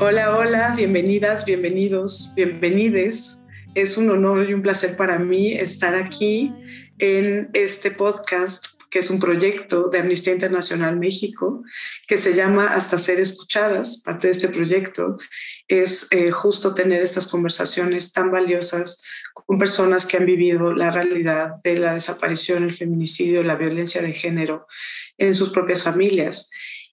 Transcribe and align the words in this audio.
Hola, 0.00 0.36
hola, 0.36 0.74
bienvenidas, 0.76 1.44
bienvenidos, 1.44 2.32
bienvenides. 2.36 3.42
Es 3.74 3.96
un 3.96 4.08
honor 4.10 4.48
y 4.48 4.54
un 4.54 4.62
placer 4.62 4.96
para 4.96 5.18
mí 5.18 5.54
estar 5.54 5.96
aquí 5.96 6.52
en 7.00 7.50
este 7.52 7.90
podcast 7.90 8.78
que 8.90 9.00
es 9.00 9.10
un 9.10 9.18
proyecto 9.18 9.88
de 9.88 9.98
Amnistía 9.98 10.32
Internacional 10.32 10.96
México, 10.96 11.64
que 12.06 12.16
se 12.16 12.34
llama 12.34 12.74
Hasta 12.74 12.96
Ser 12.96 13.18
Escuchadas. 13.18 14.00
Parte 14.04 14.28
de 14.28 14.30
este 14.30 14.48
proyecto 14.48 15.18
es 15.66 16.06
eh, 16.12 16.30
justo 16.30 16.74
tener 16.74 17.02
estas 17.02 17.26
conversaciones 17.26 18.12
tan 18.12 18.30
valiosas 18.30 19.02
con 19.34 19.58
personas 19.58 20.06
que 20.06 20.16
han 20.16 20.26
vivido 20.26 20.72
la 20.74 20.92
realidad 20.92 21.56
de 21.64 21.76
la 21.76 21.94
desaparición, 21.94 22.62
el 22.62 22.72
feminicidio, 22.72 23.42
la 23.42 23.56
violencia 23.56 24.00
de 24.00 24.12
género 24.12 24.68
en 25.18 25.34
sus 25.34 25.50
propias 25.50 25.82
familias. 25.82 26.50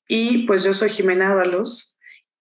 Y 0.07 0.45
pues 0.47 0.63
yo 0.63 0.73
soy 0.73 0.89
Jimena 0.89 1.31
Ábalos, 1.31 1.94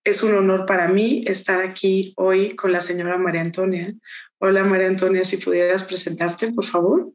es 0.05 0.23
un 0.23 0.35
honor 0.35 0.67
para 0.67 0.89
mí 0.89 1.25
estar 1.27 1.63
aquí 1.63 2.13
hoy 2.17 2.55
con 2.55 2.73
la 2.73 2.83
señora 2.83 3.17
María 3.17 3.41
Antonia. 3.41 3.91
Hola 4.39 4.63
María 4.63 4.89
Antonia, 4.89 5.25
si 5.25 5.39
pudieras 5.39 5.83
presentarte, 5.83 6.53
por 6.53 6.67
favor. 6.67 7.11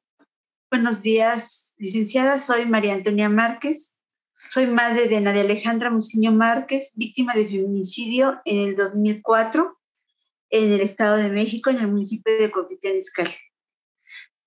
Buenos 0.72 1.04
días, 1.04 1.76
licenciada. 1.78 2.40
Soy 2.40 2.66
María 2.66 2.96
Antonia 2.96 3.30
Márquez. 3.30 4.00
Soy 4.48 4.66
madre 4.66 5.08
de 5.08 5.22
Nadia 5.22 5.42
Alejandra 5.42 5.92
Muciño 5.92 6.32
Márquez, 6.32 6.94
víctima 6.96 7.36
de 7.36 7.46
feminicidio 7.46 8.42
en 8.46 8.70
el 8.70 8.76
2004 8.76 9.78
en 10.50 10.72
el 10.72 10.82
Estado 10.82 11.18
de 11.18 11.30
México, 11.30 11.70
en 11.70 11.78
el 11.78 11.90
municipio 11.90 12.36
de 12.40 12.50
Coquitlán 12.50 12.98
Izcalli. 12.98 13.36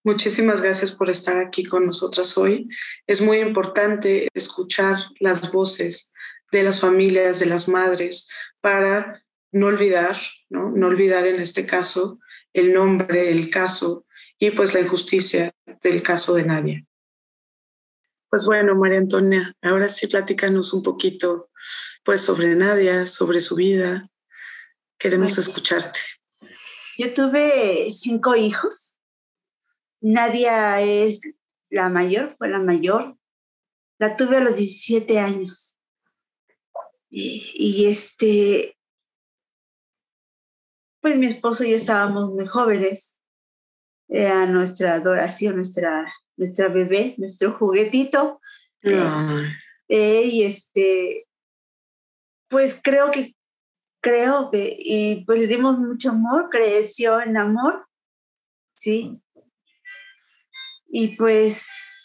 Muchísimas 0.03 0.61
gracias 0.63 0.91
por 0.91 1.09
estar 1.11 1.37
aquí 1.37 1.63
con 1.63 1.87
nosotras 1.87 2.37
hoy. 2.37 2.69
Es 3.07 3.21
muy 3.21 3.39
importante 3.39 4.27
escuchar 4.35 4.97
las 5.21 5.53
voces 5.53 6.12
de 6.53 6.63
las 6.63 6.81
familias, 6.81 7.41
de 7.41 7.47
las 7.47 7.67
madres, 7.67 8.29
para 8.61 9.25
no 9.51 9.67
olvidar, 9.67 10.17
¿no? 10.49 10.71
No 10.71 10.87
olvidar 10.87 11.27
en 11.27 11.41
este 11.41 11.67
caso 11.67 12.21
el 12.53 12.73
nombre, 12.73 13.33
el 13.33 13.51
caso 13.51 14.07
y 14.39 14.51
pues 14.51 14.75
la 14.75 14.81
injusticia 14.81 15.53
del 15.83 16.03
caso 16.03 16.35
de 16.35 16.45
Nadia. 16.45 16.87
Pues 18.29 18.45
bueno, 18.47 18.75
María 18.75 18.99
Antonia, 18.99 19.55
ahora 19.63 19.89
sí 19.89 20.07
platícanos 20.07 20.73
un 20.73 20.83
poquito 20.83 21.51
pues 22.05 22.21
sobre 22.21 22.55
Nadia, 22.55 23.07
sobre 23.07 23.41
su 23.41 23.55
vida. 23.57 24.11
Queremos 24.99 25.37
escucharte. 25.39 26.01
Yo 26.99 27.13
tuve 27.15 27.91
cinco 27.91 28.37
hijos. 28.37 28.99
Nadia 30.01 30.81
es 30.81 31.37
la 31.71 31.89
mayor, 31.89 32.37
fue 32.37 32.49
la 32.49 32.61
mayor. 32.61 33.17
La 33.99 34.17
tuve 34.17 34.37
a 34.37 34.41
los 34.41 34.57
17 34.57 35.19
años. 35.19 35.72
Y, 37.15 37.87
este, 37.89 38.79
pues 41.03 41.17
mi 41.17 41.27
esposo 41.27 41.63
y 41.63 41.71
yo 41.71 41.77
estábamos 41.77 42.31
muy 42.31 42.47
jóvenes. 42.47 43.19
Era 44.09 44.47
nuestra 44.47 44.95
adoración, 44.95 45.57
nuestra, 45.57 46.11
nuestra 46.37 46.69
bebé, 46.69 47.15
nuestro 47.19 47.53
juguetito. 47.53 48.41
Eh, 49.89 50.23
y 50.25 50.45
este, 50.45 51.29
pues 52.49 52.81
creo 52.83 53.11
que, 53.11 53.37
creo 54.01 54.51
que, 54.51 54.75
y 54.79 55.25
pues 55.27 55.41
le 55.41 55.47
dimos 55.49 55.79
mucho 55.79 56.11
amor, 56.11 56.49
creció 56.51 57.21
en 57.21 57.37
amor, 57.37 57.87
¿sí? 58.75 59.21
Y 60.89 61.17
pues 61.17 62.02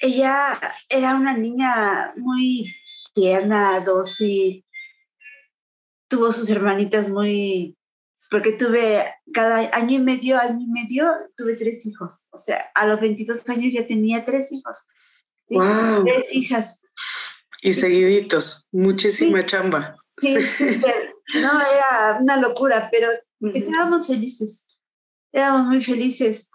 ella 0.00 0.60
era 0.88 1.16
una 1.16 1.36
niña 1.36 2.12
muy 2.16 2.74
tierna, 3.14 3.80
dócil. 3.80 4.64
Tuvo 6.08 6.32
sus 6.32 6.50
hermanitas 6.50 7.08
muy, 7.08 7.76
porque 8.30 8.52
tuve 8.52 9.04
cada 9.32 9.70
año 9.76 9.98
y 9.98 10.00
medio, 10.00 10.38
año 10.38 10.60
y 10.60 10.66
medio, 10.66 11.10
tuve 11.36 11.56
tres 11.56 11.84
hijos. 11.86 12.28
O 12.30 12.38
sea, 12.38 12.70
a 12.74 12.86
los 12.86 13.00
22 13.00 13.48
años 13.50 13.72
ya 13.72 13.86
tenía 13.86 14.24
tres 14.24 14.52
hijos. 14.52 14.86
Wow. 15.50 16.04
Tres 16.04 16.32
hijas. 16.32 16.80
Y 17.62 17.72
seguiditos, 17.72 18.68
muchísima 18.70 19.44
chamba. 19.44 19.92
Sí, 20.20 20.36
no, 21.34 21.50
era 21.60 22.18
una 22.20 22.36
locura, 22.36 22.88
pero 22.92 23.08
estábamos 23.52 24.06
felices. 24.06 24.68
Éramos 25.32 25.66
muy 25.66 25.82
felices. 25.82 26.50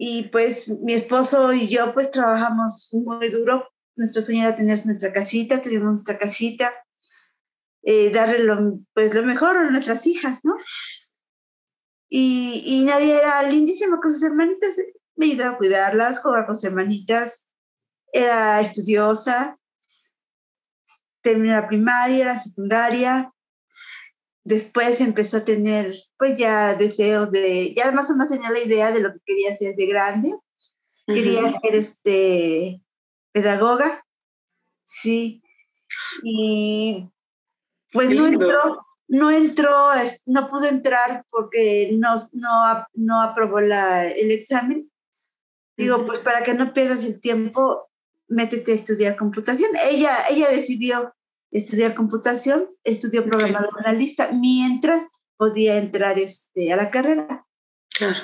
Y 0.00 0.28
pues 0.28 0.68
mi 0.80 0.94
esposo 0.94 1.52
y 1.52 1.68
yo 1.68 1.92
pues 1.92 2.12
trabajamos 2.12 2.88
muy 2.92 3.30
duro. 3.30 3.68
Nuestro 3.96 4.22
sueño 4.22 4.44
era 4.44 4.56
tener 4.56 4.86
nuestra 4.86 5.12
casita, 5.12 5.60
tuvimos 5.60 5.88
nuestra 5.88 6.16
casita, 6.16 6.72
eh, 7.82 8.10
darle 8.10 8.44
lo, 8.44 8.78
pues, 8.94 9.12
lo 9.12 9.24
mejor 9.24 9.56
a 9.56 9.68
nuestras 9.68 10.06
hijas, 10.06 10.44
¿no? 10.44 10.54
Y, 12.08 12.62
y 12.64 12.84
nadie 12.84 13.16
era 13.16 13.42
lindísimo 13.42 13.98
con 14.00 14.12
sus 14.12 14.22
hermanitas. 14.22 14.76
Me 15.16 15.26
ayudaba 15.26 15.56
a 15.56 15.58
cuidarlas, 15.58 16.20
jugar 16.20 16.46
con 16.46 16.54
sus 16.54 16.66
hermanitas. 16.66 17.48
Era 18.12 18.60
estudiosa. 18.60 19.58
Terminé 21.22 21.54
la 21.54 21.66
primaria, 21.66 22.26
la 22.26 22.38
secundaria 22.38 23.32
después 24.48 25.02
empezó 25.02 25.36
a 25.36 25.44
tener 25.44 25.92
pues 26.16 26.38
ya 26.38 26.74
deseos 26.74 27.30
de, 27.30 27.74
ya 27.74 27.92
más 27.92 28.10
o 28.10 28.14
menos 28.14 28.30
tenía 28.30 28.50
la 28.50 28.60
idea 28.60 28.92
de 28.92 29.00
lo 29.00 29.12
que 29.12 29.20
quería 29.26 29.52
hacer 29.52 29.76
de 29.76 29.86
grande. 29.86 30.34
Quería 31.06 31.50
ser 31.50 31.74
este, 31.74 32.82
pedagoga, 33.32 34.04
sí. 34.84 35.42
Y 36.22 37.08
pues 37.92 38.10
no 38.10 38.26
entró, 38.26 38.86
no 39.06 39.30
entró, 39.30 39.88
no 40.26 40.50
pudo 40.50 40.66
entrar 40.66 41.24
porque 41.30 41.90
no, 41.98 42.14
no, 42.32 42.86
no 42.94 43.22
aprobó 43.22 43.60
la, 43.60 44.06
el 44.06 44.30
examen. 44.30 44.90
Digo, 45.76 46.04
pues 46.04 46.18
para 46.20 46.42
que 46.42 46.54
no 46.54 46.72
pierdas 46.72 47.04
el 47.04 47.20
tiempo, 47.20 47.90
métete 48.28 48.72
a 48.72 48.76
estudiar 48.76 49.16
computación. 49.16 49.70
Ella, 49.90 50.12
ella 50.30 50.50
decidió 50.50 51.14
estudiar 51.50 51.94
computación, 51.94 52.68
estudió 52.84 53.24
programador 53.24 53.70
analista, 53.78 54.30
mientras 54.32 55.04
podía 55.36 55.78
entrar 55.78 56.18
este, 56.18 56.72
a 56.72 56.76
la 56.76 56.90
carrera. 56.90 57.46
Claro. 57.90 58.20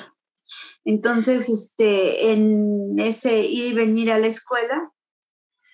Entonces, 0.83 1.49
este, 1.49 2.31
en 2.31 2.99
ese 2.99 3.41
ir 3.41 3.71
y 3.71 3.75
venir 3.75 4.11
a 4.11 4.19
la 4.19 4.27
escuela, 4.27 4.91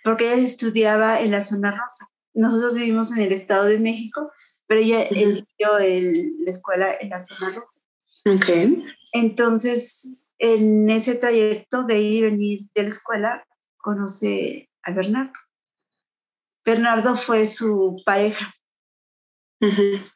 porque 0.04 0.32
ella 0.32 0.44
estudiaba 0.44 1.22
en 1.22 1.32
la 1.32 1.42
zona 1.42 1.72
rosa. 1.72 2.08
Nosotros 2.34 2.74
vivimos 2.76 3.12
en 3.12 3.24
el 3.24 3.34
Estado 3.34 3.66
de 3.66 3.80
México, 3.80 4.32
pero 4.68 4.82
ella 4.82 5.04
eligió 5.04 5.78
la 5.80 6.50
escuela 6.50 6.88
en 7.00 7.10
la 7.10 7.20
zona 7.20 7.50
rosa. 7.50 7.82
Ok. 8.26 8.50
Entonces, 9.14 10.32
en 10.38 10.90
ese 10.90 11.16
trayecto 11.16 11.84
de 11.84 12.00
ir 12.00 12.14
y 12.14 12.22
venir 12.22 12.60
de 12.74 12.84
la 12.84 12.90
escuela, 12.90 13.48
conoce 13.78 14.70
a 14.84 14.92
Bernardo. 14.94 15.34
Bernardo 16.64 17.16
fue 17.16 17.46
su 17.48 18.02
pareja. 18.06 18.54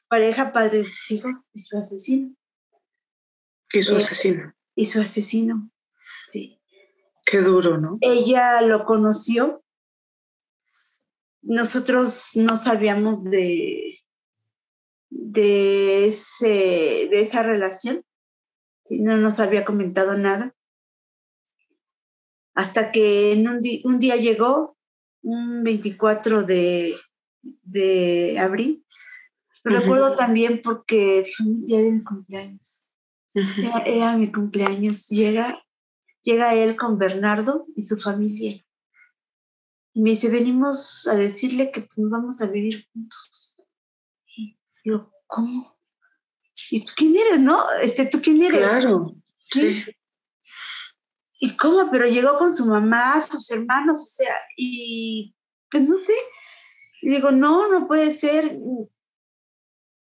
Pareja, 0.07 0.53
padre 0.53 0.79
de 0.79 0.87
sus 0.87 1.11
hijos 1.11 1.49
y 1.53 1.59
su 1.59 1.77
asesino. 1.77 2.35
Y 3.71 3.81
su 3.81 3.95
eh, 3.95 3.97
asesino. 3.97 4.53
Y 4.75 4.85
su 4.85 5.01
asesino, 5.01 5.71
sí. 6.27 6.61
Qué 7.25 7.41
duro, 7.41 7.77
¿no? 7.77 7.97
Ella 8.01 8.61
lo 8.61 8.85
conoció. 8.85 9.63
Nosotros 11.41 12.31
no 12.35 12.55
sabíamos 12.55 13.23
de, 13.23 14.03
de, 15.09 16.07
ese, 16.07 17.07
de 17.09 17.21
esa 17.21 17.43
relación. 17.43 18.05
No 18.89 19.17
nos 19.17 19.39
había 19.39 19.65
comentado 19.65 20.17
nada. 20.17 20.55
Hasta 22.53 22.91
que 22.91 23.33
en 23.33 23.47
un, 23.47 23.61
un 23.83 23.99
día 23.99 24.15
llegó 24.15 24.74
un 25.25 25.63
24 25.63 26.43
de, 26.43 26.95
de 27.41 28.37
abril. 28.39 28.85
Lo 29.63 29.79
recuerdo 29.79 30.15
también 30.15 30.61
porque 30.63 31.25
fue 31.35 31.47
mi 31.47 31.63
día 31.63 31.81
de 31.81 31.91
mi 31.91 32.03
cumpleaños. 32.03 32.85
era, 33.85 34.15
mi 34.15 34.31
cumpleaños. 34.31 35.07
Llega, 35.07 35.59
llega 36.21 36.53
él 36.53 36.75
con 36.75 36.99
Bernardo 36.99 37.65
y 37.75 37.83
su 37.83 37.97
familia. 37.97 38.63
Y 39.93 40.01
me 40.01 40.11
dice, 40.11 40.29
venimos 40.29 41.07
a 41.07 41.15
decirle 41.15 41.71
que 41.71 41.81
pues, 41.81 42.09
vamos 42.09 42.41
a 42.41 42.47
vivir 42.47 42.85
juntos. 42.93 43.55
Y 44.27 44.59
yo, 44.83 45.11
¿cómo? 45.25 45.75
¿Y 46.69 46.81
tú 46.81 46.91
quién 46.95 47.15
eres, 47.15 47.39
no? 47.39 47.63
Este, 47.81 48.05
¿Tú 48.05 48.21
quién 48.21 48.43
eres? 48.43 48.59
Claro, 48.59 49.15
sí. 49.39 49.83
¿Y 51.45 51.55
cómo? 51.55 51.91
Pero 51.91 52.07
llegó 52.07 52.37
con 52.37 52.55
su 52.55 52.65
mamá, 52.65 53.21
sus 53.21 53.49
hermanos, 53.51 53.99
o 54.01 54.07
sea, 54.07 54.33
y 54.57 55.35
pues 55.69 55.83
no 55.83 55.95
sé. 55.95 56.13
Y 57.01 57.11
digo, 57.11 57.31
no, 57.31 57.69
no 57.69 57.87
puede 57.87 58.11
ser. 58.11 58.57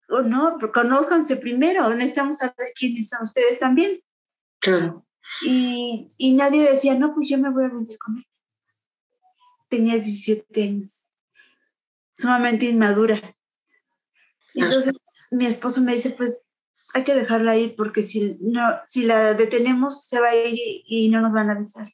O 0.09 0.21
no, 0.23 0.57
conózcanse 0.73 1.37
primero, 1.37 1.93
necesitamos 1.95 2.37
saber 2.37 2.67
quiénes 2.77 3.09
son 3.09 3.23
ustedes 3.23 3.59
también. 3.59 4.01
Claro. 4.59 5.05
Y, 5.43 6.07
y 6.17 6.33
nadie 6.33 6.69
decía, 6.69 6.95
no, 6.95 7.13
pues 7.13 7.29
yo 7.29 7.37
me 7.37 7.51
voy 7.51 7.65
a 7.65 7.69
vivir 7.69 7.97
con 7.99 8.17
él. 8.17 8.25
Tenía 9.69 9.93
17 9.93 10.63
años. 10.63 11.07
sumamente 12.15 12.65
inmadura. 12.65 13.21
Entonces 14.55 14.93
mi 15.31 15.45
esposo 15.45 15.81
me 15.81 15.93
dice, 15.93 16.09
pues 16.09 16.41
hay 16.93 17.03
que 17.03 17.15
dejarla 17.15 17.57
ir 17.57 17.75
porque 17.75 18.03
si, 18.03 18.37
no, 18.41 18.79
si 18.83 19.03
la 19.03 19.33
detenemos 19.33 20.05
se 20.05 20.19
va 20.19 20.29
a 20.29 20.35
ir 20.35 20.57
y, 20.85 21.09
no 21.09 21.21
nos 21.21 21.31
van 21.31 21.49
a 21.49 21.53
avisar. 21.53 21.87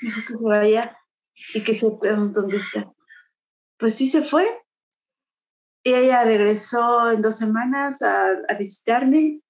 Dijo 0.00 0.20
que 0.26 0.34
se 0.34 0.44
vaya 0.44 0.98
y 1.54 1.64
que 1.64 1.74
sepamos 1.74 2.34
dónde 2.34 2.56
está. 2.56 2.92
Pues 3.78 3.94
sí 3.94 4.06
se 4.08 4.22
fue. 4.22 4.46
Y 5.82 5.94
ella 5.94 6.24
regresó 6.24 7.12
en 7.12 7.22
dos 7.22 7.38
semanas 7.38 8.02
a, 8.02 8.34
visitarme 8.58 9.40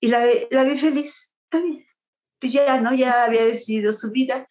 y 0.00 0.08
la, 0.08 0.24
la 0.50 0.64
vi 0.64 0.78
feliz. 0.78 1.34
Bien. 1.50 1.84
Pues 2.40 2.52
ya, 2.52 2.80
¿no? 2.80 2.94
Ya 2.94 3.24
había 3.24 3.44
decidido 3.44 3.92
su 3.92 4.10
vida. 4.10 4.48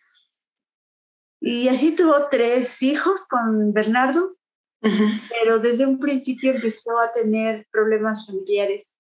Y 1.40 1.68
así 1.68 1.94
tuvo 1.96 2.28
tres 2.30 2.82
hijos 2.82 3.28
con 3.28 3.72
Bernardo, 3.72 4.36
pero 4.82 5.60
desde 5.60 5.86
un 5.86 6.00
principio 6.00 6.52
empezó 6.52 7.00
a 7.00 7.12
tener 7.12 7.68
problemas 7.72 8.26
familiares. 8.26 8.95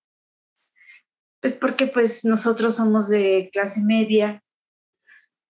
Pues 1.46 1.54
porque 1.54 1.86
pues 1.86 2.26
nosotros 2.26 2.76
somos 2.76 3.08
de 3.08 3.52
clase 3.54 3.80
media, 3.84 4.44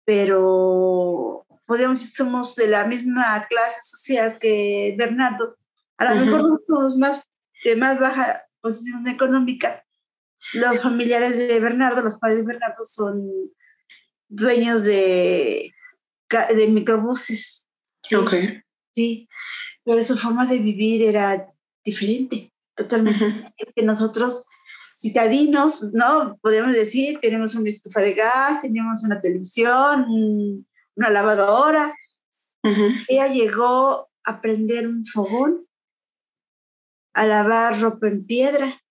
pero 0.06 1.46
podríamos 1.68 2.00
decir 2.00 2.16
somos 2.16 2.56
de 2.56 2.66
la 2.66 2.86
misma 2.88 3.46
clase 3.48 3.80
social 3.84 4.40
que 4.42 4.96
Bernardo. 4.98 5.56
A 6.00 6.12
lo 6.12 6.20
mejor 6.20 6.50
no 6.50 6.58
somos 6.66 6.98
más 6.98 7.22
de 7.64 7.76
más 7.76 8.00
baja 8.00 8.42
posición 8.60 9.08
económica. 9.08 9.86
Los 10.54 10.80
familiares 10.82 11.38
de 11.38 11.60
Bernardo, 11.60 12.02
los 12.02 12.18
padres 12.18 12.40
de 12.40 12.48
Bernardo 12.48 12.84
son 12.88 13.30
dueños 14.30 14.86
de, 14.86 15.76
de 16.56 16.68
microbuses. 16.70 17.68
¿sí? 18.02 18.16
Ok. 18.16 18.34
Sí, 18.96 19.30
pero 19.86 20.04
su 20.04 20.18
forma 20.18 20.48
de 20.48 20.58
vivir 20.58 21.04
era 21.04 21.54
diferente, 21.86 22.52
totalmente. 22.76 23.54
Que 23.76 23.84
nosotros, 23.84 24.44
citadinos, 24.94 25.92
¿no? 25.94 26.38
Podemos 26.42 26.74
decir, 26.74 27.20
tenemos 27.20 27.56
una 27.56 27.70
estufa 27.70 28.02
de 28.02 28.14
gas, 28.14 28.62
tenemos 28.62 29.04
una 29.04 29.20
televisión, 29.20 30.06
una 30.96 31.10
lavadora. 31.10 31.94
Ella 33.08 33.28
llegó 33.28 34.10
a 34.24 34.42
prender 34.42 34.88
un 34.88 35.06
fogón, 35.06 35.68
a 37.14 37.26
lavar 37.26 37.82
ropa 37.82 38.08
en 38.08 38.26
piedra. 38.26 38.82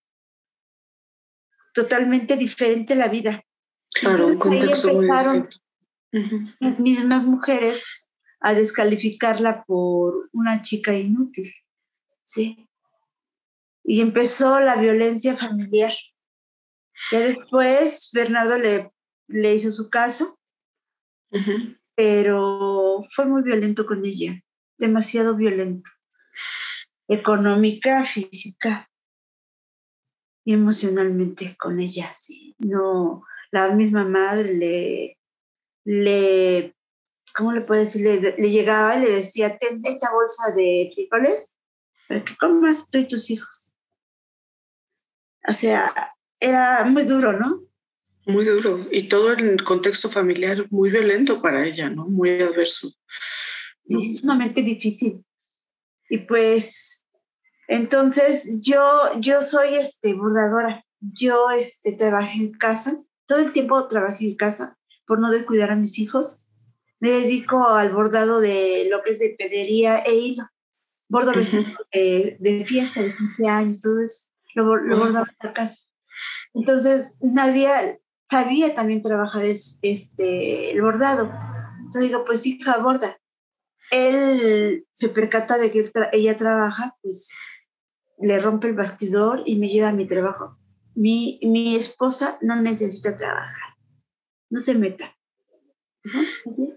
Totalmente 1.73 2.37
diferente 2.37 2.95
la 2.95 3.09
vida. 3.09 3.43
Claro, 3.95 4.27
un 4.27 4.39
contexto 4.39 4.89
empezaron 4.89 5.49
las 6.61 6.79
mismas 6.79 7.25
mujeres 7.25 7.87
a 8.41 8.55
descalificarla 8.55 9.65
por 9.65 10.29
una 10.33 10.61
chica 10.61 10.95
inútil, 10.95 11.51
¿sí? 12.25 12.62
Y 13.85 14.01
empezó 14.01 14.61
la 14.61 14.77
violencia 14.77 15.37
familiar. 15.37 15.93
Ya 17.11 17.21
después 17.21 18.11
Bernardo 18.13 18.59
le, 18.59 18.93
le 19.29 19.55
hizo 19.55 19.73
su 19.73 19.91
caso, 19.91 20.39
pero 21.95 23.05
fue 23.15 23.27
muy 23.27 23.43
violento 23.43 23.87
con 23.87 24.05
ella, 24.05 24.41
demasiado 24.79 25.37
violento. 25.37 25.91
Económica, 27.09 28.05
física 28.05 28.89
y 30.45 30.55
emocionalmente 30.55 31.57
con 31.57 31.81
ella, 31.81 32.13
sí. 32.15 32.55
No, 32.59 33.25
la 33.51 33.75
misma 33.75 34.05
madre 34.05 34.55
le, 34.55 35.19
le 35.85 36.77
¿cómo 37.35 37.53
le 37.53 37.63
puedo 37.63 37.81
decir? 37.81 38.03
Le, 38.03 38.51
llegaba 38.51 38.97
y 38.97 39.03
le 39.03 39.11
decía, 39.11 39.57
ten 39.59 39.81
esta 39.85 40.13
bolsa 40.13 40.55
de 40.55 40.91
frijoles 40.95 41.57
para 42.09 42.25
que 42.25 42.37
comas 42.37 42.89
tú 42.91 42.99
y 42.99 43.09
tus 43.09 43.31
hijos. 43.31 43.72
O 45.49 45.53
sea, 45.53 45.93
era 46.41 46.85
muy 46.85 47.05
duro, 47.05 47.39
¿no? 47.39 47.63
Muy 48.27 48.45
duro. 48.45 48.87
Y 48.91 49.09
todo 49.09 49.33
el 49.33 49.63
contexto 49.65 50.09
familiar 50.09 50.67
muy 50.71 50.91
violento 50.91 51.43
para 51.43 51.67
ella, 51.67 51.89
¿no? 51.91 52.09
Muy 52.09 52.41
adverso. 52.41 52.93
Es 53.85 54.19
sumamente 54.19 54.63
difícil. 54.63 55.25
Y 56.09 56.19
pues, 56.19 57.05
entonces 57.69 58.61
yo, 58.61 58.81
yo 59.19 59.43
soy 59.43 59.75
este, 59.75 60.15
bordadora. 60.15 60.85
Yo 61.01 61.51
este, 61.51 61.93
trabajé 61.93 62.39
en 62.39 62.53
casa. 62.53 63.03
Todo 63.27 63.41
el 63.41 63.53
tiempo 63.53 63.89
trabajé 63.89 64.27
en 64.27 64.37
casa 64.37 64.79
por 65.07 65.19
no 65.19 65.31
descuidar 65.31 65.71
a 65.71 65.77
mis 65.77 65.99
hijos 65.99 66.47
me 67.03 67.11
dedico 67.11 67.67
al 67.67 67.93
bordado 67.93 68.41
de 68.41 68.87
lo 68.89 69.03
que 69.03 69.11
es 69.11 69.19
de 69.19 69.35
pedería 69.37 69.99
e 69.99 70.15
hilo. 70.15 70.49
Bordo 71.09 71.35
vestidos 71.35 71.67
de, 71.93 72.65
fiesta 72.65 73.03
de 73.03 73.13
15 73.17 73.49
años, 73.49 73.81
todo 73.81 74.01
eso. 74.01 74.29
Lo, 74.55 74.67
bordaba 74.67 75.07
en 75.09 75.49
la 75.49 75.53
casa. 75.53 75.87
Entonces, 76.55 77.19
nadie 77.21 78.01
sabía 78.31 78.75
también 78.75 79.03
trabajar 79.03 79.43
este, 79.45 80.73
el 80.73 80.83
bordado. 80.83 81.33
Entonces 81.79 82.11
digo, 82.11 82.25
pues 82.25 82.47
hija, 82.47 82.79
borda. 82.79 83.17
Él 83.91 84.87
se 84.93 85.09
percata 85.11 85.59
de 85.59 85.71
que 85.71 85.91
ella 86.13 86.37
trabaja, 86.37 86.97
pues 87.03 87.39
le 88.19 88.39
rompe 88.39 88.69
el 88.69 88.75
bastidor 88.75 89.43
y 89.45 89.57
me 89.57 89.69
lleva 89.69 89.91
a 89.91 89.95
mi 89.95 90.07
trabajo. 90.07 90.59
Mi, 90.95 91.41
mi 91.43 91.77
esposa 91.77 92.39
no 92.41 92.57
necesita 92.57 93.17
trabajar. 93.17 93.77
No 94.51 94.61
se 94.61 94.75
meta 94.75 95.15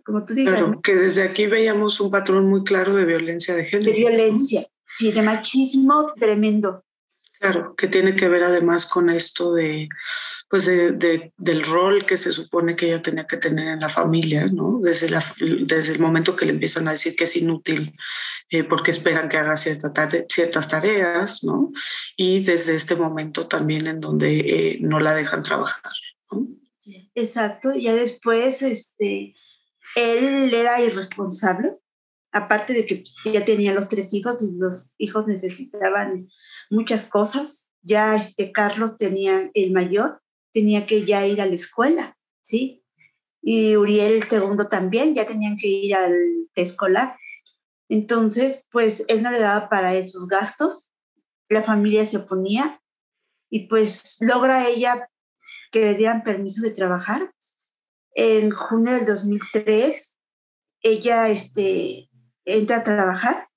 como 0.06 0.24
tú 0.24 0.34
digas. 0.34 0.64
que 0.84 0.96
desde 0.96 1.24
aquí 1.24 1.48
veíamos 1.48 2.00
un 2.00 2.12
patrón 2.12 2.48
muy 2.48 2.64
claro 2.64 2.94
de 2.94 3.06
violencia 3.06 3.56
de 3.56 3.66
género. 3.66 3.92
De 3.92 3.98
violencia, 3.98 4.68
sí, 4.94 5.12
de 5.12 5.22
machismo 5.22 6.14
tremendo. 6.14 6.85
Claro, 7.40 7.76
que 7.76 7.88
tiene 7.88 8.16
que 8.16 8.30
ver 8.30 8.44
además 8.44 8.86
con 8.86 9.10
esto 9.10 9.54
de, 9.54 9.90
pues 10.50 10.66
de, 10.66 11.34
del 11.38 11.64
rol 11.64 12.06
que 12.06 12.18
se 12.18 12.32
supone 12.32 12.76
que 12.76 12.88
ella 12.88 13.02
tenía 13.02 13.28
que 13.28 13.38
tener 13.38 13.68
en 13.68 13.80
la 13.82 13.90
familia, 13.90 14.48
¿no? 14.48 14.80
Desde, 14.82 15.08
el 15.08 16.00
momento 16.00 16.36
que 16.36 16.46
le 16.46 16.54
empiezan 16.54 16.88
a 16.88 16.92
decir 16.92 17.16
que 17.16 17.26
es 17.26 17.36
inútil 17.36 17.96
eh, 18.50 18.64
porque 18.64 18.92
esperan 18.92 19.28
que 19.28 19.38
haga 19.38 19.58
cierta 19.58 19.94
ciertas 20.30 20.70
tareas, 20.70 21.44
¿no? 21.44 21.72
Y 22.16 22.44
desde 22.44 22.76
este 22.76 22.96
momento 22.96 23.48
también 23.48 23.88
en 23.88 24.00
donde 24.00 24.40
eh, 24.40 24.78
no 24.82 25.00
la 25.00 25.14
dejan 25.14 25.44
trabajar, 25.44 25.92
¿no? 26.32 26.48
Exacto, 27.16 27.70
ya 27.76 27.94
después 27.94 28.62
este, 28.62 29.36
él 29.96 30.54
era 30.54 30.82
irresponsable, 30.82 31.78
aparte 32.32 32.74
de 32.74 32.86
que 32.86 33.04
ya 33.26 33.44
tenía 33.44 33.74
los 33.74 33.88
tres 33.88 34.14
hijos 34.14 34.42
y 34.42 34.58
los 34.58 34.94
hijos 34.98 35.28
necesitaban 35.28 36.28
muchas 36.70 37.06
cosas, 37.06 37.72
ya 37.82 38.16
este 38.16 38.52
Carlos 38.52 38.98
tenía 38.98 39.50
el 39.54 39.72
mayor, 39.72 40.22
tenía 40.52 40.86
que 40.86 41.06
ya 41.06 41.26
ir 41.28 41.42
a 41.42 41.46
la 41.46 41.56
escuela, 41.56 42.18
¿sí? 42.42 42.84
Y 43.42 43.76
Uriel 43.76 44.14
el 44.14 44.24
segundo 44.24 44.68
también, 44.68 45.14
ya 45.14 45.26
tenían 45.26 45.58
que 45.58 45.68
ir 45.68 45.96
al 45.96 46.16
escolar. 46.56 47.18
Entonces, 47.90 48.68
pues 48.72 49.06
él 49.08 49.22
no 49.22 49.32
le 49.32 49.40
daba 49.40 49.70
para 49.70 49.96
esos 49.96 50.28
gastos, 50.28 50.92
la 51.50 51.62
familia 51.62 52.06
se 52.06 52.18
oponía 52.18 52.82
y 53.50 53.68
pues 53.68 54.18
logra 54.22 54.68
ella 54.68 55.08
que 55.72 55.82
le 55.82 55.94
dieran 55.94 56.24
permiso 56.24 56.62
de 56.62 56.72
trabajar. 56.72 57.32
En 58.16 58.50
junio 58.50 58.94
del 58.94 59.06
2003, 59.06 60.18
ella 60.82 61.30
este, 61.30 62.10
entra 62.46 62.78
a 62.78 62.84
trabajar 62.84 63.50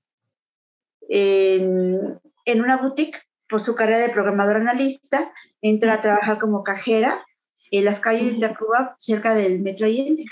en, 1.08 2.20
en 2.48 2.62
una 2.62 2.78
boutique 2.78 3.20
por 3.48 3.62
su 3.62 3.74
carrera 3.74 3.98
de 3.98 4.08
programadora 4.08 4.60
analista, 4.60 5.32
entra 5.60 5.94
a 5.94 6.00
trabajar 6.00 6.38
como 6.38 6.64
cajera 6.64 7.24
en 7.70 7.84
las 7.84 8.00
calles 8.00 8.34
de 8.34 8.48
Tacuba, 8.48 8.96
cerca 8.98 9.34
del 9.34 9.60
Metro 9.60 9.86
Allende. 9.86 10.24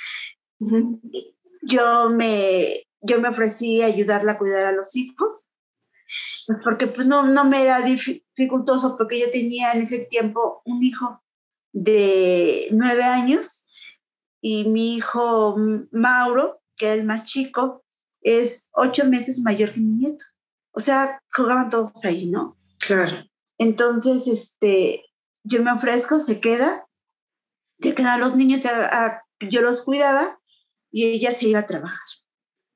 Yo 1.62 2.11
me, 2.11 2.87
yo 3.00 3.20
me 3.20 3.28
ofrecí 3.28 3.82
a 3.82 3.87
ayudarla 3.87 4.32
a 4.32 4.38
cuidar 4.38 4.66
a 4.66 4.73
los 4.73 4.96
hijos, 4.96 5.46
pues 6.46 6.58
porque 6.64 6.87
pues 6.87 7.06
no, 7.06 7.25
no 7.25 7.44
me 7.44 7.62
era 7.62 7.82
dificultoso, 7.82 8.96
porque 8.96 9.20
yo 9.20 9.30
tenía 9.30 9.73
en 9.73 9.82
ese 9.82 10.06
tiempo 10.06 10.62
un 10.64 10.82
hijo 10.82 11.23
de 11.73 12.68
nueve 12.70 13.04
años 13.04 13.66
y 14.40 14.64
mi 14.64 14.94
hijo 14.94 15.56
Mauro, 15.90 16.62
que 16.76 16.92
es 16.92 16.99
el 16.99 17.04
más 17.04 17.25
chico, 17.25 17.85
es 18.23 18.68
ocho 18.73 19.04
meses 19.04 19.40
mayor 19.42 19.73
que 19.73 19.80
mi 19.80 19.92
nieto. 19.92 20.25
O 20.76 20.80
sea, 20.80 21.23
jugaban 21.33 21.71
todos 21.71 22.04
ahí, 22.04 22.26
¿no? 22.26 22.59
Claro. 22.78 23.25
Entonces, 23.56 24.26
este, 24.26 25.06
yo 25.42 25.62
me 25.62 25.73
ofrezco, 25.73 26.21
se 26.21 26.38
queda, 26.38 26.87
se 27.80 27.95
quedan 27.95 28.21
los 28.21 28.37
niños, 28.37 28.61
yo 29.40 29.62
los 29.62 29.80
cuidaba 29.80 30.38
y 30.90 31.06
ella 31.06 31.33
se 31.33 31.49
iba 31.49 31.61
a 31.61 31.66
trabajar. 31.66 32.06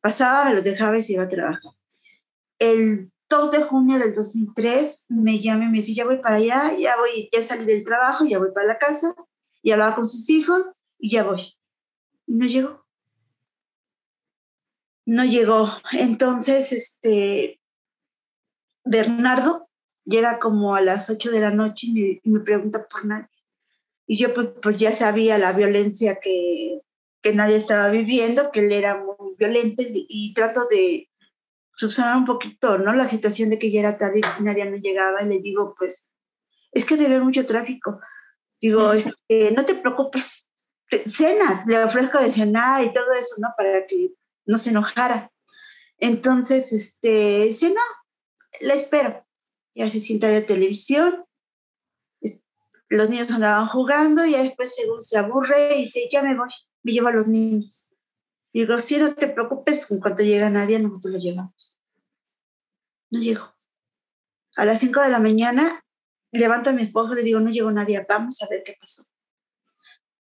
Pasaba, 0.00 0.46
me 0.46 0.54
los 0.54 0.64
dejaba 0.64 0.96
y 0.96 1.02
se 1.02 1.12
iba 1.12 1.24
a 1.24 1.28
trabajar. 1.28 1.72
El 2.58 3.12
2 3.28 3.50
de 3.50 3.62
junio 3.64 3.98
del 3.98 4.14
2003 4.14 5.04
me 5.10 5.38
llama 5.38 5.64
y 5.64 5.68
me 5.68 5.76
dice, 5.76 5.92
ya 5.92 6.06
voy 6.06 6.22
para 6.22 6.36
allá, 6.36 6.72
ya 6.78 6.96
voy, 6.96 7.28
ya 7.30 7.42
salí 7.42 7.66
del 7.66 7.84
trabajo, 7.84 8.24
ya 8.24 8.38
voy 8.38 8.50
para 8.52 8.66
la 8.66 8.78
casa, 8.78 9.14
y 9.60 9.72
hablaba 9.72 9.94
con 9.94 10.08
sus 10.08 10.30
hijos 10.30 10.80
y 10.98 11.10
ya 11.10 11.24
voy. 11.24 11.54
Y 12.26 12.36
no 12.36 12.46
llegó. 12.46 12.86
No 15.04 15.24
llegó. 15.26 15.70
Entonces, 15.92 16.72
este, 16.72 17.59
Bernardo 18.90 19.68
llega 20.04 20.40
como 20.40 20.74
a 20.74 20.80
las 20.80 21.10
8 21.10 21.30
de 21.30 21.40
la 21.40 21.52
noche 21.52 21.86
y 21.86 22.20
me, 22.24 22.40
pregunta 22.40 22.86
por 22.90 23.04
nadie. 23.06 23.28
Y 24.06 24.18
yo 24.18 24.34
pues, 24.34 24.48
pues, 24.60 24.76
ya 24.78 24.90
sabía 24.90 25.38
la 25.38 25.52
violencia 25.52 26.18
que, 26.20 26.80
que 27.22 27.32
nadie 27.32 27.56
estaba 27.56 27.88
viviendo, 27.88 28.50
que 28.50 28.66
él 28.66 28.72
era 28.72 28.98
muy 28.98 29.36
violento 29.38 29.82
y, 29.86 30.34
trato 30.34 30.66
de 30.68 31.08
subsanar 31.76 32.16
un 32.16 32.26
poquito, 32.26 32.78
¿no? 32.78 32.92
La 32.92 33.06
situación 33.06 33.48
de 33.48 33.60
que 33.60 33.70
ya 33.70 33.80
era 33.80 33.96
tarde 33.96 34.20
y 34.20 34.42
nadie 34.42 34.68
no 34.68 34.76
llegaba 34.76 35.22
y 35.22 35.28
le 35.28 35.40
digo, 35.40 35.74
pues, 35.78 36.10
es 36.72 36.84
que 36.84 36.96
debe 36.96 37.14
haber 37.14 37.24
mucho 37.24 37.46
tráfico. 37.46 38.00
Digo, 38.60 38.92
este, 38.92 39.52
no 39.52 39.64
te 39.64 39.76
preocupes, 39.76 40.50
cena, 41.06 41.64
le 41.68 41.84
ofrezco 41.84 42.18
de 42.18 42.32
cenar 42.32 42.82
y 42.84 42.92
todo 42.92 43.12
eso, 43.12 43.36
¿no? 43.38 43.50
Para 43.56 43.86
que 43.86 44.14
no 44.46 44.58
se 44.58 44.70
enojara. 44.70 45.30
Entonces, 45.98 46.72
este, 46.72 47.44
dice, 47.44 47.68
no, 47.68 47.99
la 48.60 48.74
espero. 48.74 49.26
Ya 49.74 49.88
se 49.88 50.00
sienta 50.00 50.26
a 50.26 50.32
ver 50.32 50.46
televisión, 50.46 51.24
los 52.90 53.08
niños 53.08 53.30
andaban 53.30 53.68
jugando 53.68 54.26
y 54.26 54.32
después 54.32 54.74
según 54.74 55.02
se 55.02 55.16
aburre 55.16 55.76
y 55.76 55.84
dice, 55.84 56.08
ya 56.12 56.22
me 56.22 56.36
voy, 56.36 56.50
me 56.82 56.92
llevo 56.92 57.08
a 57.08 57.12
los 57.12 57.28
niños. 57.28 57.88
Digo, 58.52 58.78
sí, 58.78 58.98
no 58.98 59.14
te 59.14 59.28
preocupes, 59.28 59.88
en 59.90 60.00
cuanto 60.00 60.24
llega 60.24 60.50
nadie, 60.50 60.80
nosotros 60.80 61.14
lo 61.14 61.20
llevamos. 61.20 61.78
No 63.10 63.20
llegó. 63.20 63.54
A 64.56 64.64
las 64.64 64.80
5 64.80 65.00
de 65.02 65.10
la 65.10 65.20
mañana 65.20 65.84
levanto 66.32 66.70
a 66.70 66.72
mi 66.72 66.82
esposo 66.82 67.12
y 67.12 67.16
le 67.16 67.22
digo, 67.22 67.38
no 67.38 67.50
llegó 67.50 67.70
nadie, 67.70 68.04
vamos 68.08 68.42
a 68.42 68.48
ver 68.48 68.64
qué 68.64 68.76
pasó. 68.78 69.04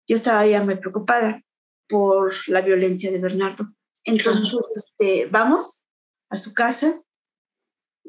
Yo 0.06 0.18
estaba 0.18 0.46
ya 0.46 0.62
muy 0.62 0.76
preocupada 0.76 1.42
por 1.88 2.34
la 2.48 2.62
violencia 2.62 3.10
de 3.10 3.20
Bernardo. 3.20 3.74
Entonces, 4.04 4.66
este, 4.76 5.28
vamos 5.28 5.86
a 6.30 6.38
su 6.38 6.54
casa 6.54 7.02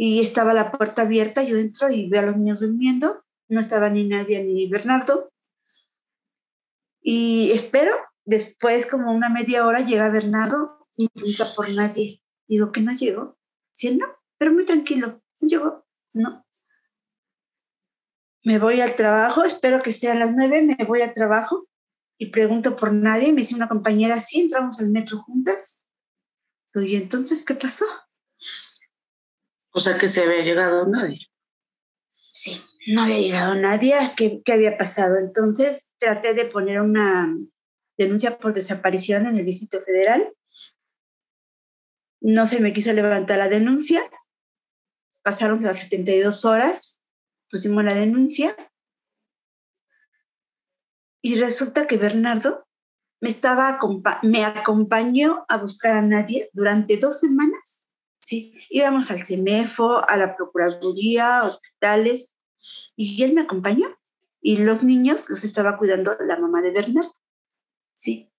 y 0.03 0.21
estaba 0.21 0.55
la 0.55 0.73
puerta 0.73 1.03
abierta, 1.03 1.43
yo 1.43 1.59
entro 1.59 1.91
y 1.91 2.09
veo 2.09 2.23
a 2.23 2.25
los 2.25 2.39
niños 2.39 2.61
durmiendo, 2.61 3.23
no 3.49 3.61
estaba 3.61 3.91
ni 3.91 4.09
nadie 4.09 4.43
ni 4.43 4.67
Bernardo. 4.67 5.31
Y 7.03 7.51
espero, 7.53 7.93
después 8.25 8.87
como 8.87 9.13
una 9.13 9.29
media 9.29 9.67
hora 9.67 9.81
llega 9.81 10.09
Bernardo 10.09 10.89
y 10.97 11.07
pregunta 11.11 11.45
por 11.55 11.71
nadie. 11.75 12.23
Digo 12.49 12.73
que 12.73 12.81
no 12.81 12.93
llegó. 12.93 13.37
Sí, 13.73 13.95
no, 13.95 14.07
pero 14.39 14.55
muy 14.55 14.65
tranquilo. 14.65 15.23
No 15.43 15.49
llegó, 15.49 15.87
no. 16.15 16.47
Me 18.43 18.59
voy 18.59 18.81
al 18.81 18.97
trabajo, 18.97 19.45
espero 19.45 19.83
que 19.83 19.93
sea 19.93 20.13
a 20.13 20.19
las 20.19 20.33
nueve, 20.33 20.63
me 20.63 20.83
voy 20.87 21.03
al 21.03 21.13
trabajo 21.13 21.69
y 22.17 22.31
pregunto 22.31 22.75
por 22.75 22.91
nadie. 22.95 23.35
Me 23.35 23.43
dice 23.43 23.55
una 23.55 23.69
compañera, 23.69 24.19
sí, 24.19 24.41
entramos 24.41 24.81
al 24.81 24.89
metro 24.89 25.19
juntas. 25.19 25.85
Y 26.75 26.97
entonces, 26.97 27.45
¿qué 27.45 27.55
pasó? 27.55 27.85
O 29.73 29.81
sea 29.81 29.99
que 29.99 30.09
se 30.09 30.23
había 30.23 30.43
llegado 30.43 30.87
nadie. 30.87 31.27
Sí, 32.33 32.63
no 32.87 33.03
había 33.03 33.19
llegado 33.19 33.55
nadie. 33.55 33.95
¿Qué, 34.17 34.43
¿Qué 34.45 34.53
había 34.53 34.79
pasado? 34.79 35.17
Entonces 35.19 35.93
traté 35.99 36.35
de 36.35 36.47
poner 36.47 36.81
una 36.81 37.37
denuncia 37.97 38.39
por 38.39 38.55
desaparición 38.55 39.27
en 39.27 39.39
el 39.39 39.45
Distrito 39.45 39.83
Federal. 39.85 40.33
No 42.21 42.47
se 42.47 42.61
me 42.61 42.73
quiso 42.73 42.93
levantar 42.93 43.39
la 43.39 43.49
denuncia. 43.49 44.03
Pasaron 45.23 45.63
las 45.63 45.79
72 45.79 46.45
horas, 46.45 46.99
pusimos 47.51 47.85
la 47.85 47.95
denuncia 47.95 48.57
y 51.23 51.39
resulta 51.39 51.87
que 51.87 51.99
Bernardo 51.99 52.67
me, 53.21 53.29
estaba, 53.29 53.79
me 54.23 54.45
acompañó 54.45 55.45
a 55.49 55.59
buscar 55.59 55.95
a 55.97 56.03
nadie 56.03 56.49
durante 56.53 56.97
dos 56.97 57.21
semanas. 57.21 57.80
Sí, 58.21 58.55
íbamos 58.69 59.11
al 59.11 59.25
CEMEFO, 59.25 60.09
a 60.09 60.17
la 60.17 60.37
Procuraduría, 60.37 61.43
hospitales, 61.45 62.35
y 62.97 63.23
él 63.23 63.33
me 63.33 63.43
acompañó. 63.43 63.97
Y 64.43 64.59
los 64.59 64.83
niños 64.83 65.29
los 65.29 65.45
estaba 65.45 65.77
cuidando 65.79 66.17
la 66.21 66.39
mamá 66.39 66.63
de 66.63 66.71
Bernardo. 66.71 67.15
Sí. 67.95 68.33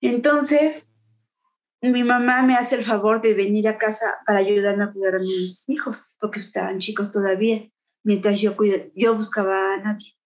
Entonces, 0.00 0.94
mi 1.80 2.04
mamá 2.04 2.42
me 2.42 2.54
hace 2.54 2.76
el 2.76 2.84
favor 2.84 3.20
de 3.20 3.34
venir 3.34 3.68
a 3.68 3.78
casa 3.78 4.06
para 4.26 4.38
ayudarme 4.38 4.84
a 4.84 4.92
cuidar 4.92 5.16
a 5.16 5.18
mis 5.18 5.68
hijos, 5.68 6.16
porque 6.20 6.40
estaban 6.40 6.78
chicos 6.78 7.10
todavía, 7.10 7.68
mientras 8.02 8.40
yo, 8.40 8.56
yo 8.94 9.14
buscaba 9.16 9.74
a 9.74 9.78
nadie. 9.78 10.16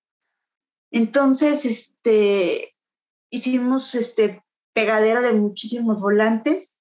Entonces, 0.91 1.65
este, 1.65 2.75
hicimos 3.31 3.95
este 3.95 4.45
pegadero 4.73 5.23
de 5.23 5.33
muchísimos 5.33 6.01
volantes 6.01 6.78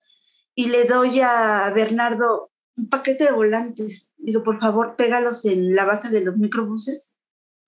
y 0.59 0.69
le 0.69 0.85
doy 0.85 1.19
a 1.21 1.71
Bernardo 1.73 2.51
un 2.77 2.89
paquete 2.89 3.25
de 3.25 3.31
volantes. 3.31 4.15
Digo, 4.17 4.43
por 4.43 4.59
favor, 4.59 4.95
pégalos 4.95 5.45
en 5.45 5.75
la 5.75 5.85
base 5.85 6.09
de 6.09 6.25
los 6.25 6.35
microbuses, 6.35 7.15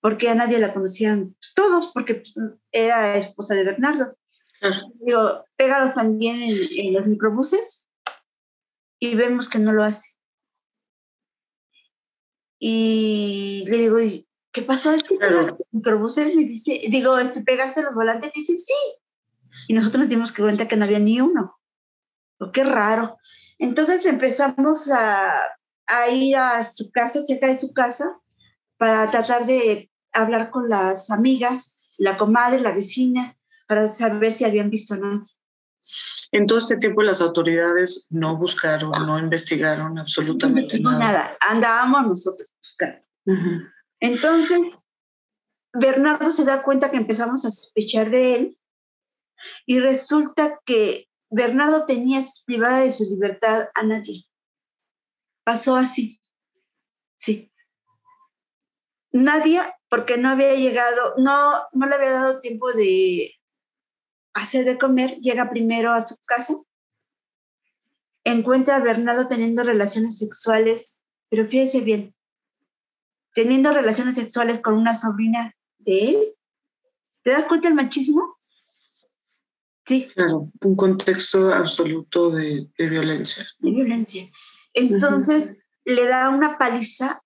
porque 0.01 0.27
a 0.27 0.34
nadie 0.34 0.58
la 0.58 0.74
conocían 0.74 1.38
todos, 1.53 1.91
porque 1.93 2.15
pues, 2.15 2.34
era 2.72 3.15
esposa 3.15 3.53
de 3.53 3.63
Bernardo. 3.63 4.17
Digo, 5.05 5.46
pégalos 5.55 5.93
también 5.93 6.41
en, 6.41 6.58
en, 6.77 6.93
los 6.96 7.05
microbuses 7.05 7.88
y 8.98 9.13
vemos 9.13 9.50
que 9.50 9.60
no 9.60 9.72
lo 9.72 9.84
hace. 9.84 10.17
Y 12.58 13.65
le 13.67 13.77
digo, 13.77 13.98
¿qué 14.51 14.63
pasó? 14.63 14.91
Es 14.91 15.08
que 15.08 15.29
los 15.29 15.53
microbuses 15.69 16.36
me 16.36 16.43
dice, 16.43 16.81
digo, 16.89 17.19
este, 17.19 17.41
¿pegaste 17.41 17.84
los 17.84 17.93
volantes? 17.93 18.31
Y 18.34 18.39
dice, 18.39 18.58
sí. 18.58 18.74
Y 19.67 19.75
nosotros 19.75 20.00
nos 20.01 20.10
dimos 20.10 20.31
cuenta 20.31 20.67
que 20.67 20.75
no 20.75 20.86
había 20.86 20.98
ni 20.98 21.22
uno. 21.22 21.59
Oh, 22.39 22.51
qué 22.51 22.63
raro. 22.63 23.17
Entonces 23.58 24.05
empezamos 24.05 24.89
a, 24.89 25.31
a, 25.88 26.10
ir 26.10 26.38
a 26.38 26.63
su 26.63 26.91
casa, 26.91 27.22
cerca 27.22 27.48
de 27.48 27.60
su 27.60 27.74
casa, 27.74 28.19
para 28.77 29.12
tratar 29.12 29.46
de 29.46 29.91
hablar 30.13 30.50
con 30.50 30.69
las 30.69 31.12
amigas, 31.12 31.77
la 31.98 32.17
comadre, 32.17 32.62
la 32.62 32.72
vecina, 32.72 33.38
para 33.67 33.88
saber 33.88 34.34
si 34.34 34.46
habían 34.46 34.69
visto 34.69 34.96
nada. 34.96 35.24
En 36.31 36.46
todo 36.46 36.60
este 36.60 36.77
tiempo 36.77 37.01
las 37.01 37.19
autoridades 37.19 38.08
no 38.10 38.38
buscaron, 38.38 38.91
no 39.05 39.17
investigaron 39.17 39.98
absolutamente 39.98 40.79
no 40.79 40.91
nada. 40.91 41.05
nada. 41.05 41.38
Andábamos 41.50 42.08
nosotros 42.08 42.50
buscando. 42.60 43.01
Entonces, 44.00 44.62
Bernardo 45.74 46.31
se 46.31 46.46
da 46.46 46.63
cuenta 46.63 46.89
que 46.89 46.98
empezamos 46.98 47.46
a 47.46 47.51
sospechar 47.51 48.10
de 48.10 48.36
él 48.36 48.60
y 49.65 49.79
resulta 49.79 50.60
que 50.65 51.09
Bernardo 51.30 51.86
tenía 51.86 52.22
privada 52.46 52.80
de 52.80 52.92
su 52.92 53.04
libertad 53.04 53.70
a 53.76 53.84
nadie. 53.84 54.26
Pasó 55.44 55.76
así. 55.76 56.20
Sí. 57.16 57.52
Nadie, 59.12 59.60
porque 59.90 60.18
no 60.18 60.30
había 60.30 60.54
llegado, 60.56 61.16
no, 61.18 61.68
no 61.74 61.88
le 61.88 61.96
había 61.96 62.12
dado 62.12 62.40
tiempo 62.40 62.72
de 62.74 63.36
hacer 64.34 64.66
de 64.66 64.78
comer, 64.78 65.18
llega 65.20 65.50
primero 65.50 65.92
a 65.92 66.02
su 66.02 66.16
casa, 66.26 66.54
encuentra 68.24 68.76
a 68.76 68.84
Bernardo 68.84 69.28
teniendo 69.28 69.64
relaciones 69.64 70.18
sexuales, 70.20 71.02
pero 71.30 71.48
fíjese 71.48 71.82
bien, 71.82 72.16
teniendo 73.34 73.74
relaciones 73.74 74.16
sexuales 74.16 74.60
con 74.62 74.76
una 74.76 74.96
sobrina 74.96 75.56
de 75.80 76.10
él. 76.10 76.36
¿Te 77.22 77.32
das 77.32 77.44
cuenta 77.46 77.68
del 77.68 77.76
machismo? 77.76 78.38
Sí. 79.89 80.08
Claro, 80.13 80.51
un 80.62 80.75
contexto 80.75 81.51
absoluto 81.51 82.29
de, 82.29 82.69
violencia. 82.77 83.43
De 83.58 83.72
violencia. 83.72 84.29
Entonces 84.75 85.63
le 85.84 86.05
da 86.05 86.29
una 86.29 86.60
paliza 86.60 87.24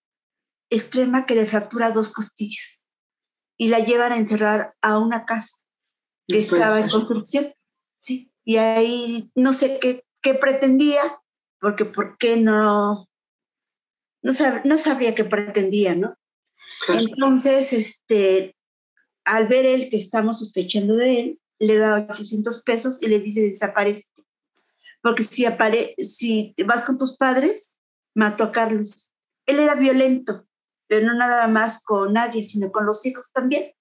extrema 0.69 1.25
que 1.25 1.35
le 1.35 1.45
fractura 1.45 1.91
dos 1.91 2.09
costillas 2.09 2.81
y 3.57 3.67
la 3.67 3.79
llevan 3.79 4.13
a 4.13 4.17
encerrar 4.17 4.75
a 4.81 4.97
una 4.97 5.25
casa 5.25 5.57
que 6.25 6.39
estaba 6.39 6.79
en 6.79 6.87
construcción. 6.87 7.53
Sí. 7.99 8.31
Y 8.45 8.55
ahí 8.55 9.29
no 9.35 9.51
sé 9.51 9.77
qué, 9.81 10.05
qué 10.21 10.33
pretendía, 10.33 11.01
porque 11.59 11.83
por 11.83 12.17
qué 12.17 12.37
no 12.37 13.09
no, 14.21 14.77
sabría 14.77 15.13
qué 15.15 15.25
pretendía, 15.25 15.95
¿no? 15.95 16.17
Entonces, 16.87 17.73
este, 17.73 18.55
al 19.25 19.49
ver 19.49 19.65
él 19.65 19.89
que 19.89 19.97
estamos 19.97 20.39
sospechando 20.39 20.95
de 20.95 21.19
él, 21.19 21.39
le 21.63 21.77
da 21.77 22.07
800 22.09 22.63
pesos 22.63 23.01
y 23.01 23.07
le 23.07 23.19
dice 23.19 23.41
desaparece. 23.41 24.05
Porque 25.01 25.23
si, 25.23 25.45
apare 25.45 25.95
si 25.97 26.55
vas 26.65 26.83
con 26.83 26.97
tus 26.97 27.17
padres, 27.17 27.77
mató 28.15 28.45
a 28.45 28.51
Carlos. 28.51 29.11
Él 29.45 29.59
era 29.59 29.75
violento, 29.75 30.45
pero 30.87 31.05
no 31.05 31.13
nada 31.15 31.47
más 31.47 31.83
con 31.83 32.13
nadie, 32.13 32.43
sino 32.43 32.71
con 32.71 32.85
los 32.85 33.05
hijos 33.05 33.31
también. 33.33 33.73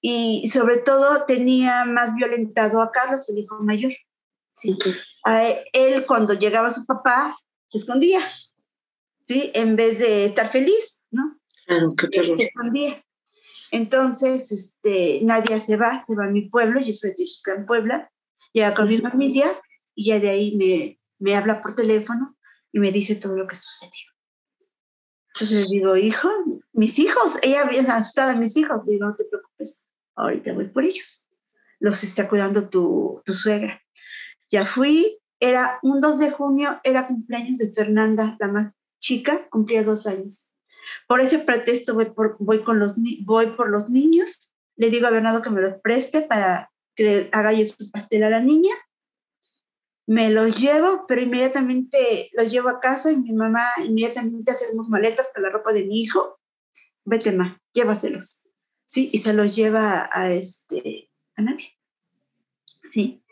Y 0.00 0.48
sobre 0.48 0.76
todo 0.76 1.24
tenía 1.24 1.84
más 1.84 2.14
violentado 2.14 2.80
a 2.80 2.92
Carlos, 2.92 3.28
el 3.28 3.38
hijo 3.38 3.56
mayor. 3.60 3.92
Sí. 4.54 4.78
A 5.24 5.42
él, 5.72 6.06
cuando 6.06 6.34
llegaba 6.34 6.70
su 6.70 6.86
papá, 6.86 7.36
se 7.68 7.78
escondía 7.78 8.20
¿sí? 9.26 9.50
En 9.54 9.76
vez 9.76 9.98
de 9.98 10.26
estar 10.26 10.48
feliz, 10.48 11.02
¿no? 11.10 11.38
Claro, 11.66 11.88
qué 12.10 12.36
Se 12.36 12.50
cambia. 12.54 13.04
Entonces, 13.76 14.52
este, 14.52 15.20
Nadia 15.22 15.60
se 15.60 15.76
va, 15.76 16.02
se 16.02 16.16
va 16.16 16.24
a 16.24 16.30
mi 16.30 16.48
pueblo, 16.48 16.80
yo 16.80 16.94
soy 16.94 17.10
de 17.10 17.52
en 17.58 17.66
Puebla, 17.66 18.10
llega 18.54 18.74
con 18.74 18.88
mi 18.88 18.96
familia 18.96 19.44
y 19.94 20.06
ya 20.06 20.18
de 20.18 20.30
ahí 20.30 20.56
me, 20.56 20.98
me 21.18 21.36
habla 21.36 21.60
por 21.60 21.74
teléfono 21.74 22.38
y 22.72 22.78
me 22.78 22.90
dice 22.90 23.16
todo 23.16 23.36
lo 23.36 23.46
que 23.46 23.54
sucedió. 23.54 24.06
Entonces 25.34 25.68
le 25.68 25.76
digo, 25.76 25.94
hijo, 25.94 26.30
mis 26.72 26.98
hijos, 26.98 27.38
ella 27.42 27.64
bien 27.64 27.90
asustada, 27.90 28.34
mis 28.34 28.56
hijos, 28.56 28.80
digo, 28.86 29.08
no 29.08 29.14
te 29.14 29.24
preocupes, 29.24 29.84
ahorita 30.14 30.54
voy 30.54 30.68
por 30.68 30.84
ellos. 30.84 31.28
Los 31.78 32.02
está 32.02 32.30
cuidando 32.30 32.70
tu, 32.70 33.20
tu 33.26 33.34
suegra. 33.34 33.82
Ya 34.50 34.64
fui, 34.64 35.20
era 35.38 35.78
un 35.82 36.00
2 36.00 36.18
de 36.18 36.30
junio, 36.30 36.80
era 36.82 37.06
cumpleaños 37.06 37.58
de 37.58 37.70
Fernanda, 37.72 38.38
la 38.40 38.48
más 38.48 38.72
chica, 39.00 39.46
cumplía 39.50 39.82
dos 39.82 40.06
años. 40.06 40.50
Por 41.06 41.20
ese 41.20 41.38
pretexto 41.38 41.94
voy 41.94 42.06
por, 42.06 42.36
voy 42.38 42.62
con 42.62 42.78
los, 42.78 42.96
voy 43.24 43.46
por 43.46 43.70
los 43.70 43.90
niños, 43.90 44.54
le 44.76 44.90
digo 44.90 45.06
a 45.06 45.10
Bernardo 45.10 45.42
que 45.42 45.50
me 45.50 45.60
los 45.60 45.78
preste 45.80 46.22
para 46.22 46.70
que 46.94 47.28
haga 47.32 47.52
yo 47.52 47.64
su 47.64 47.90
pastel 47.90 48.24
a 48.24 48.30
la 48.30 48.40
niña. 48.40 48.74
Me 50.06 50.30
los 50.30 50.60
llevo, 50.60 51.04
pero 51.08 51.20
inmediatamente 51.20 52.30
los 52.34 52.50
llevo 52.50 52.68
a 52.68 52.80
casa 52.80 53.10
y 53.10 53.16
mi 53.16 53.32
mamá 53.32 53.64
inmediatamente 53.84 54.52
hacemos 54.52 54.88
maletas 54.88 55.32
con 55.34 55.42
la 55.42 55.50
ropa 55.50 55.72
de 55.72 55.84
mi 55.84 56.02
hijo. 56.02 56.38
Vete, 57.04 57.32
ma, 57.32 57.60
llévaselos. 57.72 58.48
Sí, 58.84 59.10
y 59.12 59.18
se 59.18 59.32
los 59.32 59.56
lleva 59.56 60.08
a, 60.12 60.30
este, 60.30 61.10
a 61.34 61.42
nadie. 61.42 61.76
Sí. 62.84 63.24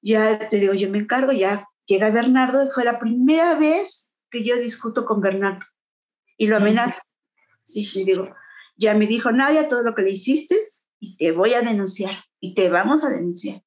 Ya 0.00 0.48
te 0.48 0.58
digo, 0.58 0.72
yo 0.72 0.88
me 0.88 0.98
encargo, 0.98 1.32
ya 1.32 1.68
llega 1.84 2.10
Bernardo 2.10 2.70
fue 2.70 2.84
la 2.84 2.98
primera 2.98 3.58
vez 3.58 4.12
que 4.30 4.44
yo 4.44 4.56
discuto 4.56 5.04
con 5.04 5.20
Bernardo 5.20 5.66
y 6.38 6.46
lo 6.46 6.56
amenazo. 6.56 7.02
Sí, 7.62 7.86
le 7.94 8.04
digo, 8.04 8.34
ya 8.78 8.94
me 8.94 9.06
dijo 9.06 9.30
Nadia 9.30 9.68
todo 9.68 9.82
lo 9.82 9.94
que 9.94 10.02
le 10.02 10.12
hiciste 10.12 10.56
y 10.98 11.18
te 11.18 11.32
voy 11.32 11.52
a 11.52 11.60
denunciar 11.60 12.24
y 12.40 12.54
te 12.54 12.70
vamos 12.70 13.04
a 13.04 13.10
denunciar. 13.10 13.62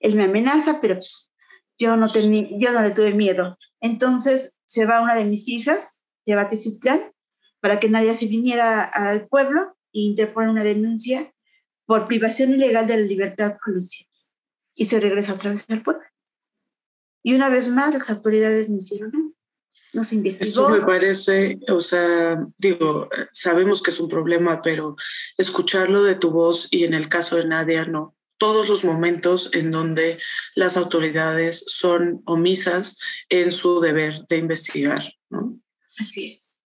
Él 0.00 0.14
me 0.14 0.24
amenaza, 0.24 0.80
pero 0.80 0.94
pues, 0.94 1.30
yo, 1.76 1.96
no 1.96 2.10
tenía, 2.10 2.48
yo 2.52 2.72
no 2.72 2.80
le 2.80 2.92
tuve 2.92 3.12
miedo. 3.12 3.58
Entonces 3.80 4.58
se 4.64 4.86
va 4.86 5.02
una 5.02 5.14
de 5.14 5.24
mis 5.24 5.48
hijas, 5.48 6.00
llévate 6.24 6.58
su 6.58 6.78
plan, 6.78 7.12
para 7.60 7.80
que 7.80 7.90
Nadia 7.90 8.14
se 8.14 8.26
viniera 8.26 8.84
al 8.84 9.26
pueblo 9.28 9.76
e 9.92 10.00
interpone 10.00 10.50
una 10.50 10.64
denuncia 10.64 11.32
por 11.86 12.06
privación 12.06 12.54
ilegal 12.54 12.86
de 12.86 12.96
la 12.96 13.06
libertad 13.06 13.56
cielos. 13.80 14.34
Y 14.74 14.86
se 14.86 15.00
regresa 15.00 15.34
otra 15.34 15.50
vez 15.50 15.66
al 15.68 15.82
pueblo. 15.82 16.02
Y 17.22 17.34
una 17.34 17.48
vez 17.48 17.68
más 17.68 17.92
las 17.92 18.10
autoridades 18.10 18.68
no 18.68 18.76
hicieron 18.76 19.10
nada 19.12 19.33
nos 19.94 20.12
investigó. 20.12 20.44
Esto 20.44 20.68
me 20.68 20.80
parece, 20.80 21.58
o 21.68 21.80
sea, 21.80 22.44
digo, 22.58 23.08
sabemos 23.32 23.82
que 23.82 23.90
es 23.90 24.00
un 24.00 24.08
problema, 24.08 24.60
pero 24.60 24.96
escucharlo 25.38 26.02
de 26.02 26.16
tu 26.16 26.30
voz 26.30 26.68
y 26.70 26.84
en 26.84 26.94
el 26.94 27.08
caso 27.08 27.36
de 27.36 27.46
Nadia, 27.46 27.84
no. 27.84 28.14
Todos 28.36 28.68
los 28.68 28.84
momentos 28.84 29.50
en 29.54 29.70
donde 29.70 30.18
las 30.56 30.76
autoridades 30.76 31.64
son 31.68 32.22
omisas 32.26 32.98
en 33.28 33.52
su 33.52 33.80
deber 33.80 34.24
de 34.28 34.36
investigar, 34.36 35.14
¿no? 35.30 35.58
Así 35.98 36.34
es. 36.34 36.58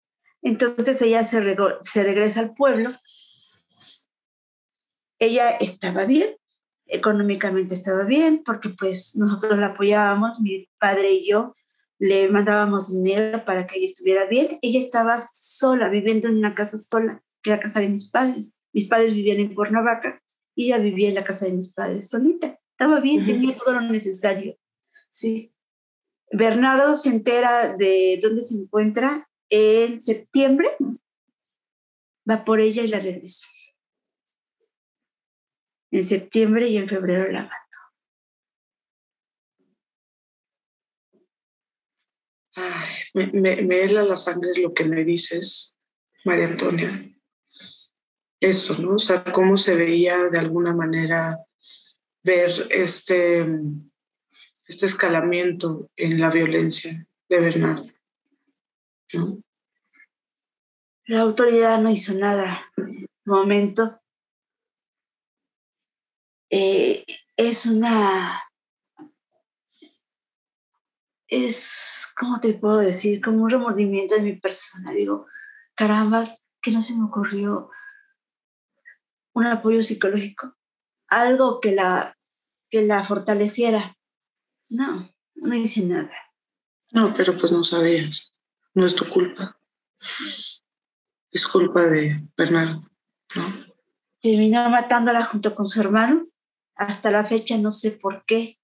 Entonces 0.43 1.03
ella 1.03 1.25
se, 1.25 1.57
se 1.83 2.05
regresa 2.05 2.41
al 2.41 2.55
pueblo. 2.55 2.97
Ella 5.19 5.51
estaba 5.59 6.05
bien, 6.05 6.37
económicamente 6.87 7.75
estaba 7.75 8.05
bien, 8.05 8.43
porque 8.45 8.69
pues 8.71 9.17
nosotros 9.17 9.59
la 9.59 9.69
apoyábamos, 9.69 10.39
mi 10.41 10.69
padre 10.79 11.11
y 11.11 11.29
yo, 11.29 11.57
le 11.99 12.29
mandábamos 12.29 12.93
dinero 12.93 13.45
para 13.45 13.67
que 13.67 13.79
ella 13.79 13.87
estuviera 13.87 14.27
bien. 14.27 14.59
Ella 14.63 14.81
estaba 14.81 15.21
sola, 15.33 15.89
viviendo 15.89 16.29
en 16.29 16.37
una 16.37 16.55
casa 16.55 16.79
sola, 16.79 17.23
que 17.43 17.51
era 17.51 17.57
la 17.57 17.63
casa 17.63 17.81
de 17.81 17.89
mis 17.89 18.11
padres. 18.11 18.57
Mis 18.73 18.89
padres 18.89 19.15
vivían 19.15 19.41
en 19.41 19.55
Cuernavaca 19.55 20.23
y 20.55 20.67
ella 20.67 20.79
vivía 20.79 21.09
en 21.09 21.15
la 21.15 21.25
casa 21.25 21.47
de 21.47 21.53
mis 21.53 21.73
padres 21.73 22.09
solita. 22.09 22.59
Estaba 22.73 23.01
bien, 23.01 23.27
tenía 23.27 23.57
todo 23.57 23.73
lo 23.73 23.81
necesario. 23.81 24.59
Sí. 25.11 25.55
Bernardo 26.31 26.95
se 26.95 27.09
entera 27.09 27.75
de 27.77 28.21
dónde 28.23 28.43
se 28.43 28.55
encuentra 28.55 29.31
en 29.49 30.03
septiembre. 30.03 30.69
Va 32.29 32.45
por 32.45 32.61
ella 32.61 32.83
y 32.83 32.89
la 32.89 32.99
regresa. 32.99 33.47
En 35.91 36.05
septiembre 36.05 36.69
y 36.69 36.77
en 36.77 36.89
febrero 36.89 37.31
la 37.31 37.49
me, 43.15 43.81
hela 43.81 44.03
la 44.03 44.17
sangre 44.17 44.61
lo 44.61 44.73
que 44.73 44.85
me 44.85 45.05
dices, 45.05 45.79
María 46.25 46.47
Antonia. 46.47 47.13
Eso, 48.41 48.77
¿no? 48.79 48.95
O 48.95 48.99
sea, 48.99 49.25
cómo 49.25 49.57
se 49.57 49.75
veía 49.75 50.25
de 50.31 50.39
alguna 50.39 50.75
manera 50.75 51.39
ver 52.23 52.69
este, 52.71 53.47
este 54.69 54.87
escalamiento 54.87 55.91
en 55.97 56.21
la 56.21 56.31
violencia 56.31 57.07
de 57.29 57.41
Bernardo. 57.41 57.85
La 61.07 61.21
autoridad 61.21 61.81
no 61.81 61.91
hizo 61.91 62.15
nada 62.15 62.73
momento. 63.27 64.01
Eh, 66.51 67.05
es 67.37 67.67
una 67.67 68.41
es, 71.29 72.09
¿cómo 72.17 72.41
te 72.41 72.55
puedo 72.55 72.79
decir? 72.79 73.21
Como 73.21 73.43
un 73.45 73.51
remordimiento 73.51 74.15
de 74.15 74.23
mi 74.23 74.35
persona. 74.35 74.93
Digo, 74.93 75.27
carambas, 75.75 76.47
que 76.61 76.71
no 76.71 76.83
se 76.83 76.95
me 76.95 77.05
ocurrió 77.05 77.71
un 79.33 79.47
apoyo 79.47 79.83
psicológico, 79.83 80.57
algo 81.09 81.61
que 81.61 81.73
la, 81.73 82.17
que 82.71 82.83
la 82.83 83.05
fortaleciera. 83.05 83.95
No, 84.69 85.15
no 85.35 85.55
hice 85.55 85.83
nada. 85.83 86.11
No, 86.93 87.13
pero 87.15 87.37
pues 87.37 87.53
no 87.53 87.63
sabías. 87.63 88.35
No 88.75 88.87
es 88.87 88.95
tu 88.95 89.09
culpa. 89.09 89.61
Es 91.31 91.47
culpa 91.47 91.83
de 91.83 92.17
Bernardo, 92.37 92.83
¿no? 93.35 93.67
Terminó 94.21 94.69
matándola 94.71 95.23
junto 95.23 95.55
con 95.55 95.67
su 95.67 95.81
hermano. 95.81 96.27
Hasta 96.75 97.11
la 97.11 97.25
fecha 97.25 97.59
no 97.59 97.71
sé 97.71 97.93
por 97.93 98.25
qué 98.25 98.59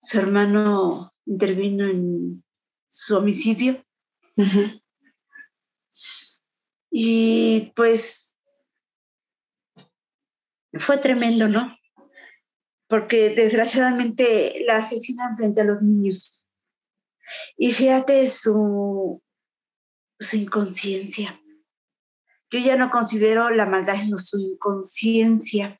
su 0.00 0.18
hermano 0.18 1.14
intervino 1.26 1.86
en 1.86 2.44
su 2.88 3.16
homicidio. 3.16 3.82
Y 6.90 7.72
pues 7.74 8.36
fue 10.74 10.98
tremendo, 10.98 11.48
¿no? 11.48 11.76
Porque 12.86 13.30
desgraciadamente 13.30 14.62
la 14.66 14.76
asesinan 14.76 15.36
frente 15.36 15.60
a 15.60 15.64
los 15.64 15.82
niños. 15.82 16.44
Y 17.56 17.72
fíjate 17.72 18.28
su, 18.28 19.22
su 20.18 20.36
inconsciencia. 20.36 21.40
Yo 22.50 22.60
ya 22.60 22.76
no 22.76 22.90
considero 22.90 23.50
la 23.50 23.66
maldad, 23.66 23.96
sino 23.96 24.16
su 24.16 24.38
inconsciencia 24.38 25.78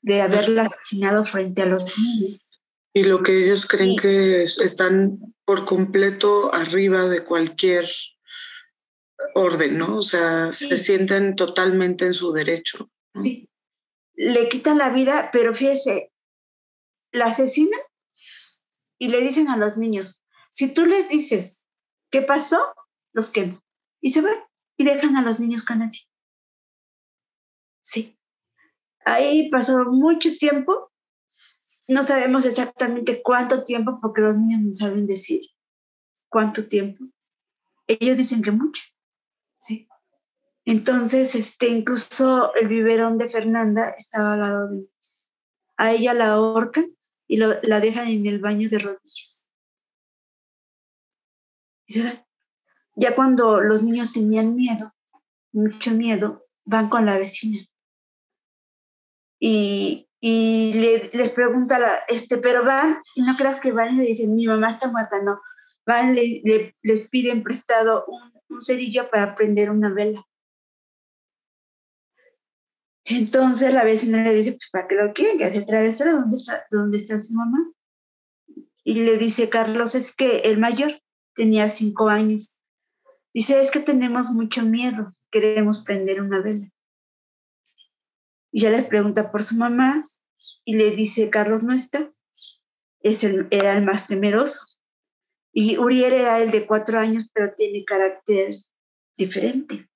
de 0.00 0.22
haberla 0.22 0.62
asesinado 0.62 1.26
frente 1.26 1.62
a 1.62 1.66
los 1.66 1.84
niños. 1.98 2.49
Y 2.92 3.04
lo 3.04 3.22
que 3.22 3.42
ellos 3.42 3.66
creen 3.66 3.96
que 3.96 4.42
están 4.42 5.34
por 5.44 5.64
completo 5.64 6.52
arriba 6.52 7.06
de 7.06 7.24
cualquier 7.24 7.88
orden, 9.34 9.78
¿no? 9.78 9.98
O 9.98 10.02
sea, 10.02 10.52
se 10.52 10.76
sienten 10.78 11.36
totalmente 11.36 12.06
en 12.06 12.14
su 12.14 12.32
derecho. 12.32 12.90
Sí. 13.14 13.48
Le 14.14 14.48
quitan 14.48 14.78
la 14.78 14.90
vida, 14.90 15.30
pero 15.32 15.54
fíjese, 15.54 16.12
la 17.12 17.26
asesinan 17.26 17.80
y 18.98 19.08
le 19.08 19.20
dicen 19.20 19.48
a 19.48 19.56
los 19.56 19.76
niños, 19.76 20.22
si 20.50 20.74
tú 20.74 20.86
les 20.86 21.08
dices 21.08 21.66
qué 22.10 22.22
pasó, 22.22 22.74
los 23.12 23.30
quemo. 23.30 23.62
Y 24.00 24.12
se 24.12 24.20
van 24.20 24.36
y 24.76 24.84
dejan 24.84 25.16
a 25.16 25.22
los 25.22 25.40
niños 25.40 25.64
con 25.64 25.78
nadie. 25.78 26.00
Sí. 27.82 28.18
Ahí 29.04 29.48
pasó 29.50 29.84
mucho 29.86 30.30
tiempo 30.36 30.89
no 31.90 32.04
sabemos 32.04 32.46
exactamente 32.46 33.20
cuánto 33.20 33.64
tiempo, 33.64 33.98
porque 34.00 34.22
los 34.22 34.36
niños 34.36 34.60
no 34.62 34.74
saben 34.74 35.06
decir 35.06 35.42
cuánto 36.28 36.66
tiempo. 36.66 37.04
Ellos 37.88 38.16
dicen 38.16 38.42
que 38.42 38.52
mucho, 38.52 38.82
sí. 39.56 39.88
Entonces, 40.64 41.34
este, 41.34 41.68
incluso 41.68 42.54
el 42.54 42.68
biberón 42.68 43.18
de 43.18 43.28
Fernanda 43.28 43.90
estaba 43.90 44.34
al 44.34 44.40
lado 44.40 44.68
de 44.68 44.88
A 45.76 45.92
ella 45.92 46.14
la 46.14 46.34
ahorcan 46.34 46.96
y 47.26 47.38
la 47.38 47.80
dejan 47.80 48.08
en 48.08 48.26
el 48.26 48.38
baño 48.38 48.68
de 48.68 48.78
rodillas. 48.78 49.48
¿Y 51.86 52.02
Ya 52.96 53.16
cuando 53.16 53.60
los 53.60 53.82
niños 53.82 54.12
tenían 54.12 54.54
miedo, 54.54 54.94
mucho 55.50 55.90
miedo, 55.90 56.46
van 56.64 56.88
con 56.88 57.04
la 57.04 57.18
vecina. 57.18 57.66
Y 59.40 60.09
y 60.20 60.74
les 61.12 61.30
pregunta, 61.30 61.78
este, 62.08 62.36
pero 62.38 62.62
van, 62.62 62.98
y 63.14 63.22
no 63.22 63.34
creas 63.36 63.58
que 63.58 63.72
van 63.72 63.94
y 63.94 63.98
le 63.98 64.04
dicen, 64.04 64.34
mi 64.34 64.46
mamá 64.46 64.70
está 64.70 64.88
muerta, 64.88 65.22
no. 65.22 65.40
Van, 65.86 66.14
le, 66.14 66.76
les 66.82 67.08
piden 67.08 67.42
prestado 67.42 68.04
un, 68.06 68.30
un, 68.50 68.60
cerillo 68.60 69.08
para 69.10 69.34
prender 69.34 69.70
una 69.70 69.92
vela. 69.92 70.22
Entonces 73.04 73.72
la 73.72 73.82
vecina 73.82 74.22
le 74.22 74.34
dice, 74.34 74.52
pues 74.52 74.68
para 74.70 74.86
qué 74.86 74.94
lo 74.94 75.12
quieren, 75.14 75.38
que 75.38 75.46
hace 75.46 75.62
travesura, 75.62 76.12
¿dónde 76.12 76.36
está, 76.36 76.66
¿dónde 76.70 76.98
está 76.98 77.18
su 77.18 77.32
mamá? 77.32 77.72
Y 78.84 79.02
le 79.04 79.16
dice 79.16 79.48
Carlos, 79.48 79.94
es 79.94 80.14
que 80.14 80.40
el 80.40 80.58
mayor 80.58 81.00
tenía 81.34 81.68
cinco 81.70 82.08
años. 82.08 82.60
Dice, 83.32 83.62
es 83.62 83.70
que 83.70 83.80
tenemos 83.80 84.30
mucho 84.30 84.64
miedo, 84.64 85.14
queremos 85.30 85.82
prender 85.82 86.20
una 86.20 86.42
vela. 86.42 86.70
Y 88.52 88.62
ya 88.62 88.70
le 88.70 88.82
pregunta 88.82 89.30
por 89.30 89.42
su 89.42 89.56
mamá 89.56 90.04
y 90.64 90.76
le 90.76 90.90
dice, 90.90 91.30
Carlos 91.30 91.62
no 91.62 91.72
está, 91.72 92.12
es 93.00 93.24
el, 93.24 93.46
era 93.50 93.72
el 93.72 93.84
más 93.84 94.06
temeroso. 94.06 94.66
Y 95.52 95.78
Uriel 95.78 96.12
era 96.12 96.40
el 96.40 96.50
de 96.50 96.66
cuatro 96.66 96.98
años, 96.98 97.28
pero 97.32 97.54
tiene 97.54 97.84
carácter 97.84 98.54
diferente. 99.16 99.88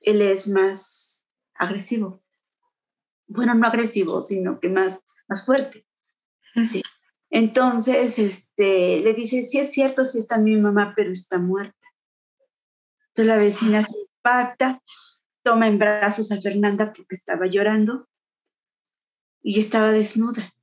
Él 0.00 0.22
es 0.22 0.48
más 0.48 1.24
agresivo. 1.54 2.22
Bueno, 3.26 3.54
no 3.54 3.66
agresivo, 3.66 4.20
sino 4.20 4.58
que 4.60 4.68
más, 4.68 5.04
más 5.28 5.44
fuerte. 5.44 5.86
Sí. 6.64 6.82
Entonces, 7.30 8.18
este, 8.18 9.00
le 9.00 9.14
dice, 9.14 9.42
sí 9.44 9.58
es 9.58 9.70
cierto, 9.70 10.04
sí 10.04 10.18
está 10.18 10.38
mi 10.38 10.56
mamá, 10.56 10.94
pero 10.96 11.12
está 11.12 11.38
muerta. 11.38 11.76
Entonces 13.08 13.26
la 13.26 13.38
vecina 13.38 13.82
se 13.82 13.98
impacta, 13.98 14.82
toma 15.50 15.66
en 15.66 15.80
brazos 15.80 16.30
a 16.30 16.40
Fernanda 16.40 16.92
porque 16.92 17.16
estaba 17.16 17.46
llorando 17.46 18.08
y 19.42 19.58
estaba 19.58 19.90
desnuda. 19.90 20.54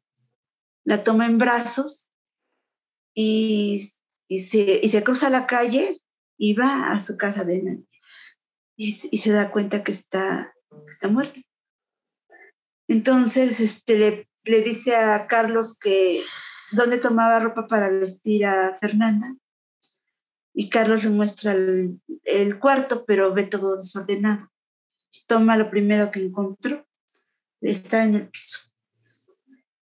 La 0.86 1.04
toma 1.04 1.26
en 1.26 1.38
brazos 1.38 2.10
y, 3.14 3.86
y, 4.30 4.40
se, 4.40 4.80
y 4.82 4.88
se 4.88 5.04
cruza 5.04 5.30
la 5.30 5.46
calle 5.46 6.00
y 6.38 6.54
va 6.54 6.94
a 6.94 7.02
su 7.02 7.18
casa 7.18 7.44
de 7.44 7.64
nadie. 7.64 7.90
Y, 8.78 8.98
y 9.12 9.18
se 9.18 9.32
da 9.32 9.52
cuenta 9.52 9.84
que 9.84 9.92
está, 9.92 10.54
está 10.88 11.10
muerta. 11.10 11.42
Entonces 12.88 13.60
este, 13.60 13.98
le, 13.98 14.30
le 14.46 14.62
dice 14.62 14.96
a 14.96 15.28
Carlos 15.28 15.78
que 15.78 16.22
dónde 16.72 16.98
tomaba 16.98 17.40
ropa 17.40 17.68
para 17.68 17.90
vestir 17.90 18.46
a 18.46 18.78
Fernanda. 18.80 19.36
Y 20.54 20.70
Carlos 20.70 21.04
le 21.04 21.10
muestra 21.10 21.52
el, 21.52 22.02
el 22.24 22.58
cuarto, 22.58 23.04
pero 23.06 23.34
ve 23.34 23.44
todo 23.44 23.76
desordenado. 23.76 24.50
Toma 25.26 25.58
lo 25.58 25.70
primero 25.70 26.12
que 26.12 26.22
encontró, 26.22 26.86
está 27.62 28.04
en 28.04 28.16
el 28.16 28.30
piso. 28.30 28.60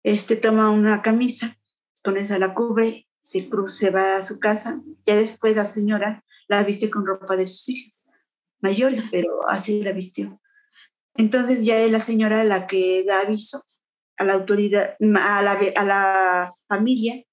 Este 0.03 0.35
toma 0.35 0.69
una 0.69 1.01
camisa, 1.01 1.57
con 2.03 2.17
esa 2.17 2.39
la 2.39 2.53
cubre, 2.53 3.07
se 3.21 3.49
cruza, 3.49 3.77
se 3.77 3.91
va 3.91 4.17
a 4.17 4.21
su 4.21 4.39
casa. 4.39 4.81
Ya 5.05 5.15
después 5.15 5.55
la 5.55 5.65
señora 5.65 6.23
la 6.47 6.63
viste 6.63 6.89
con 6.89 7.05
ropa 7.05 7.35
de 7.35 7.45
sus 7.45 7.69
hijas, 7.69 8.05
mayores, 8.61 9.05
pero 9.11 9.47
así 9.47 9.83
la 9.83 9.91
vistió. 9.91 10.41
Entonces 11.15 11.65
ya 11.65 11.77
es 11.77 11.91
la 11.91 11.99
señora 11.99 12.43
la 12.43 12.65
que 12.65 13.03
da 13.05 13.21
aviso 13.21 13.63
a 14.17 14.23
la 14.23 14.33
autoridad, 14.33 14.95
a 14.99 15.41
la, 15.41 15.59
a 15.75 15.85
la 15.85 16.51
familia, 16.67 17.23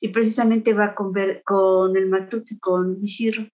y 0.00 0.08
precisamente 0.08 0.74
va 0.74 0.94
con, 0.94 1.12
ver, 1.12 1.42
con 1.44 1.96
el 1.96 2.08
matute, 2.08 2.58
con 2.60 2.98
Isidro 3.02 3.48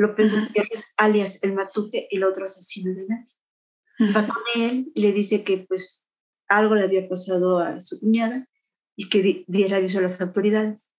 López 0.00 0.32
Gutiérrez, 0.32 0.94
alias 0.96 1.42
el 1.42 1.52
matute, 1.52 2.08
el 2.10 2.24
otro 2.24 2.46
asesino 2.46 2.94
de 2.94 3.06
nadie. 3.06 4.14
Va 4.16 4.26
con 4.26 4.42
él 4.54 4.90
y 4.94 5.02
le 5.02 5.12
dice 5.12 5.44
que 5.44 5.58
pues 5.68 6.06
algo 6.48 6.74
le 6.74 6.84
había 6.84 7.06
pasado 7.06 7.58
a 7.58 7.78
su 7.80 8.00
cuñada 8.00 8.48
y 8.96 9.10
que 9.10 9.44
diera 9.46 9.76
aviso 9.76 9.98
a 9.98 10.02
las 10.02 10.18
autoridades. 10.22 10.90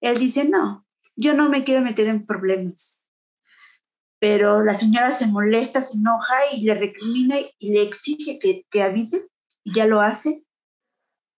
Él 0.00 0.18
dice, 0.18 0.48
no, 0.48 0.84
yo 1.14 1.34
no 1.34 1.48
me 1.48 1.62
quiero 1.62 1.84
meter 1.84 2.08
en 2.08 2.26
problemas. 2.26 3.08
Pero 4.18 4.64
la 4.64 4.74
señora 4.74 5.12
se 5.12 5.28
molesta, 5.28 5.80
se 5.80 5.98
enoja 5.98 6.34
y 6.52 6.62
le 6.62 6.74
recrimina 6.74 7.36
y 7.60 7.74
le 7.74 7.82
exige 7.82 8.40
que, 8.40 8.66
que 8.68 8.82
avise, 8.82 9.28
y 9.62 9.74
ya 9.76 9.86
lo 9.86 10.00
hace. 10.00 10.44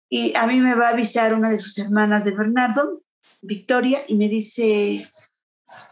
Y 0.08 0.34
a 0.36 0.46
mí 0.46 0.58
me 0.58 0.74
va 0.74 0.88
a 0.88 0.92
avisar 0.92 1.34
una 1.34 1.50
de 1.50 1.58
sus 1.58 1.76
hermanas 1.76 2.24
de 2.24 2.30
Bernardo, 2.30 3.02
Victoria, 3.42 4.00
y 4.08 4.14
me 4.14 4.28
dice, 4.28 5.06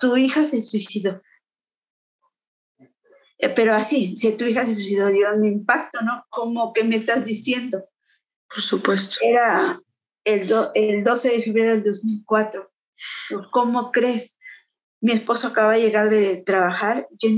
tu 0.01 0.17
hija 0.17 0.45
se 0.45 0.61
suicidó. 0.61 1.23
Eh, 3.39 3.49
pero 3.51 3.75
así, 3.75 4.17
si 4.17 4.33
tu 4.37 4.45
hija 4.45 4.65
se 4.65 4.75
suicidó, 4.75 5.09
dio 5.09 5.33
un 5.33 5.45
impacto, 5.45 6.01
¿no? 6.03 6.25
¿Cómo 6.29 6.73
que 6.73 6.85
me 6.85 6.97
estás 6.97 7.25
diciendo? 7.25 7.89
Por 8.49 8.61
supuesto. 8.61 9.19
Era 9.23 9.81
el, 10.25 10.51
el 10.75 11.05
12 11.05 11.29
de 11.29 11.43
febrero 11.43 11.71
del 11.71 11.85
2004. 11.85 12.73
¿Cómo 13.53 13.93
crees? 13.93 14.37
Mi 15.01 15.13
esposo 15.13 15.49
acaba 15.49 15.75
de 15.75 15.83
llegar 15.83 16.11
de 16.11 16.43
trabajar, 16.43 17.07
yo 17.21 17.31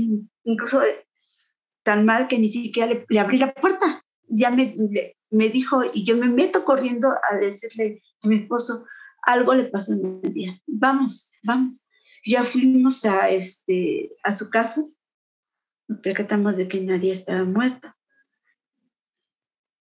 incluso 0.43 0.81
tan 1.83 2.05
mal 2.05 2.27
que 2.27 2.39
ni 2.39 2.49
siquiera 2.49 2.91
le, 2.91 3.19
abrí 3.19 3.37
la 3.37 3.53
puerta. 3.53 4.03
Ya 4.27 4.49
me, 4.49 4.75
me 5.29 5.49
dijo, 5.49 5.81
y 5.93 6.03
yo 6.03 6.17
me 6.17 6.27
meto 6.27 6.65
corriendo 6.65 7.09
a 7.09 7.35
decirle 7.35 8.01
a 8.21 8.27
mi 8.27 8.37
esposo, 8.37 8.85
algo 9.23 9.53
le 9.53 9.65
pasó 9.65 9.93
en 9.93 10.21
el 10.23 10.33
día. 10.33 10.59
Vamos, 10.65 11.31
vamos. 11.43 11.80
Ya 12.23 12.43
fuimos 12.43 13.05
a, 13.05 13.29
este, 13.29 14.11
a 14.23 14.33
su 14.33 14.49
casa 14.49 14.81
nos 15.91 15.99
percatamos 15.99 16.55
de 16.55 16.67
que 16.69 16.79
nadie 16.79 17.11
estaba 17.11 17.43
muerto. 17.43 17.93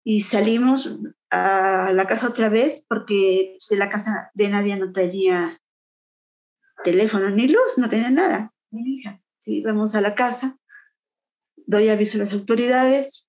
Y 0.02 0.22
salimos 0.22 0.98
a 1.30 1.92
la 1.94 2.06
casa 2.06 2.28
otra 2.28 2.48
vez 2.48 2.84
porque 2.88 3.56
pues, 3.56 3.68
de 3.68 3.76
la 3.76 3.90
casa 3.90 4.30
de 4.34 4.48
nadie 4.48 4.76
no 4.76 4.92
tenía 4.92 5.62
teléfono 6.84 7.30
ni 7.30 7.48
luz, 7.48 7.78
no 7.78 7.88
tenía 7.88 8.10
nada. 8.10 8.52
Mi 8.70 8.96
hija. 8.96 9.22
Sí, 9.38 9.62
vamos 9.62 9.94
a 9.94 10.00
la 10.00 10.14
casa, 10.14 10.58
doy 11.66 11.88
aviso 11.90 12.18
a 12.18 12.22
las 12.22 12.32
autoridades, 12.32 13.28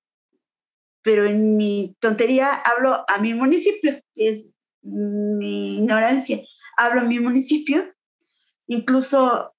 pero 1.03 1.25
en 1.25 1.57
mi 1.57 1.95
tontería 1.99 2.51
hablo 2.51 3.05
a 3.07 3.19
mi 3.19 3.33
municipio, 3.33 4.01
es 4.15 4.51
mi 4.81 5.77
ignorancia. 5.77 6.41
Hablo 6.77 7.01
a 7.01 7.03
mi 7.03 7.19
municipio, 7.19 7.94
incluso 8.67 9.53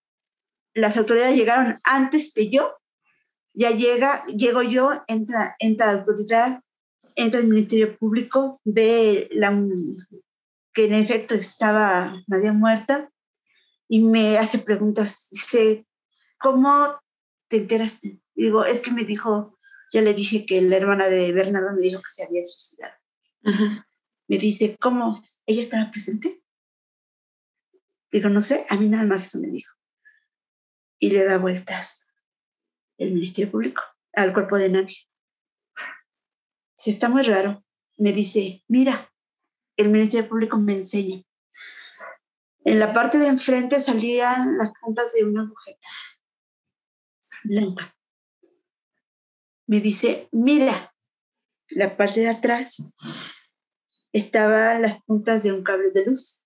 las 0.75 0.97
autoridades 0.97 1.37
llegaron 1.37 1.79
antes 1.85 2.33
que 2.35 2.51
yo 2.51 2.77
ya 3.57 3.71
llega, 3.71 4.23
llego 4.27 4.63
yo, 4.63 4.91
entra, 5.09 5.57
entra 5.59 5.87
la 5.87 6.01
autoridad, 6.01 6.61
entra 7.15 7.41
el 7.41 7.49
Ministerio 7.49 7.97
Público, 7.97 8.61
ve 8.65 9.29
la, 9.33 9.59
que 10.75 10.85
en 10.85 10.93
efecto 10.93 11.35
estaba 11.35 12.23
nadie 12.27 12.53
muerta 12.53 13.11
y 13.89 14.03
me 14.03 14.37
hace 14.37 14.59
preguntas. 14.59 15.29
Dice, 15.31 15.87
¿cómo 16.39 17.01
te 17.49 17.57
enteraste? 17.57 18.21
digo, 18.35 18.67
es 18.67 18.81
que 18.81 18.91
me 18.91 19.05
dijo, 19.05 19.59
ya 19.91 20.03
le 20.03 20.13
dije 20.13 20.45
que 20.45 20.61
la 20.61 20.77
hermana 20.77 21.09
de 21.09 21.33
Bernardo 21.33 21.73
me 21.73 21.81
dijo 21.81 22.03
que 22.03 22.13
se 22.13 22.25
había 22.25 22.45
suicidado. 22.45 22.93
Me 24.29 24.37
dice, 24.37 24.77
¿cómo? 24.79 25.23
¿Ella 25.47 25.63
estaba 25.63 25.91
presente? 25.91 26.43
Digo, 28.17 28.31
no 28.31 28.41
sé, 28.41 28.65
a 28.71 28.77
mí 28.77 28.89
nada 28.89 29.05
más 29.05 29.27
eso 29.27 29.39
me 29.41 29.49
dijo. 29.49 29.75
Y 30.99 31.11
le 31.11 31.23
da 31.25 31.37
vueltas 31.37 32.09
el 32.97 33.13
Ministerio 33.13 33.53
Público 33.53 33.83
al 34.15 34.33
cuerpo 34.33 34.57
de 34.57 34.71
nadie. 34.71 34.97
Si 36.75 36.89
está 36.89 37.11
muy 37.11 37.25
raro, 37.25 37.63
me 37.99 38.15
dice, 38.15 38.65
mira, 38.69 39.13
el 39.77 39.91
Ministerio 39.91 40.31
Público 40.31 40.57
me 40.57 40.73
enseña. 40.73 41.23
En 42.65 42.79
la 42.79 42.95
parte 42.95 43.19
de 43.19 43.27
enfrente 43.27 43.83
salían 43.83 44.57
las 44.57 44.71
puntas 44.81 45.13
de 45.13 45.23
una 45.23 45.43
agujeta 45.43 45.89
blanca. 47.45 47.95
Me 49.67 49.81
dice, 49.81 50.31
mira, 50.33 50.95
la 51.69 51.95
parte 51.99 52.21
de 52.21 52.31
atrás 52.31 52.95
estaban 54.11 54.81
las 54.81 55.03
puntas 55.03 55.43
de 55.43 55.53
un 55.53 55.63
cable 55.63 55.91
de 55.91 56.07
luz. 56.07 56.46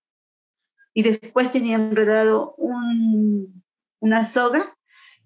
Y 0.92 1.02
después 1.02 1.52
tenía 1.52 1.76
enredado 1.76 2.54
un, 2.56 3.62
una 4.00 4.24
soga 4.24 4.76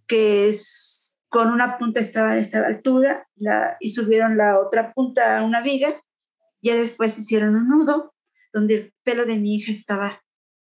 que 0.07 0.49
es 0.49 1.17
con 1.29 1.51
una 1.51 1.79
punta 1.79 2.01
estaba 2.01 2.33
a 2.33 2.39
esta 2.39 2.65
altura 2.65 3.29
la, 3.35 3.77
y 3.81 3.91
subieron 3.91 4.37
la 4.37 4.61
otra 4.61 4.93
punta 4.93 5.39
a 5.39 5.43
una 5.43 5.63
viga. 5.63 5.89
Ya 6.63 6.77
después 6.77 7.19
hicieron 7.19 7.57
un 7.57 7.69
nudo 7.69 8.15
donde 8.53 8.75
el 8.77 8.95
pelo 9.03 9.27
de 9.27 9.37
mi 9.37 9.57
hija 9.57 9.73
estaba 9.73 10.23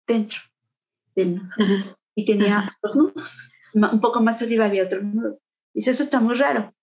dentro 0.06 0.40
del 1.14 1.36
nudo 1.36 1.96
y 2.16 2.24
tenía 2.24 2.76
dos 2.82 2.96
nudos. 2.96 3.52
Un 3.74 4.00
poco 4.00 4.20
más 4.20 4.42
arriba 4.42 4.64
había 4.64 4.84
otro 4.84 5.02
nudo. 5.02 5.38
Dice, 5.72 5.90
eso 5.90 6.02
está 6.02 6.18
muy 6.20 6.34
raro. 6.34 6.74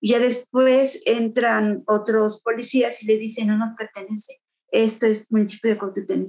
Y 0.00 0.10
ya 0.10 0.18
después 0.18 1.02
entran 1.06 1.82
otros 1.86 2.40
policías 2.42 3.02
y 3.02 3.06
le 3.06 3.16
dicen, 3.16 3.48
no 3.48 3.56
nos 3.56 3.76
pertenece. 3.76 4.42
Esto 4.70 5.06
es 5.06 5.30
municipio 5.30 5.70
de 5.70 5.78
Cuautitlán 5.78 6.24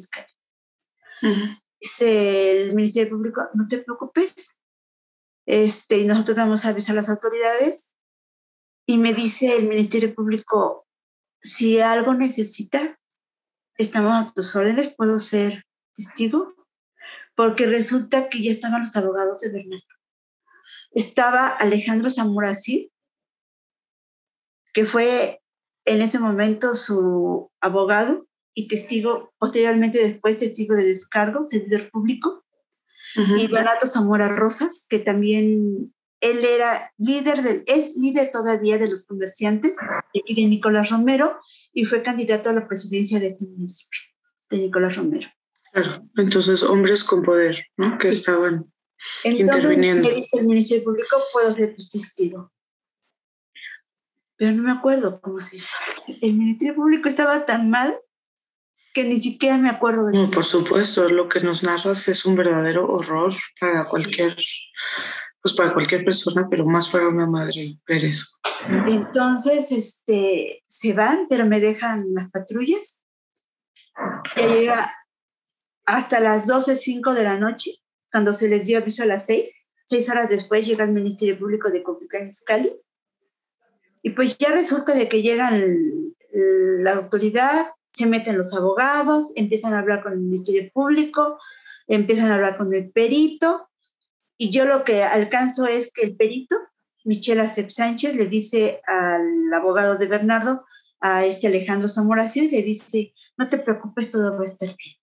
Dice 1.80 2.64
el 2.64 2.74
Ministerio 2.74 3.12
Público, 3.12 3.42
no 3.54 3.68
te 3.68 3.80
preocupes, 3.80 4.58
este, 5.46 6.00
y 6.00 6.06
nosotros 6.06 6.38
damos 6.38 6.66
aviso 6.66 6.92
a 6.92 6.96
las 6.96 7.10
autoridades 7.10 7.94
y 8.86 8.98
me 8.98 9.14
dice 9.14 9.58
el 9.58 9.68
Ministerio 9.68 10.14
Público, 10.14 10.88
si 11.42 11.80
algo 11.80 12.14
necesita, 12.14 13.00
estamos 13.78 14.14
a 14.14 14.32
tus 14.32 14.56
órdenes, 14.56 14.96
puedo 14.96 15.20
ser 15.20 15.66
testigo, 15.94 16.54
porque 17.36 17.66
resulta 17.66 18.30
que 18.30 18.42
ya 18.42 18.52
estaban 18.52 18.82
los 18.82 18.96
abogados 18.96 19.40
de 19.42 19.52
Bernardo. 19.52 19.86
Estaba 20.92 21.48
Alejandro 21.48 22.10
Zamorasí, 22.10 22.92
que 24.74 24.86
fue 24.86 25.42
en 25.86 26.02
ese 26.02 26.20
momento 26.20 26.76
su 26.76 27.52
abogado, 27.62 28.28
y 28.54 28.68
testigo, 28.68 29.34
posteriormente 29.40 30.00
después 30.00 30.38
testigo 30.38 30.76
de 30.76 30.86
descargo, 30.86 31.46
servidor 31.50 31.90
público, 31.92 32.44
y 33.16 33.48
Donato 33.48 33.86
Zamora 33.86 34.28
Rosas, 34.30 34.88
que 34.90 35.00
también 35.00 35.94
él 36.20 36.46
era 36.46 36.92
líder 36.98 37.44
del, 37.44 37.64
es 37.68 37.96
líder 37.96 38.32
todavía 38.32 38.78
de 38.78 38.88
los 38.88 39.04
comerciantes, 39.04 39.76
y 40.14 40.42
de 40.42 40.48
Nicolás 40.48 40.90
Romero, 40.90 41.40
y 41.74 41.86
fue 41.86 42.02
candidato 42.02 42.50
a 42.50 42.54
la 42.54 42.68
presidencia 42.68 43.20
de 43.20 43.28
este 43.28 43.46
municipio, 43.46 44.00
de 44.50 44.58
Nicolás 44.60 44.96
Romero. 44.96 45.28
Claro, 45.74 46.08
entonces 46.18 46.64
hombres 46.64 47.04
con 47.04 47.24
poder, 47.24 47.66
¿no? 47.78 47.98
Que 47.98 48.10
estaban 48.10 48.72
entonces, 49.24 49.64
interviniendo. 49.64 50.10
Dice 50.10 50.40
el 50.40 50.46
Ministerio 50.46 50.84
Público, 50.84 51.18
puedo 51.34 51.52
ser 51.52 51.76
tu 51.76 51.88
testigo. 51.88 52.52
Pero 54.38 54.54
no 54.54 54.64
me 54.64 54.72
acuerdo 54.72 55.20
cómo 55.22 55.40
se 55.40 55.58
El 56.22 56.34
Ministerio 56.34 56.76
Público 56.76 57.10
estaba 57.10 57.46
tan 57.46 57.70
mal 57.70 58.00
que 58.94 59.04
ni 59.04 59.20
siquiera 59.20 59.58
me 59.58 59.70
acuerdo 59.70 60.08
de 60.08 60.14
No, 60.14 60.30
por 60.30 60.44
supuesto, 60.44 61.10
lo 61.10 61.28
que 61.28 61.40
nos 61.40 61.64
narras 61.64 62.08
es 62.08 62.26
un 62.26 62.36
verdadero 62.36 62.88
horror 62.88 63.34
para 63.60 63.84
cualquier, 63.86 64.36
pues 65.42 65.56
para 65.56 65.74
cualquier 65.74 66.06
persona, 66.06 66.48
pero 66.50 66.66
más 66.66 66.90
para 66.90 67.08
una 67.08 67.26
madre 67.26 67.80
ver 67.88 68.06
eso. 68.06 68.28
Entonces, 68.88 69.72
este, 69.72 70.64
se 70.68 70.94
van, 70.94 71.28
pero 71.28 71.46
me 71.46 71.60
dejan 71.60 72.06
las 72.14 72.30
patrullas. 72.30 73.04
Ya 74.38 74.48
llega 74.48 74.96
hasta 75.86 76.20
las 76.20 76.48
12.05 76.48 77.14
de 77.14 77.24
la 77.24 77.40
noche, 77.40 77.72
cuando 78.12 78.32
se 78.34 78.48
les 78.48 78.66
dio 78.66 78.78
aviso 78.78 79.04
a 79.04 79.08
las 79.08 79.26
6. 79.26 79.66
Seis 79.86 80.10
horas 80.10 80.30
después 80.30 80.66
llega 80.66 80.86
el 80.86 80.94
Ministerio 80.94 81.38
Público 81.38 81.70
de 81.70 81.84
Complicaciones 81.84 82.44
Cali. 82.46 82.72
Y 84.02 84.12
pues 84.12 84.38
ya 84.38 84.52
resulta 84.52 84.94
de 84.94 85.10
que 85.10 85.22
llegan 85.22 86.14
la 86.32 86.94
autoridad, 86.94 87.74
se 87.94 88.06
meten 88.08 88.38
los 88.38 88.54
abogados, 88.54 89.32
empiezan 89.36 89.74
a 89.74 89.80
hablar 89.80 90.04
con 90.04 90.14
el 90.14 90.20
Ministerio 90.20 90.70
Público, 90.74 91.40
empiezan 91.88 92.32
a 92.32 92.36
hablar 92.36 92.58
con 92.58 92.74
el 92.74 92.92
perito, 92.92 93.70
y 94.38 94.50
yo 94.50 94.66
lo 94.66 94.84
que 94.84 95.04
alcanzo 95.04 95.66
es 95.66 95.92
que 95.94 96.06
el 96.06 96.16
perito, 96.16 96.58
Michelle 97.06 97.42
Acep 97.42 97.70
Sánchez, 97.70 98.16
le 98.16 98.26
dice 98.26 98.82
al 98.88 99.54
abogado 99.54 99.98
de 99.98 100.08
Bernardo, 100.08 100.66
a 101.00 101.26
este 101.26 101.48
Alejandro 101.48 101.88
Zamora 101.88 102.26
le 102.34 102.62
dice, 102.62 103.14
no 103.38 103.50
te 103.50 103.58
preocupes, 103.58 104.10
todo 104.10 104.38
va 104.38 104.44
a 104.44 104.46
estar 104.46 104.70
bien. 104.70 104.96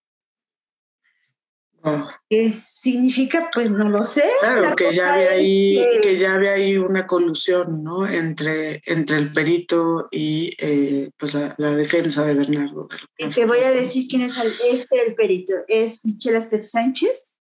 ¿Qué 2.29 2.53
significa? 2.53 3.51
Pues 3.55 3.71
no 3.71 3.89
lo 3.89 4.05
sé. 4.05 4.25
Claro, 4.41 4.77
que 4.77 4.95
ya, 4.95 5.15
había 5.15 5.31
ahí, 5.31 5.83
que... 6.03 6.19
ya 6.19 6.35
había 6.35 6.53
ahí 6.53 6.77
una 6.77 7.07
colusión 7.07 7.83
¿no? 7.83 8.07
entre, 8.07 8.83
entre 8.85 9.17
el 9.17 9.33
perito 9.33 10.09
y 10.11 10.55
eh, 10.59 11.11
pues 11.17 11.35
la, 11.35 11.71
defensa 11.73 12.25
de 12.25 12.35
Bernardo. 12.35 12.89
Y 13.17 13.29
te 13.29 13.47
voy 13.47 13.61
a 13.61 13.71
decir 13.71 14.09
quién 14.09 14.23
es 14.23 14.39
el, 14.39 14.77
este 14.77 15.07
el 15.07 15.15
perito. 15.15 15.55
Es 15.69 16.05
Michelle 16.05 16.39
Acep 16.39 16.65
Sánchez, 16.65 17.39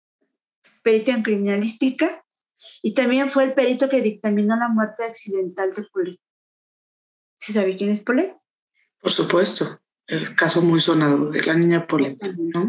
perito 0.83 1.13
en 1.13 1.23
criminalística, 1.23 2.25
y 2.83 2.93
también 2.93 3.31
fue 3.31 3.45
el 3.45 3.55
perito 3.55 3.89
que 3.89 4.03
dictaminó 4.03 4.57
la 4.57 4.69
muerte 4.69 5.05
accidental 5.05 5.73
de 5.75 5.85
Polet. 5.85 6.19
¿Sí 7.39 7.53
sabe 7.53 7.77
quién 7.77 7.91
es 7.91 8.01
Polet? 8.01 8.37
Por 9.01 9.13
supuesto, 9.13 9.81
el 10.09 10.35
caso 10.35 10.61
muy 10.61 10.81
sonado 10.81 11.31
de 11.31 11.43
la 11.43 11.55
niña 11.55 11.87
Polet, 11.87 12.19
¿no? 12.37 12.67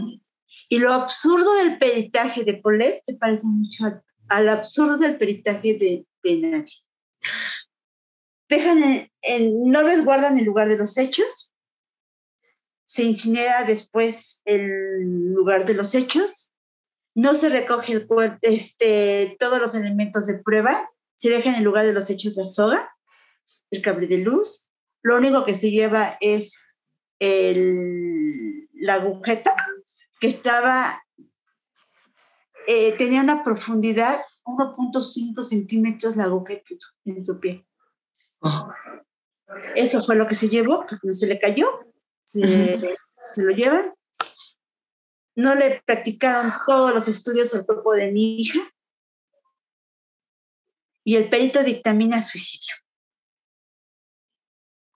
Y 0.70 0.80
lo 0.80 0.94
absurdo 0.94 1.54
del 1.56 1.78
peritaje 1.78 2.44
de 2.44 2.56
Polet 2.56 3.02
se 3.06 3.14
parece 3.14 3.46
mucho 3.46 3.86
al, 4.30 4.50
absurdo 4.50 4.98
del 4.98 5.18
peritaje 5.18 5.78
de, 5.78 6.06
de. 6.24 6.66
Dejan 8.50 9.10
en, 9.22 9.72
no 9.72 9.84
resguardan 9.84 10.38
el 10.38 10.46
lugar 10.46 10.68
de 10.68 10.78
los 10.78 10.98
hechos, 10.98 11.54
se 12.86 13.04
incinera 13.04 13.64
después 13.64 14.42
el 14.46 15.34
lugar 15.34 15.66
de 15.66 15.74
los 15.74 15.96
hechos, 15.96 16.52
no 17.16 17.34
se 17.34 17.50
recoge 17.50 17.94
el 17.94 18.08
este, 18.42 19.36
todos 19.40 19.60
los 19.60 19.74
elementos 19.74 20.28
de 20.28 20.40
prueba, 20.40 20.90
se 21.16 21.30
deja 21.30 21.50
en 21.50 21.56
el 21.56 21.64
lugar 21.64 21.86
de 21.86 21.94
los 21.94 22.10
hechos 22.10 22.36
la 22.36 22.46
soga, 22.46 22.90
el 23.72 23.82
cable 23.82 24.06
de 24.08 24.20
luz, 24.20 24.70
lo 25.02 25.18
único 25.18 25.46
que 25.46 25.54
se 25.54 25.72
lleva 25.72 26.18
es 26.20 26.60
el, 27.20 28.68
la 28.74 28.96
agujeta 28.96 29.56
que 30.20 30.28
estaba, 30.28 31.04
eh, 32.68 32.94
tenía 32.98 33.22
una 33.22 33.44
profundidad 33.44 34.20
1.5 34.46 35.44
centímetros 35.44 36.16
la 36.16 36.26
agujeta 36.26 36.76
en 37.06 37.26
su 37.26 37.40
pie. 37.40 37.66
Oh. 38.40 38.70
Eso 39.76 40.04
fue 40.04 40.16
lo 40.16 40.28
que 40.28 40.36
se 40.36 40.50
llevó, 40.50 40.86
porque 40.88 41.08
no 41.08 41.14
se 41.14 41.28
le 41.28 41.40
cayó, 41.40 41.86
se, 42.24 42.78
lo 43.38 43.52
llevan. 43.52 43.94
No 45.36 45.54
le 45.54 45.82
practicaron 45.86 46.54
todos 46.66 46.94
los 46.94 47.08
estudios 47.08 47.54
al 47.54 47.66
cuerpo 47.66 47.94
de 47.94 48.12
mi 48.12 48.40
hija 48.40 48.60
y 51.04 51.18
el 51.18 51.30
perito 51.30 51.62
dictamina 51.62 52.22
suicidio. 52.22 52.76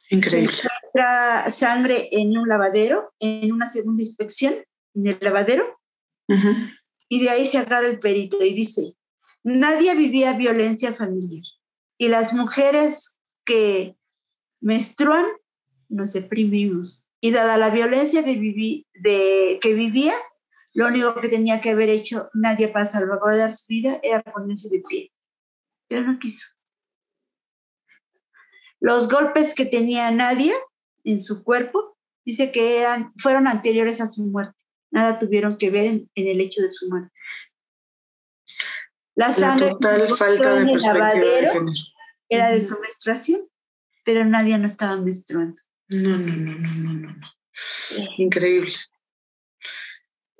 Increíble. 0.09 0.53
Se 0.53 0.61
encuentra 0.63 1.49
sangre 1.49 2.09
en 2.11 2.37
un 2.37 2.47
lavadero, 2.47 3.13
en 3.19 3.51
una 3.51 3.67
segunda 3.67 4.01
inspección, 4.01 4.55
en 4.95 5.07
el 5.07 5.17
lavadero. 5.21 5.79
Y 7.07 7.23
de 7.23 7.29
ahí 7.29 7.47
se 7.47 7.57
agarra 7.57 7.87
el 7.87 7.99
perito 7.99 8.43
y 8.43 8.53
dice, 8.53 8.95
nadie 9.43 9.95
vivía 9.95 10.33
violencia 10.33 10.93
familiar. 10.93 11.43
Y 11.97 12.07
las 12.07 12.33
mujeres 12.33 13.19
que 13.45 13.97
menstruan 14.61 15.25
nos 15.89 16.13
deprimimos. 16.13 17.07
Y 17.21 17.31
dada 17.31 17.57
la 17.57 17.69
violencia 17.69 18.21
de, 18.21 18.35
de 18.93 19.59
que 19.61 19.73
vivía, 19.73 20.13
lo 20.73 20.87
único 20.87 21.15
que 21.15 21.27
tenía 21.27 21.59
que 21.59 21.71
haber 21.71 21.89
hecho 21.89 22.29
nadie 22.33 22.67
para 22.67 22.85
salvaguardar 22.85 23.51
su 23.51 23.65
vida 23.67 23.99
era 24.03 24.21
ponerse 24.21 24.69
de 24.69 24.81
pie. 24.87 25.11
Pero 25.87 26.03
no 26.03 26.19
quiso. 26.19 26.47
Los 28.79 29.09
golpes 29.09 29.53
que 29.53 29.65
tenía 29.65 30.09
Nadia 30.11 30.53
en 31.03 31.19
su 31.19 31.43
cuerpo, 31.43 31.97
dice 32.23 32.51
que 32.51 32.81
eran, 32.81 33.11
fueron 33.17 33.47
anteriores 33.47 33.99
a 33.99 34.07
su 34.07 34.23
muerte 34.23 34.59
nada 34.91 35.19
tuvieron 35.19 35.57
que 35.57 35.69
ver 35.69 35.85
en, 35.85 36.09
el 36.15 36.41
hecho 36.41 36.61
de 36.61 36.69
su 36.69 36.89
muerte. 36.89 37.19
La 39.15 39.31
sangre 39.31 39.69
total 39.69 40.09
falta 40.09 40.55
de 40.55 40.71
el 40.71 40.77
lavadero 40.77 41.65
era 42.29 42.51
de 42.51 42.65
su 42.65 42.79
menstruación, 42.79 43.41
pero 44.05 44.23
nadie 44.25 44.57
no 44.57 44.67
estaba 44.67 44.97
menstruando. 44.97 45.61
No, 45.89 46.17
no, 46.17 46.35
no, 46.35 46.57
no, 46.57 46.93
no, 46.93 46.93
no. 46.93 47.27
Increíble. 48.17 48.71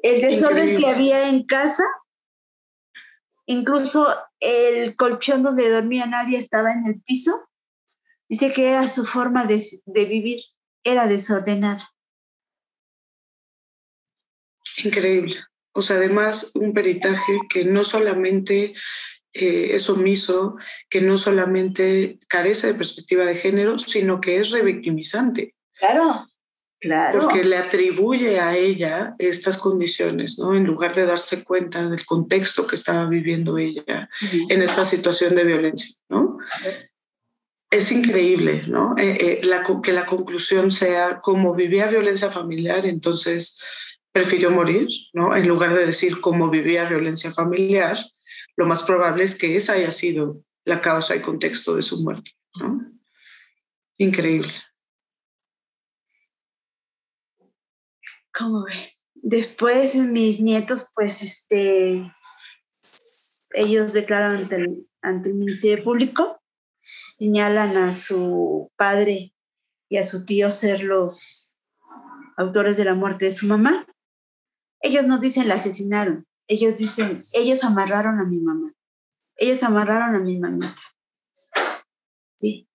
El 0.02 0.22
desorden 0.22 0.78
que 0.78 0.88
había 0.88 1.30
en 1.30 1.44
casa, 1.46 1.84
incluso 3.46 4.08
el 4.40 4.96
colchón 4.96 5.44
donde 5.44 5.70
dormía 5.70 6.06
nadie 6.06 6.38
estaba 6.38 6.72
en 6.72 6.86
el 6.86 7.02
piso, 7.02 7.50
dice 8.30 8.54
que 8.54 8.70
era 8.70 8.88
su 8.88 9.06
forma 9.06 9.46
de, 9.46 9.62
de 9.86 10.06
vivir, 10.06 10.40
era 10.84 11.08
desordenada. 11.08 11.90
Increíble. 14.84 15.36
O 15.74 15.82
sea, 15.82 15.98
además 15.98 16.52
un 16.56 16.74
peritaje 16.74 17.40
que 17.50 17.66
no 17.66 17.84
solamente 17.84 18.74
eh, 19.34 19.76
es 19.76 19.90
omiso, 19.90 20.58
que 20.90 21.02
no 21.02 21.18
solamente 21.18 22.20
carece 22.28 22.68
de 22.68 22.74
perspectiva 22.74 23.26
de 23.26 23.36
género, 23.36 23.78
sino 23.78 24.20
que 24.20 24.40
es 24.40 24.50
revictimizante. 24.50 25.56
Claro, 25.78 26.28
claro. 26.80 27.22
Porque 27.22 27.44
le 27.44 27.58
atribuye 27.58 28.40
a 28.40 28.58
ella 28.58 29.16
estas 29.20 29.58
condiciones, 29.58 30.40
¿no? 30.40 30.56
En 30.56 30.66
lugar 30.66 30.96
de 30.96 31.06
darse 31.06 31.44
cuenta 31.44 31.88
del 31.88 32.04
contexto 32.06 32.66
que 32.66 32.76
estaba 32.76 33.06
viviendo 33.06 33.58
ella 33.58 34.10
en 34.50 34.62
esta 34.62 34.84
situación 34.84 35.36
de 35.36 35.44
violencia, 35.44 35.96
¿no? 36.10 36.40
Es 37.70 37.92
increíble, 37.92 38.64
¿no? 38.68 38.96
Eh, 38.98 39.42
eh, 39.44 39.64
que 39.84 39.94
la 39.94 40.08
conclusión 40.08 40.72
sea 40.72 41.20
como 41.22 41.54
vivía 41.54 41.86
violencia 41.86 42.32
familiar, 42.32 42.88
entonces 42.88 43.62
prefirió 44.12 44.52
morir, 44.52 44.88
¿no? 45.14 45.36
En 45.36 45.48
lugar 45.48 45.74
de 45.74 45.86
decir 45.86 46.22
cómo 46.22 46.50
vivía 46.50 46.90
violencia 46.90 47.32
familiar, 47.32 47.98
lo 48.56 48.66
más 48.66 48.84
probable 48.84 49.24
es 49.24 49.38
que 49.38 49.56
esa 49.56 49.74
haya 49.74 49.92
sido 49.92 50.44
la 50.66 50.82
causa 50.82 51.16
y 51.16 51.22
contexto 51.22 51.76
de 51.76 51.82
su 51.82 52.04
muerte, 52.04 52.32
¿no? 52.60 52.76
Increíble. 53.98 54.54
¿Cómo 58.34 58.66
ve? 58.66 58.94
Después 59.16 59.96
mis 59.96 60.40
nietos, 60.40 60.92
pues, 60.96 61.22
este, 61.22 62.10
ellos 63.54 63.94
declaran 63.94 64.44
ante 64.44 64.56
el, 64.56 64.88
ante 65.02 65.30
el 65.30 65.36
Ministerio 65.36 65.84
Público, 65.84 66.42
señalan 67.12 67.76
a 67.76 67.94
su 67.94 68.72
padre 68.78 69.34
y 69.90 69.98
a 69.98 70.06
su 70.06 70.26
tío 70.26 70.52
ser 70.52 70.84
los 70.84 71.58
autores 72.38 72.78
de 72.78 72.86
la 72.86 72.96
muerte 72.96 73.26
de 73.26 73.32
su 73.32 73.48
mamá. 73.48 73.86
Ellos 74.82 75.06
no 75.06 75.18
dicen 75.18 75.48
la 75.48 75.56
asesinaron, 75.56 76.28
ellos 76.48 76.78
dicen, 76.78 77.26
ellos 77.32 77.64
amarraron 77.64 78.20
a 78.20 78.26
mi 78.26 78.40
mamá, 78.40 78.74
ellos 79.36 79.62
amarraron 79.64 80.16
a 80.16 80.20
mi 80.20 80.40
mamita. 80.40 80.76
Sí. 82.38 82.68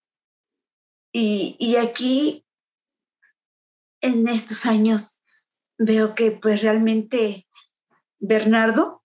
Y, 1.13 1.57
y 1.59 1.77
aquí 1.77 2.47
en 4.01 4.29
estos 4.29 4.67
años 4.67 5.21
veo 5.79 6.15
que 6.15 6.33
pues 6.33 6.63
realmente 6.63 7.49
Bernardo 8.19 9.03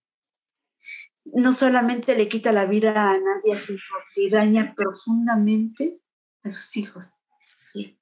no 1.34 1.54
solamente 1.54 2.16
le 2.16 2.28
quita 2.28 2.52
la 2.52 2.66
vida 2.66 3.10
a 3.10 3.18
nadie, 3.18 3.58
sino 3.58 3.80
que 4.14 4.30
daña 4.30 4.74
profundamente 4.76 6.02
a 6.44 6.50
sus 6.50 6.76
hijos. 6.78 7.14
Sí. 7.62 8.00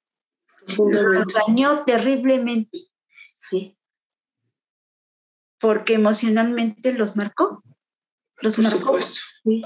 Los 0.76 1.32
dañó 1.32 1.84
terriblemente. 1.84 2.78
Sí. 3.46 3.77
Porque 5.60 5.94
emocionalmente 5.94 6.92
los 6.92 7.16
marcó. 7.16 7.62
Los 8.40 8.54
Por 8.54 8.64
marcó. 8.64 8.78
supuesto. 8.78 9.20
Sí. 9.44 9.62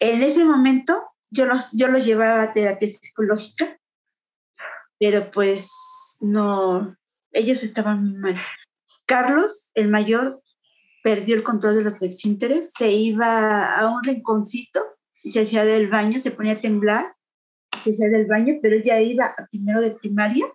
En 0.00 0.22
ese 0.22 0.44
momento 0.44 1.10
yo 1.30 1.46
los, 1.46 1.70
yo 1.72 1.88
los 1.88 2.04
llevaba 2.04 2.42
a 2.42 2.52
terapia 2.52 2.88
psicológica, 2.88 3.78
pero 4.98 5.30
pues 5.30 6.18
no, 6.20 6.96
ellos 7.32 7.62
estaban 7.62 8.18
mal. 8.20 8.40
Carlos, 9.06 9.70
el 9.74 9.88
mayor, 9.88 10.42
perdió 11.02 11.34
el 11.34 11.42
control 11.42 11.76
de 11.76 11.84
los 11.84 12.02
exínteres, 12.02 12.72
se 12.76 12.90
iba 12.92 13.76
a 13.76 13.90
un 13.90 14.04
rinconcito 14.04 14.80
y 15.22 15.30
se 15.30 15.40
hacía 15.40 15.64
del 15.64 15.88
baño, 15.88 16.18
se 16.18 16.30
ponía 16.30 16.54
a 16.54 16.60
temblar, 16.60 17.14
se 17.82 17.92
hacía 17.92 18.08
del 18.08 18.26
baño, 18.26 18.54
pero 18.60 18.76
ya 18.76 19.00
iba 19.00 19.26
a 19.26 19.46
primero 19.50 19.80
de 19.80 19.92
primaria. 19.92 20.46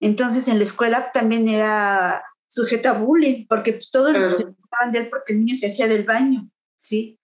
Entonces 0.00 0.48
en 0.48 0.58
la 0.58 0.64
escuela 0.64 1.12
también 1.12 1.48
era 1.48 2.24
sujeto 2.48 2.88
a 2.88 2.94
bullying, 2.94 3.46
porque 3.46 3.74
pues, 3.74 3.90
todos 3.90 4.10
Claro. 4.10 4.36
se 4.36 4.44
preocupaban 4.44 4.92
de 4.92 4.98
él 5.00 5.08
porque 5.08 5.34
el 5.34 5.44
niño 5.44 5.56
se 5.56 5.68
hacía 5.68 5.86
del 5.86 6.04
baño, 6.04 6.50
¿sí? 6.76 7.20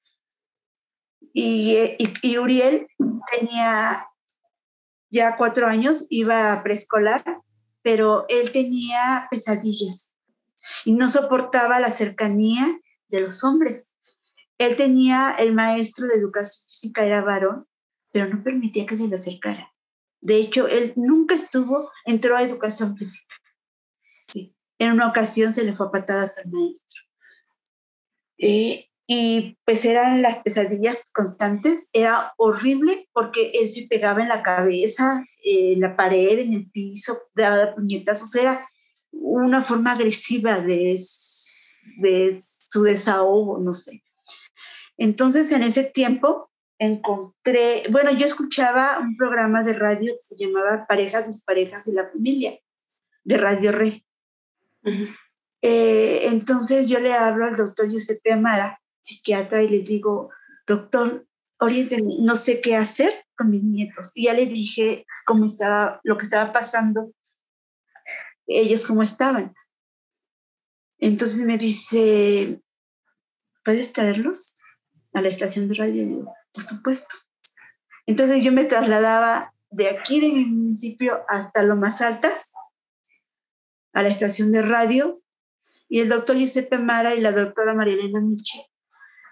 Y, 1.33 1.77
eh, 1.77 1.97
y, 1.99 2.13
y 2.23 2.39
Uriel 2.39 2.87
tenía 3.33 4.07
ya 5.11 5.37
cuatro 5.37 5.67
años, 5.67 6.07
iba 6.11 6.53
a 6.53 6.63
preescolar, 6.63 7.25
pero 7.83 8.27
él 8.29 8.53
tenía 8.53 9.27
pesadillas 9.31 10.15
y 10.85 10.93
no 10.95 11.09
soportaba 11.09 11.81
la 11.81 11.91
cercanía 11.91 12.81
de 13.09 13.21
los 13.21 13.45
hombres. 13.45 13.93
Él 14.59 14.77
tenía, 14.77 15.35
el 15.39 15.53
maestro 15.53 16.07
de 16.07 16.15
educación 16.15 16.67
física 16.69 17.05
era 17.05 17.23
varón, 17.23 17.67
pero 18.13 18.29
no 18.29 18.43
permitía 18.43 18.87
que 18.87 18.97
se 18.97 19.09
le 19.09 19.17
acercara. 19.17 19.73
De 20.21 20.37
hecho, 20.37 20.69
él 20.69 20.93
nunca 20.97 21.35
estuvo, 21.35 21.91
entró 22.07 22.37
a 22.37 22.43
educación 22.43 22.97
física. 22.97 23.35
Sí. 24.29 24.54
En 24.79 24.93
una 24.93 25.09
ocasión 25.09 25.53
se 25.53 25.65
le 25.65 25.75
fue 25.75 25.87
a 25.87 25.91
patadas 25.91 26.39
al 26.39 26.51
maestro. 26.51 27.03
Eh, 28.39 28.89
y 29.07 29.59
pues 29.65 29.85
eran 29.85 30.23
las 30.23 30.39
pesadillas 30.39 30.99
constantes, 31.13 31.91
era 31.93 32.33
horrible 32.39 33.09
porque 33.13 33.51
él 33.55 33.73
se 33.73 33.87
pegaba 33.87 34.23
en 34.23 34.29
la 34.29 34.43
cabeza, 34.43 35.25
en 35.45 35.81
la 35.81 35.95
pared, 35.95 36.39
en 36.39 36.55
el 36.55 36.71
piso, 36.71 37.19
daba 37.35 37.75
puñetazos, 37.75 38.35
era 38.35 38.67
una 39.13 39.63
forma 39.63 39.93
agresiva 39.93 40.59
de, 40.59 40.99
de 41.99 42.39
su 42.41 42.83
desahogo, 42.83 43.59
no 43.59 43.75
sé. 43.75 44.03
Entonces 44.97 45.53
en 45.53 45.63
ese 45.63 45.85
tiempo 45.85 46.51
encontré, 46.79 47.85
bueno, 47.91 48.11
yo 48.13 48.27
escuchaba 48.27 48.99
un 49.01 49.17
programa 49.17 49.63
de 49.63 49.75
radio 49.75 50.15
que 50.15 50.23
se 50.23 50.37
llamaba 50.37 50.87
Parejas, 50.87 51.27
Desparejas 51.27 51.85
de 51.85 51.93
la 51.93 52.09
Familia, 52.11 52.59
de 53.25 53.37
Radio 53.37 53.73
Re. 53.73 54.04
Uh 54.85 54.91
-huh. 54.91 55.17
eh, 55.63 56.29
entonces 56.29 56.89
yo 56.89 57.01
le 57.01 57.15
hablo 57.15 57.47
al 57.47 57.57
doctor 57.57 57.89
Giuseppe 57.89 58.33
Amara, 58.33 58.81
psiquiatra, 59.01 59.63
y 59.63 59.69
le 59.69 59.81
digo, 59.81 60.31
doctor, 60.67 61.27
oriénteme, 61.59 62.11
no 62.21 62.37
sé 62.37 62.61
qué 62.61 62.77
hacer 62.77 63.25
con 63.37 63.51
mis 63.51 63.63
nietos. 63.63 64.13
Y 64.15 64.25
ya 64.25 64.35
le 64.35 64.47
dije 64.47 65.07
cómo 65.27 65.47
estaba, 65.47 66.01
lo 66.05 66.17
que 66.17 66.25
estaba 66.25 66.53
pasando, 66.53 67.13
ellos 68.47 68.85
cómo 68.87 69.03
estaban. 69.03 69.55
Entonces 70.99 71.43
me 71.43 71.59
dice, 71.59 72.63
¿puedes 73.65 73.93
traerlos 73.93 74.55
a 75.13 75.21
la 75.21 75.29
estación 75.29 75.69
de 75.69 75.75
radio? 75.75 76.03
Y 76.03 76.07
digo, 76.07 76.35
por 76.53 76.65
supuesto. 76.65 77.15
Entonces 78.07 78.43
yo 78.45 78.53
me 78.53 78.65
trasladaba 78.65 79.55
de 79.71 79.89
aquí 79.89 80.21
de 80.21 80.31
mi 80.31 80.45
municipio 80.45 81.25
hasta 81.29 81.63
lo 81.63 81.77
más 81.77 82.01
altas, 82.01 82.53
a 83.95 84.03
la 84.03 84.09
estación 84.09 84.53
de 84.53 84.63
radio, 84.63 85.23
y 85.89 86.01
el 86.01 86.09
doctor 86.09 86.37
Giuseppe 86.37 86.79
Mara 86.79 87.15
y 87.15 87.21
la 87.21 87.33
doctora 87.33 87.75
Marielena 87.75 88.21
Michi 88.21 88.61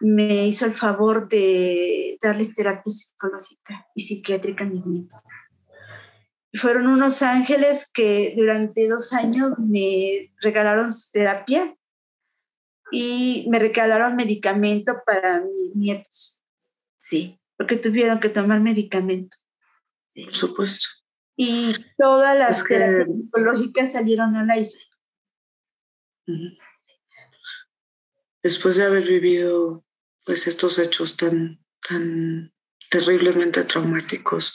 me 0.01 0.47
hizo 0.47 0.67
el 0.67 0.75
favor 0.75 1.29
de 1.29 2.19
darles 2.21 2.55
terapia 2.55 2.91
psicológica 2.91 3.87
y 3.95 4.03
psiquiátrica 4.03 4.65
a 4.65 4.69
mis 4.69 4.85
nietos. 4.85 5.21
Fueron 6.55 6.89
unos 6.89 7.23
ángeles 7.23 7.91
que 7.93 8.35
durante 8.37 8.89
dos 8.89 9.13
años 9.13 9.59
me 9.59 10.33
regalaron 10.41 10.93
su 10.93 11.11
terapia 11.13 11.77
y 12.91 13.47
me 13.49 13.59
regalaron 13.59 14.17
medicamento 14.17 15.03
para 15.07 15.41
mis 15.41 15.75
nietos. 15.75 16.45
Sí, 16.99 17.41
porque 17.57 17.77
tuvieron 17.77 18.21
que 18.21 18.29
tomar 18.29 18.61
medicamento. 18.61 19.37
Por 20.15 20.35
supuesto. 20.35 20.87
Y 21.37 21.75
todas 21.99 22.39
las 22.39 22.59
es 22.59 22.63
que... 22.65 22.75
terapias 22.75 23.17
psicológicas 23.17 23.93
salieron 23.93 24.37
al 24.37 24.51
aire. 24.51 24.71
Después 28.43 28.77
de 28.77 28.85
haber 28.85 29.05
vivido 29.05 29.85
pues 30.25 30.47
estos 30.47 30.79
hechos 30.79 31.17
tan, 31.17 31.65
tan 31.89 32.53
terriblemente 32.91 33.65
traumáticos 33.65 34.55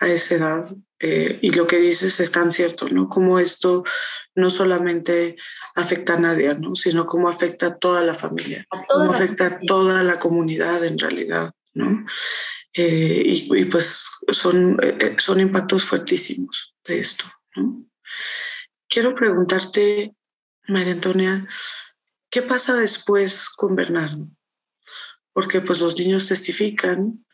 a 0.00 0.08
esa 0.08 0.34
edad. 0.34 0.70
Eh, 1.00 1.38
y 1.42 1.50
lo 1.50 1.66
que 1.66 1.78
dices 1.78 2.20
es 2.20 2.32
tan 2.32 2.50
cierto, 2.50 2.88
¿no? 2.88 3.08
Como 3.08 3.38
esto 3.38 3.84
no 4.34 4.50
solamente 4.50 5.36
afecta 5.74 6.14
a 6.14 6.18
Nadia, 6.18 6.54
¿no? 6.54 6.74
Sino 6.74 7.06
cómo 7.06 7.28
afecta 7.28 7.66
a 7.66 7.76
toda 7.76 8.02
la 8.02 8.14
familia, 8.14 8.66
cómo 8.88 9.12
afecta 9.12 9.46
a 9.46 9.58
toda 9.60 10.02
la 10.02 10.18
comunidad 10.18 10.84
en 10.84 10.98
realidad, 10.98 11.52
¿no? 11.74 12.06
Eh, 12.74 13.22
y, 13.24 13.60
y, 13.60 13.64
pues 13.66 14.10
son, 14.28 14.78
eh, 14.82 15.16
son 15.18 15.40
impactos 15.40 15.84
fuertísimos 15.84 16.74
de 16.84 16.98
esto, 16.98 17.24
¿no? 17.56 17.86
Quiero 18.88 19.14
preguntarte, 19.14 20.14
María 20.68 20.92
Antonia, 20.92 21.46
¿qué 22.30 22.42
pasa 22.42 22.74
después 22.74 23.48
con 23.48 23.76
Bernardo? 23.76 24.28
porque 25.34 25.60
pues 25.60 25.80
los 25.80 25.98
niños 25.98 26.28
testifican 26.28 27.26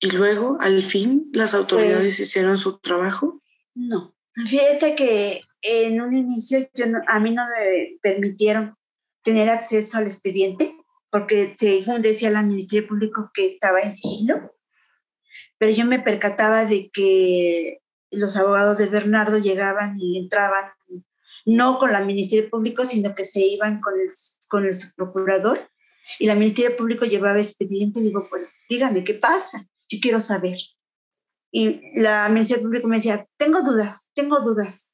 y 0.00 0.10
luego 0.10 0.56
al 0.60 0.82
fin 0.82 1.30
las 1.32 1.54
autoridades 1.54 2.16
pues, 2.16 2.20
hicieron 2.20 2.58
su 2.58 2.78
trabajo. 2.78 3.42
No, 3.74 4.16
fíjate 4.34 4.96
que 4.96 5.42
en 5.62 6.00
un 6.00 6.16
inicio 6.16 6.66
yo 6.74 6.86
no, 6.86 7.00
a 7.06 7.20
mí 7.20 7.30
no 7.30 7.44
me 7.46 7.98
permitieron 8.02 8.74
tener 9.22 9.48
acceso 9.50 9.98
al 9.98 10.06
expediente 10.06 10.74
porque 11.16 11.54
según 11.56 12.02
decía 12.02 12.28
el 12.28 12.46
Ministerio 12.46 12.86
Público 12.86 13.30
que 13.32 13.46
estaba 13.46 13.80
en 13.80 13.94
sigilo, 13.94 14.54
pero 15.56 15.72
yo 15.72 15.86
me 15.86 15.98
percataba 15.98 16.66
de 16.66 16.90
que 16.90 17.78
los 18.10 18.36
abogados 18.36 18.76
de 18.76 18.84
Bernardo 18.84 19.38
llegaban 19.38 19.98
y 19.98 20.18
entraban 20.18 20.72
no 21.46 21.78
con 21.78 21.94
el 21.94 22.04
Ministerio 22.04 22.50
Público, 22.50 22.84
sino 22.84 23.14
que 23.14 23.24
se 23.24 23.40
iban 23.40 23.80
con 23.80 23.98
el, 23.98 24.10
con 24.50 24.66
el 24.66 24.74
subprocurador 24.74 25.70
y 26.18 26.26
la 26.26 26.34
Ministerio 26.34 26.76
Público 26.76 27.06
llevaba 27.06 27.38
expediente, 27.38 28.00
digo, 28.00 28.26
bueno, 28.28 28.48
dígame, 28.68 29.02
¿qué 29.02 29.14
pasa? 29.14 29.64
Yo 29.88 29.98
quiero 30.02 30.20
saber. 30.20 30.58
Y 31.50 31.98
la 31.98 32.28
Ministerio 32.28 32.62
Público 32.62 32.88
me 32.88 32.96
decía, 32.96 33.26
tengo 33.38 33.62
dudas, 33.62 34.10
tengo 34.12 34.40
dudas. 34.40 34.92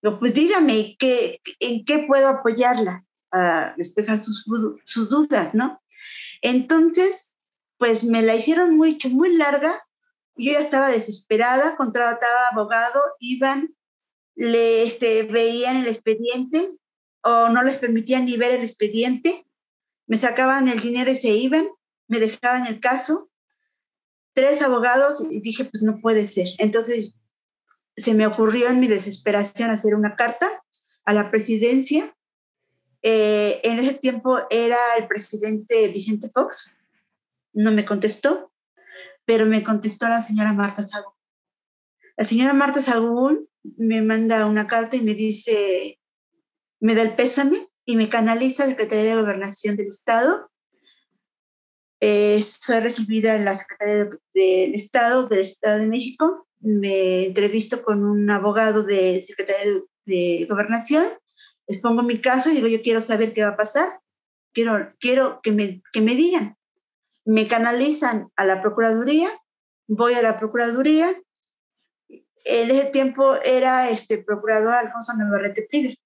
Digo, 0.00 0.20
pues 0.20 0.32
dígame, 0.32 0.94
¿qué, 0.96 1.40
¿en 1.58 1.84
qué 1.84 2.04
puedo 2.06 2.28
apoyarla 2.28 3.04
a 3.32 3.74
despejar 3.76 4.22
sus, 4.22 4.44
sus 4.84 5.08
dudas, 5.08 5.54
no? 5.54 5.82
Entonces, 6.42 7.34
pues 7.78 8.04
me 8.04 8.22
la 8.22 8.34
hicieron 8.34 8.76
muy, 8.76 8.98
muy 9.10 9.36
larga. 9.36 9.86
Yo 10.36 10.52
ya 10.52 10.60
estaba 10.60 10.88
desesperada, 10.88 11.76
contrataba 11.76 12.48
abogado, 12.52 13.02
iban, 13.20 13.74
le 14.34 14.82
este, 14.84 15.22
veían 15.24 15.78
el 15.78 15.88
expediente 15.88 16.78
o 17.22 17.48
no 17.48 17.62
les 17.62 17.78
permitían 17.78 18.26
ni 18.26 18.36
ver 18.36 18.52
el 18.52 18.62
expediente 18.62 19.46
me 20.06 20.16
sacaban 20.16 20.68
el 20.68 20.80
dinero 20.80 21.10
y 21.10 21.16
se 21.16 21.30
iban, 21.30 21.66
me 22.08 22.20
dejaban 22.20 22.66
el 22.66 22.80
caso, 22.80 23.30
tres 24.32 24.62
abogados 24.62 25.24
y 25.28 25.40
dije, 25.40 25.64
pues 25.64 25.82
no 25.82 26.00
puede 26.00 26.26
ser. 26.26 26.46
Entonces 26.58 27.14
se 27.96 28.14
me 28.14 28.26
ocurrió 28.26 28.68
en 28.68 28.80
mi 28.80 28.88
desesperación 28.88 29.70
hacer 29.70 29.94
una 29.94 30.14
carta 30.16 30.48
a 31.04 31.12
la 31.12 31.30
presidencia. 31.30 32.15
Eh, 33.02 33.60
en 33.64 33.78
ese 33.78 33.94
tiempo 33.94 34.38
era 34.50 34.76
el 34.98 35.06
presidente 35.06 35.88
Vicente 35.88 36.30
Fox, 36.32 36.78
no 37.52 37.72
me 37.72 37.84
contestó, 37.84 38.52
pero 39.24 39.46
me 39.46 39.62
contestó 39.62 40.08
la 40.08 40.20
señora 40.20 40.52
Marta 40.52 40.82
Sagún. 40.82 41.12
La 42.16 42.24
señora 42.24 42.52
Marta 42.52 42.80
Sagún 42.80 43.48
me 43.62 44.02
manda 44.02 44.46
una 44.46 44.66
carta 44.66 44.96
y 44.96 45.00
me 45.00 45.14
dice, 45.14 45.98
me 46.80 46.94
da 46.94 47.02
el 47.02 47.14
pésame 47.14 47.68
y 47.84 47.96
me 47.96 48.08
canaliza 48.08 48.62
a 48.62 48.66
la 48.66 48.72
Secretaría 48.72 49.16
de 49.16 49.22
Gobernación 49.22 49.76
del 49.76 49.88
Estado. 49.88 50.50
Eh, 52.00 52.40
soy 52.42 52.80
recibida 52.80 53.34
en 53.34 53.44
la 53.44 53.54
Secretaría 53.54 54.04
del 54.04 54.20
de 54.34 54.72
Estado 54.72 55.28
del 55.28 55.40
Estado 55.40 55.78
de 55.78 55.86
México 55.86 56.46
me 56.60 57.26
entrevisto 57.26 57.82
con 57.82 58.04
un 58.04 58.28
abogado 58.30 58.82
de 58.82 59.20
Secretaría 59.20 59.80
de, 60.04 60.46
Gobernación, 60.48 61.06
les 61.68 61.80
pongo 61.80 62.02
mi 62.02 62.20
caso 62.20 62.50
y 62.50 62.54
digo, 62.54 62.68
yo 62.68 62.82
quiero 62.82 63.00
saber 63.00 63.34
qué 63.34 63.42
va 63.42 63.50
a 63.50 63.56
pasar, 63.56 64.00
quiero, 64.52 64.88
quiero 65.00 65.40
que, 65.42 65.52
me, 65.52 65.82
que 65.92 66.00
me 66.00 66.14
digan. 66.14 66.56
Me 67.24 67.48
canalizan 67.48 68.30
a 68.36 68.44
la 68.44 68.62
Procuraduría, 68.62 69.28
voy 69.88 70.14
a 70.14 70.22
la 70.22 70.38
Procuraduría, 70.38 71.10
en 72.08 72.70
ese 72.70 72.86
tiempo 72.86 73.34
era 73.44 73.90
este 73.90 74.18
procurador 74.18 74.74
Alfonso 74.74 75.12
Navarrete 75.14 75.66
Prive. 75.68 75.98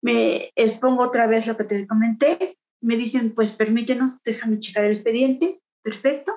Me 0.00 0.50
expongo 0.54 1.04
otra 1.04 1.26
vez 1.26 1.46
lo 1.46 1.56
que 1.56 1.64
te 1.64 1.86
comenté, 1.86 2.58
me 2.80 2.96
dicen, 2.96 3.34
pues 3.34 3.52
permítenos, 3.52 4.22
déjame 4.22 4.60
checar 4.60 4.84
el 4.84 4.92
expediente, 4.92 5.62
perfecto. 5.82 6.34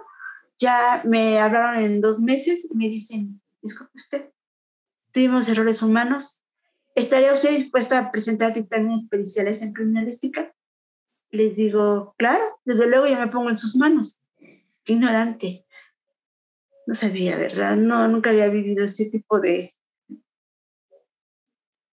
Ya 0.58 1.02
me 1.06 1.40
hablaron 1.40 1.84
en 1.84 2.02
dos 2.02 2.20
meses 2.20 2.70
y 2.72 2.76
me 2.76 2.88
dicen, 2.88 3.42
disculpe 3.62 3.92
usted, 3.96 4.32
tuvimos 5.12 5.50
errores 5.50 5.82
humanos. 5.82 6.42
¿Estaría 6.98 7.32
usted 7.32 7.56
dispuesta 7.56 8.00
a 8.00 8.12
presentar 8.12 8.56
dictámenes 8.56 9.04
periciales 9.08 9.62
en 9.62 9.72
criminalística? 9.72 10.52
Les 11.30 11.56
digo, 11.56 12.16
claro, 12.18 12.60
desde 12.66 12.88
luego 12.88 13.06
yo 13.06 13.20
me 13.20 13.28
pongo 13.28 13.52
en 13.52 13.58
sus 13.60 13.76
manos. 13.76 14.20
Qué 14.84 14.94
ignorante. 14.94 15.68
No 16.88 16.96
sabía, 16.96 17.38
¿verdad? 17.38 17.76
No, 17.78 18.08
nunca 18.08 18.32
había 18.32 18.48
vivido 18.48 18.84
ese 18.84 19.12
tipo 19.12 19.40
de, 19.40 19.76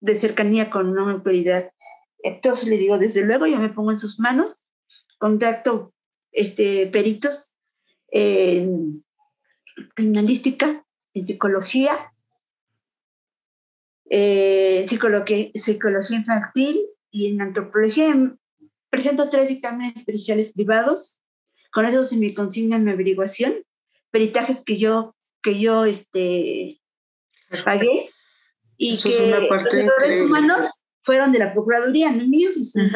de 0.01 0.15
cercanía 0.17 0.69
con 0.69 0.91
una 0.91 1.11
autoridad. 1.11 1.73
Entonces 2.23 2.69
le 2.69 2.77
digo, 2.77 2.99
desde 2.99 3.25
luego 3.25 3.47
yo 3.47 3.59
me 3.59 3.71
pongo 3.71 3.93
en 3.93 3.99
sus 3.99 4.21
manos, 4.21 4.67
contacto 5.17 5.95
este, 6.31 6.87
peritos 6.89 7.55
en 8.09 9.03
criminalística, 9.95 10.87
en 11.15 11.25
psicología, 11.25 12.13
en 14.11 14.89
psicología, 14.89 15.51
psicología 15.55 16.19
infantil 16.19 16.81
y 17.11 17.31
en 17.33 17.41
antropología. 17.41 18.13
Presento 18.91 19.31
tres 19.31 19.49
dictámenes 19.49 20.05
periciales 20.05 20.53
privados. 20.53 21.19
Con 21.73 21.87
eso 21.87 22.03
se 22.05 22.17
me 22.17 22.35
consigna 22.35 22.79
mi 22.79 22.91
averiguación. 22.91 23.65
Peritajes 24.11 24.63
que 24.63 24.77
yo, 24.77 25.17
que 25.43 25.61
yo 25.61 25.85
este, 25.85 26.81
pagué 27.65 28.11
y 28.77 28.99
que 28.99 29.31
los 29.31 29.75
errores 29.75 30.21
humanos 30.23 30.83
fueron 31.03 31.31
de 31.31 31.39
la 31.39 31.53
Procuraduría, 31.53 32.11
no 32.11 32.27
míos, 32.27 32.57
y 32.57 32.65
se 32.65 32.91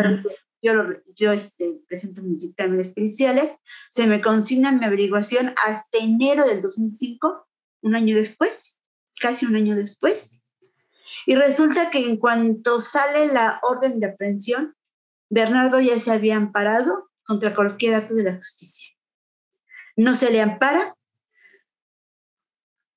yo, 0.63 0.73
yo 1.15 1.33
este, 1.33 1.83
presento 1.87 2.23
mis 2.23 2.39
dictámenes 2.39 2.89
periciales, 2.89 3.53
se 3.91 4.07
me 4.07 4.23
consigna 4.23 4.73
mi 4.73 4.85
averiguación 4.87 5.55
hasta 5.63 5.99
enero 5.99 6.47
del 6.47 6.63
2005, 6.63 7.47
un 7.83 7.95
año 7.95 8.17
después, 8.17 8.81
casi 9.21 9.45
un 9.45 9.57
año 9.57 9.77
después. 9.77 10.41
Y 11.27 11.37
resulta 11.37 11.91
que 11.91 12.05
en 12.05 12.17
cuanto 12.17 12.81
sale 12.81 13.27
la 13.33 13.61
orden 13.63 14.01
de 14.01 14.09
aprehensión, 14.09 14.77
Bernardo 15.31 15.81
ya 15.81 15.99
se 15.99 16.13
había 16.13 16.37
amparado 16.37 17.11
contra 17.25 17.55
cualquier 17.55 17.95
acto 17.95 18.15
de 18.15 18.25
la 18.25 18.37
justicia. 18.37 18.95
No 19.97 20.15
se 20.15 20.31
le 20.31 20.43
ampara, 20.43 20.97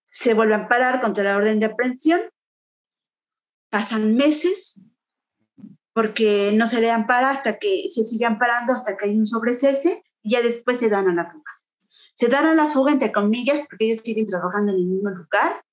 se 0.06 0.34
vuelve 0.34 0.56
a 0.56 0.58
amparar 0.58 1.00
contra 1.00 1.24
la 1.24 1.38
orden 1.38 1.60
de 1.60 1.68
aprehensión, 1.68 2.22
pasan 3.70 4.16
meses, 4.16 4.82
porque 5.94 6.52
no 6.54 6.68
se 6.68 6.82
le 6.82 6.92
ampara 6.92 7.32
hasta 7.32 7.58
que 7.58 7.90
se 7.92 8.04
sigue 8.04 8.26
amparando 8.26 8.74
hasta 8.74 8.98
que 8.98 9.06
hay 9.06 9.18
un 9.18 9.26
sobrecese 9.26 10.04
y 10.22 10.34
ya 10.34 10.42
después 10.42 10.80
se 10.80 10.90
dan 10.90 11.10
a 11.10 11.14
la 11.14 11.32
fuga. 11.32 11.52
Se 12.14 12.28
dan 12.28 12.46
a 12.46 12.54
la 12.54 12.68
fuga 12.68 12.92
entre 12.92 13.12
comillas 13.12 13.66
porque 13.68 13.86
ellos 13.86 14.02
siguen 14.04 14.28
trabajando 14.28 14.74
en 14.74 14.80
el 14.80 14.86
mismo 14.86 15.10
lugar 15.10 15.64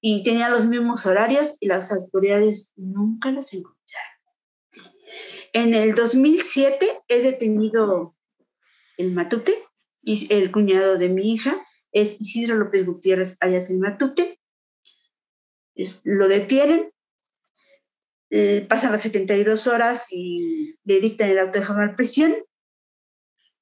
y 0.00 0.22
tenían 0.22 0.52
los 0.52 0.66
mismos 0.66 1.06
horarios 1.06 1.56
y 1.60 1.66
las 1.66 1.92
autoridades 1.92 2.72
nunca 2.76 3.30
los 3.30 3.52
encontraron. 3.52 3.78
En 5.52 5.74
el 5.74 5.94
2007 5.94 6.86
es 7.08 7.22
detenido 7.22 8.16
el 8.96 9.12
Matute, 9.12 9.54
el 10.04 10.52
cuñado 10.52 10.98
de 10.98 11.08
mi 11.08 11.32
hija, 11.32 11.64
es 11.92 12.20
Isidro 12.20 12.56
López 12.56 12.86
Gutiérrez, 12.86 13.36
alias 13.40 13.70
el 13.70 13.78
Matute. 13.78 14.38
lo 16.04 16.28
detienen, 16.28 16.92
eh, 18.30 18.66
pasan 18.68 18.92
las 18.92 19.02
72 19.02 19.66
horas 19.68 20.06
y 20.10 20.78
le 20.84 21.00
dictan 21.00 21.30
el 21.30 21.38
auto 21.38 21.58
de 21.58 21.64
formal 21.64 21.94
prisión. 21.94 22.36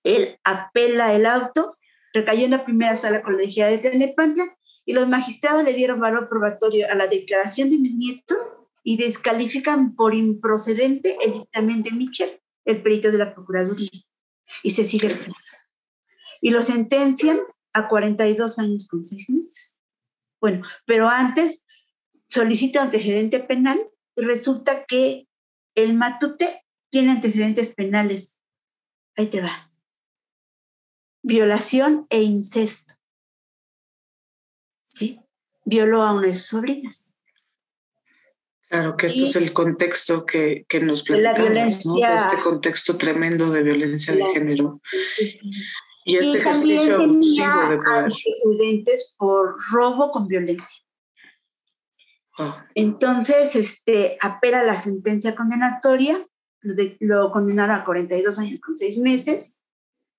Él 0.03 0.39
apela 0.45 1.15
el 1.15 1.27
auto, 1.27 1.77
recayó 2.13 2.45
en 2.45 2.53
la 2.53 2.65
primera 2.65 2.97
sala 2.97 3.23
colegiada 3.23 3.71
de 3.71 3.79
Telepantla 3.79 4.57
y 4.87 4.93
los 4.93 5.09
magistrados 5.09 5.65
le 5.65 5.75
dieron 5.75 6.01
valor 6.01 6.29
probatorio 6.29 6.87
a 6.91 6.95
la 6.95 7.09
declaración 7.09 7.69
de 7.69 7.79
mis 7.79 7.95
nietos 7.95 8.39
y 8.85 8.97
descalifican 8.97 9.97
por 9.97 10.15
improcedente 10.15 11.19
el 11.25 11.33
dictamen 11.33 11.83
de 11.83 11.91
Michel, 11.91 12.41
el 12.65 12.83
perito 12.83 13.11
de 13.11 13.19
la 13.19 13.35
Procuraduría. 13.35 13.91
Y 14.63 14.71
se 14.71 14.85
sigue 14.85 15.09
el 15.09 15.35
Y 16.41 16.51
lo 16.51 16.63
sentencian 16.63 17.41
a 17.73 17.89
42 17.89 18.61
años 18.61 18.87
con 18.87 19.03
6 19.03 19.29
meses. 19.29 19.81
Bueno, 20.41 20.65
pero 20.87 21.09
antes 21.09 21.67
solicita 22.27 22.81
antecedente 22.81 23.41
penal 23.41 23.81
resulta 24.15 24.85
que 24.85 25.29
el 25.75 25.95
Matute 25.95 26.65
tiene 26.91 27.11
antecedentes 27.11 27.75
penales. 27.75 28.39
Ahí 29.17 29.27
te 29.27 29.43
va. 29.43 29.73
Violación 31.23 32.07
e 32.09 32.23
incesto. 32.23 32.95
¿Sí? 34.97 35.21
Violó 35.67 36.03
a 36.03 36.15
una 36.15 36.29
de 36.29 36.35
sus 36.35 36.47
sobrinas. 36.47 37.15
Claro, 38.71 38.97
que 38.97 39.09
esto 39.09 39.27
es 39.27 39.37
el 39.37 39.53
contexto 39.53 40.25
que, 40.25 40.65
que 40.69 40.81
nos 40.81 41.03
platicamos, 41.03 41.39
la 41.39 41.45
violencia, 41.45 42.17
Este 42.17 42.43
contexto 42.43 42.97
tremendo 42.97 43.51
de 43.51 43.63
violencia 43.63 44.15
de 44.15 44.25
género. 44.33 44.81
Y 46.07 46.17
este 46.17 46.39
ejercicio 46.39 46.97
abusivo 46.97 47.69
de 47.69 47.77
poder. 47.77 48.05
antecedentes 48.05 49.15
por 49.19 49.57
robo 49.71 50.11
con 50.11 50.29
violencia. 50.29 50.83
Ah. 52.39 52.67
Entonces, 52.75 53.55
este, 53.55 54.17
apela 54.23 54.63
la 54.63 54.79
sentencia 54.79 55.35
condenatoria, 55.37 56.27
lo, 57.01 57.31
condenaron 57.33 57.77
a 57.77 57.85
42 57.85 58.39
años 58.39 58.61
con 58.61 58.79
6 58.79 58.99
meses, 58.99 59.59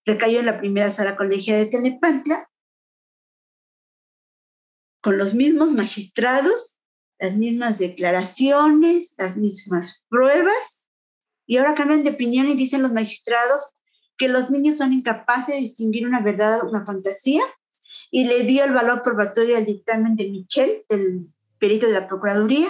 recayó 0.05 0.39
en 0.39 0.45
la 0.45 0.59
primera 0.59 0.91
sala 0.91 1.15
colegiada 1.15 1.61
de 1.61 1.65
Telepantla, 1.65 2.47
con 5.01 5.17
los 5.17 5.33
mismos 5.33 5.73
magistrados, 5.73 6.77
las 7.19 7.35
mismas 7.35 7.79
declaraciones, 7.79 9.13
las 9.17 9.37
mismas 9.37 10.05
pruebas, 10.09 10.85
y 11.45 11.57
ahora 11.57 11.75
cambian 11.75 12.03
de 12.03 12.11
opinión 12.11 12.47
y 12.49 12.55
dicen 12.55 12.81
los 12.81 12.91
magistrados 12.91 13.71
que 14.17 14.27
los 14.27 14.49
niños 14.49 14.77
son 14.77 14.93
incapaces 14.93 15.55
de 15.55 15.61
distinguir 15.61 16.05
una 16.07 16.21
verdad, 16.21 16.63
una 16.63 16.85
fantasía, 16.85 17.43
y 18.11 18.25
le 18.25 18.43
dio 18.43 18.63
el 18.63 18.73
valor 18.73 19.03
probatorio 19.03 19.57
al 19.57 19.65
dictamen 19.65 20.15
de 20.15 20.29
Michel, 20.29 20.85
del 20.89 21.27
perito 21.59 21.87
de 21.87 21.93
la 21.93 22.07
Procuraduría, 22.07 22.67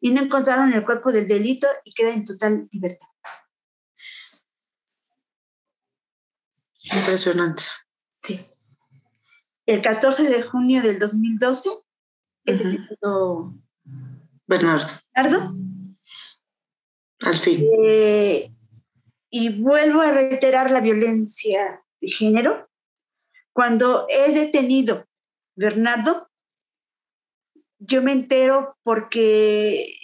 y 0.00 0.10
no 0.10 0.22
encontraron 0.22 0.72
el 0.72 0.84
cuerpo 0.84 1.12
del 1.12 1.28
delito 1.28 1.68
y 1.84 1.94
queda 1.94 2.12
en 2.12 2.24
total 2.24 2.68
libertad. 2.72 3.06
Impresionante. 6.82 7.62
Sí. 8.16 8.44
El 9.66 9.82
14 9.82 10.28
de 10.28 10.42
junio 10.42 10.82
del 10.82 10.98
2012 10.98 11.70
es 12.44 12.60
el 12.60 12.78
Bernardo. 12.78 13.54
Bernardo. 14.46 15.56
Al 17.20 17.38
fin. 17.38 17.64
Eh, 17.88 18.52
y 19.30 19.60
vuelvo 19.60 20.00
a 20.00 20.10
reiterar 20.10 20.70
la 20.70 20.80
violencia 20.80 21.82
de 22.00 22.08
género. 22.08 22.68
Cuando 23.52 24.06
es 24.08 24.34
detenido 24.34 25.06
Bernardo, 25.54 26.28
yo 27.78 28.02
me 28.02 28.12
entero 28.12 28.76
porque 28.82 29.94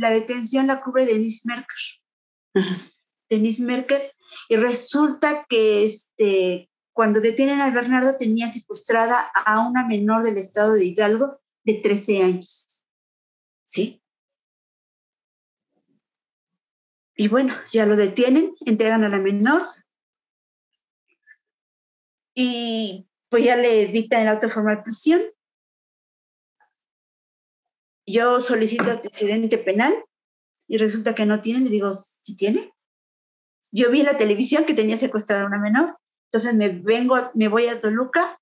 la 0.00 0.10
detención 0.10 0.66
la 0.66 0.82
cubre 0.82 1.06
Denise 1.06 1.42
Merker. 1.44 2.76
Denise 3.28 3.62
Merker, 3.64 4.12
y 4.48 4.56
resulta 4.56 5.44
que 5.48 5.84
este, 5.84 6.70
cuando 6.96 7.20
detienen 7.20 7.60
a 7.60 7.70
Bernardo 7.70 8.16
tenía 8.16 8.48
secuestrada 8.48 9.20
a 9.44 9.60
una 9.60 9.86
menor 9.86 10.22
del 10.22 10.38
estado 10.38 10.72
de 10.72 10.86
Hidalgo 10.86 11.42
de 11.62 11.74
13 11.74 12.22
años. 12.22 12.84
¿Sí? 13.64 14.02
Y 17.14 17.28
bueno, 17.28 17.54
ya 17.70 17.84
lo 17.84 17.96
detienen, 17.96 18.54
entregan 18.64 19.04
a 19.04 19.10
la 19.10 19.18
menor 19.18 19.62
y 22.34 23.06
pues 23.28 23.44
ya 23.44 23.56
le 23.56 23.86
dictan 23.88 24.22
el 24.22 24.28
auto 24.28 24.48
formal 24.48 24.82
prisión 24.82 25.20
yo 28.06 28.40
solicito 28.40 28.90
antecedente 28.90 29.58
penal 29.58 29.92
y 30.68 30.78
resulta 30.78 31.14
que 31.14 31.26
no 31.26 31.40
tiene, 31.40 31.64
le 31.64 31.70
digo, 31.70 31.92
¿sí 31.92 32.36
tiene? 32.36 32.72
Yo 33.72 33.90
vi 33.90 34.00
en 34.00 34.06
la 34.06 34.16
televisión 34.16 34.64
que 34.64 34.74
tenía 34.74 34.96
secuestrada 34.96 35.42
a 35.42 35.46
una 35.46 35.58
menor, 35.58 35.98
entonces 36.26 36.54
me 36.54 36.68
vengo, 36.68 37.16
me 37.34 37.48
voy 37.48 37.66
a 37.66 37.80
Toluca, 37.80 38.38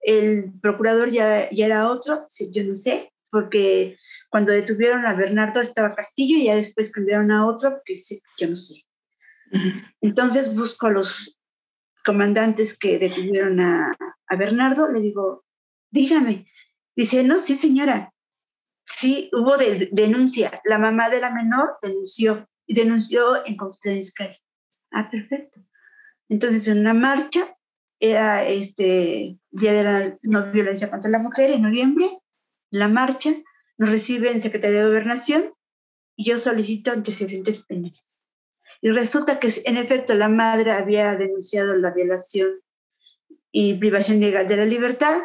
el 0.00 0.52
procurador 0.60 1.10
ya, 1.10 1.50
ya 1.50 1.66
era 1.66 1.88
otro, 1.88 2.26
yo 2.52 2.64
no 2.64 2.74
sé, 2.74 3.12
porque 3.30 3.98
cuando 4.30 4.52
detuvieron 4.52 5.06
a 5.06 5.14
Bernardo 5.14 5.60
estaba 5.60 5.94
Castillo 5.94 6.36
y 6.38 6.44
ya 6.44 6.56
después 6.56 6.90
cambiaron 6.90 7.30
a 7.30 7.46
otro, 7.46 7.80
que 7.84 8.00
yo 8.38 8.48
no 8.48 8.56
sé. 8.56 8.84
Entonces 10.00 10.54
busco 10.54 10.88
a 10.88 10.92
los 10.92 11.38
comandantes 12.04 12.78
que 12.78 12.98
detuvieron 12.98 13.60
a, 13.60 13.96
a 14.28 14.36
Bernardo, 14.36 14.90
le 14.90 15.00
digo, 15.00 15.44
dígame. 15.90 16.46
Dice, 16.94 17.24
no, 17.24 17.38
sí, 17.38 17.54
señora. 17.54 18.12
Sí, 18.86 19.28
hubo 19.32 19.56
denuncia. 19.90 20.50
La 20.64 20.78
mamá 20.78 21.10
de 21.10 21.20
la 21.20 21.30
menor 21.30 21.76
denunció 21.82 22.48
y 22.66 22.74
denunció 22.74 23.44
en 23.44 23.56
Confidencial. 23.56 24.36
Ah, 24.90 25.10
perfecto. 25.10 25.60
Entonces, 26.28 26.68
en 26.68 26.80
una 26.80 26.94
marcha, 26.94 27.56
era 28.00 28.46
este 28.46 29.38
Día 29.50 29.72
de 29.72 29.84
la 29.84 30.18
No 30.24 30.52
Violencia 30.52 30.90
contra 30.90 31.10
la 31.10 31.18
Mujer 31.18 31.50
en 31.50 31.62
noviembre, 31.62 32.06
la 32.70 32.88
marcha, 32.88 33.30
nos 33.78 33.90
recibe 33.90 34.30
en 34.30 34.42
Secretaría 34.42 34.80
de 34.80 34.88
Gobernación 34.88 35.54
y 36.16 36.30
yo 36.30 36.38
solicito 36.38 36.90
antecedentes 36.90 37.64
penales. 37.64 38.22
Y 38.80 38.90
resulta 38.90 39.40
que 39.40 39.48
en 39.64 39.76
efecto 39.76 40.14
la 40.14 40.28
madre 40.28 40.72
había 40.72 41.16
denunciado 41.16 41.76
la 41.76 41.90
violación 41.90 42.60
y 43.50 43.74
privación 43.74 44.20
legal 44.20 44.48
de 44.48 44.56
la 44.56 44.64
libertad 44.64 45.18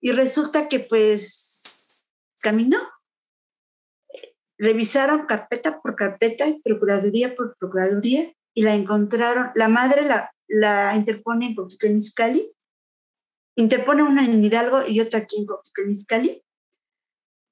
y 0.00 0.12
resulta 0.12 0.68
que 0.68 0.80
pues 0.80 1.98
caminó. 2.40 2.78
Revisaron 4.58 5.26
carpeta 5.26 5.80
por 5.80 5.96
carpeta 5.96 6.46
procuraduría 6.64 7.36
por 7.36 7.56
procuraduría 7.58 8.32
y 8.56 8.62
la 8.62 8.74
encontraron, 8.74 9.50
la 9.54 9.68
madre 9.68 10.06
la, 10.06 10.32
la 10.48 10.96
interpone 10.96 11.48
en 11.48 11.54
Coquicaniscali, 11.54 12.56
interpone 13.54 14.02
una 14.02 14.24
en 14.24 14.42
Hidalgo 14.42 14.80
y 14.88 15.00
otra 15.00 15.20
aquí 15.20 15.38
en 15.38 15.46
Coquicaniscali 15.46 16.42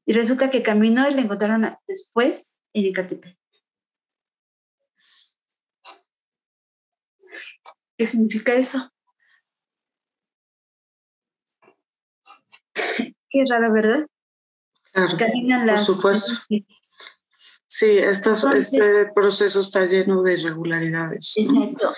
y 0.07 0.13
resulta 0.15 0.51
que 0.51 0.63
caminó 0.63 1.09
y 1.09 1.15
la 1.15 1.21
encontraron 1.21 1.67
después 1.87 2.59
en 2.73 2.87
Icatepec. 2.87 3.39
¿Qué 7.99 8.07
significa 8.07 8.55
eso? 8.55 8.91
Qué 13.29 13.45
raro, 13.49 13.73
¿verdad? 13.75 14.07
Claro, 14.93 15.19
Caminan 15.19 15.67
las, 15.67 15.87
por 15.87 15.97
supuesto. 15.97 16.33
Sí, 17.67 17.99
este 17.99 19.07
proceso 19.15 19.61
está 19.61 19.87
lleno 19.87 20.23
de 20.23 20.35
irregularidades. 20.35 21.35
Exacto. 21.37 21.95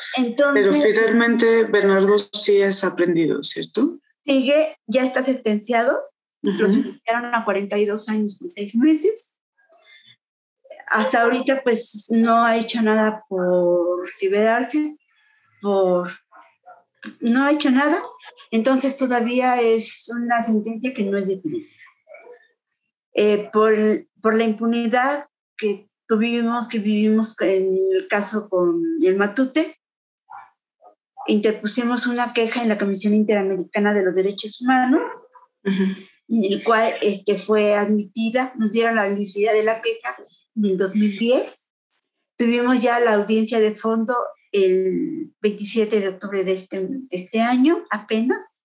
Pero 0.55 0.73
finalmente 0.73 1.65
Bernardo 1.65 2.17
sí 2.33 2.63
es 2.63 2.83
aprendido, 2.85 3.43
¿cierto? 3.43 3.99
Sigue, 4.25 4.79
ya 4.87 5.05
está 5.05 5.23
sentenciado, 5.23 6.01
lo 6.43 6.69
sentenciaron 6.69 7.35
a 7.35 7.45
42 7.45 8.09
años 8.09 8.39
y 8.41 8.49
6 8.49 8.77
meses. 8.77 9.35
Hasta 10.89 11.23
ahorita 11.23 11.63
pues 11.63 12.07
no 12.11 12.45
ha 12.45 12.57
hecho 12.57 12.81
nada 12.81 13.25
por 13.29 14.09
liberarse, 14.23 14.97
por 15.61 16.11
no 17.21 17.45
ha 17.45 17.53
hecho 17.53 17.71
nada, 17.71 18.03
entonces 18.51 18.97
todavía 18.97 19.61
es 19.61 20.09
una 20.11 20.43
sentencia 20.43 20.95
que 20.95 21.05
no 21.05 21.19
es 21.19 21.29
definitiva. 21.29 21.81
Eh, 23.15 23.49
por, 23.53 23.75
por 24.21 24.35
la 24.35 24.45
impunidad 24.45 25.27
que 25.57 25.89
tuvimos, 26.07 26.69
que 26.69 26.79
vivimos 26.79 27.35
en 27.41 27.79
el 27.93 28.09
caso 28.09 28.49
con 28.49 28.83
el 29.03 29.17
Matute, 29.17 29.79
interpusimos 31.27 32.07
una 32.07 32.33
queja 32.33 32.63
en 32.63 32.69
la 32.69 32.79
Comisión 32.79 33.15
Interamericana 33.15 33.95
de 33.95 34.05
los 34.05 34.15
Derechos 34.15 34.61
Humanos, 34.61 35.07
en 35.65 36.45
el 36.45 36.63
cual 36.63 36.95
este, 37.03 37.39
fue 37.39 37.75
admitida, 37.75 38.53
nos 38.57 38.73
dieron 38.73 38.97
la 38.97 39.03
admisibilidad 39.03 39.53
de 39.53 39.65
la 39.65 39.81
queja 39.83 40.17
en 40.55 40.65
el 40.65 40.77
2010. 40.77 41.69
Tuvimos 42.37 42.81
ya 42.81 43.01
la 43.01 43.15
audiencia 43.15 43.61
de 43.61 43.75
fondo 43.75 44.15
el 44.53 45.35
27 45.41 46.01
de 46.01 46.09
octubre 46.09 46.45
de 46.45 46.53
este, 46.53 46.89
este 47.11 47.41
año, 47.41 47.85
apenas, 47.91 48.59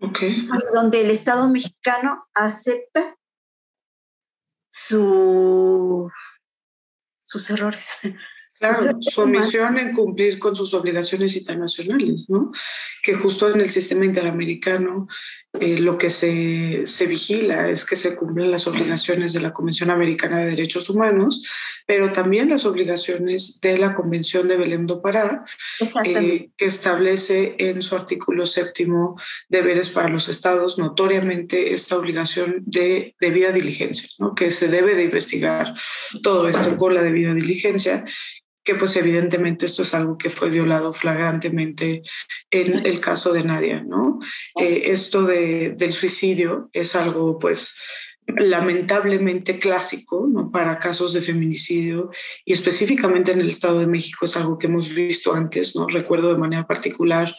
okay. 0.00 0.46
pues, 0.48 0.72
donde 0.74 1.02
el 1.02 1.10
Estado 1.10 1.48
mexicano 1.48 2.24
acepta 2.34 3.16
su, 4.72 6.10
sus 7.22 7.50
errores. 7.50 7.98
Claro, 8.62 8.96
su 9.00 9.22
omisión 9.22 9.76
en 9.76 9.92
cumplir 9.92 10.38
con 10.38 10.54
sus 10.54 10.72
obligaciones 10.72 11.34
internacionales, 11.34 12.26
¿no? 12.30 12.52
Que 13.02 13.12
justo 13.14 13.52
en 13.52 13.60
el 13.60 13.68
sistema 13.68 14.04
interamericano 14.04 15.08
eh, 15.60 15.78
lo 15.78 15.98
que 15.98 16.08
se, 16.08 16.86
se, 16.86 17.06
vigila 17.06 17.68
es 17.68 17.84
que 17.84 17.94
se 17.94 18.16
cumplen 18.16 18.50
las 18.50 18.66
obligaciones 18.66 19.34
de 19.34 19.40
la 19.40 19.52
Convención 19.52 19.90
Americana 19.90 20.38
de 20.38 20.50
Derechos 20.50 20.88
Humanos, 20.88 21.46
pero 21.86 22.10
también 22.10 22.48
las 22.48 22.64
obligaciones 22.64 23.60
de 23.60 23.76
la 23.76 23.94
Convención 23.94 24.48
de 24.48 24.56
Belém 24.56 24.86
do 24.86 25.02
Pará, 25.02 25.44
eh, 26.06 26.48
que 26.56 26.64
establece 26.64 27.54
en 27.58 27.82
su 27.82 27.94
artículo 27.94 28.46
séptimo 28.46 29.20
deberes 29.50 29.90
para 29.90 30.08
los 30.08 30.30
estados, 30.30 30.78
notoriamente 30.78 31.74
esta 31.74 31.98
obligación 31.98 32.62
de 32.64 33.14
debida 33.20 33.52
diligencia, 33.52 34.08
¿no? 34.18 34.34
que 34.34 34.50
se 34.50 34.68
debe 34.68 34.94
de 34.94 35.04
investigar 35.04 35.74
todo 36.22 36.48
esto 36.48 36.78
con 36.78 36.94
la 36.94 37.02
debida 37.02 37.34
diligencia 37.34 38.06
que 38.64 38.74
pues 38.74 38.94
evidentemente 38.96 39.66
esto 39.66 39.82
es 39.82 39.94
algo 39.94 40.16
que 40.16 40.30
fue 40.30 40.50
violado 40.50 40.92
flagrantemente 40.92 42.02
en 42.50 42.86
el 42.86 43.00
caso 43.00 43.32
de 43.32 43.44
Nadia, 43.44 43.82
¿no? 43.82 44.20
Eh, 44.60 44.84
esto 44.86 45.24
de, 45.24 45.74
del 45.76 45.92
suicidio 45.92 46.70
es 46.72 46.94
algo 46.94 47.38
pues 47.38 47.76
lamentablemente 48.26 49.58
clásico 49.58 50.28
¿no? 50.30 50.50
para 50.50 50.78
casos 50.78 51.12
de 51.12 51.20
feminicidio 51.20 52.10
y 52.44 52.52
específicamente 52.52 53.32
en 53.32 53.40
el 53.40 53.48
Estado 53.48 53.80
de 53.80 53.86
México 53.86 54.24
es 54.24 54.36
algo 54.36 54.58
que 54.58 54.68
hemos 54.68 54.88
visto 54.88 55.34
antes, 55.34 55.74
¿no? 55.74 55.86
recuerdo 55.86 56.32
de 56.32 56.38
manera 56.38 56.66
particular 56.66 57.34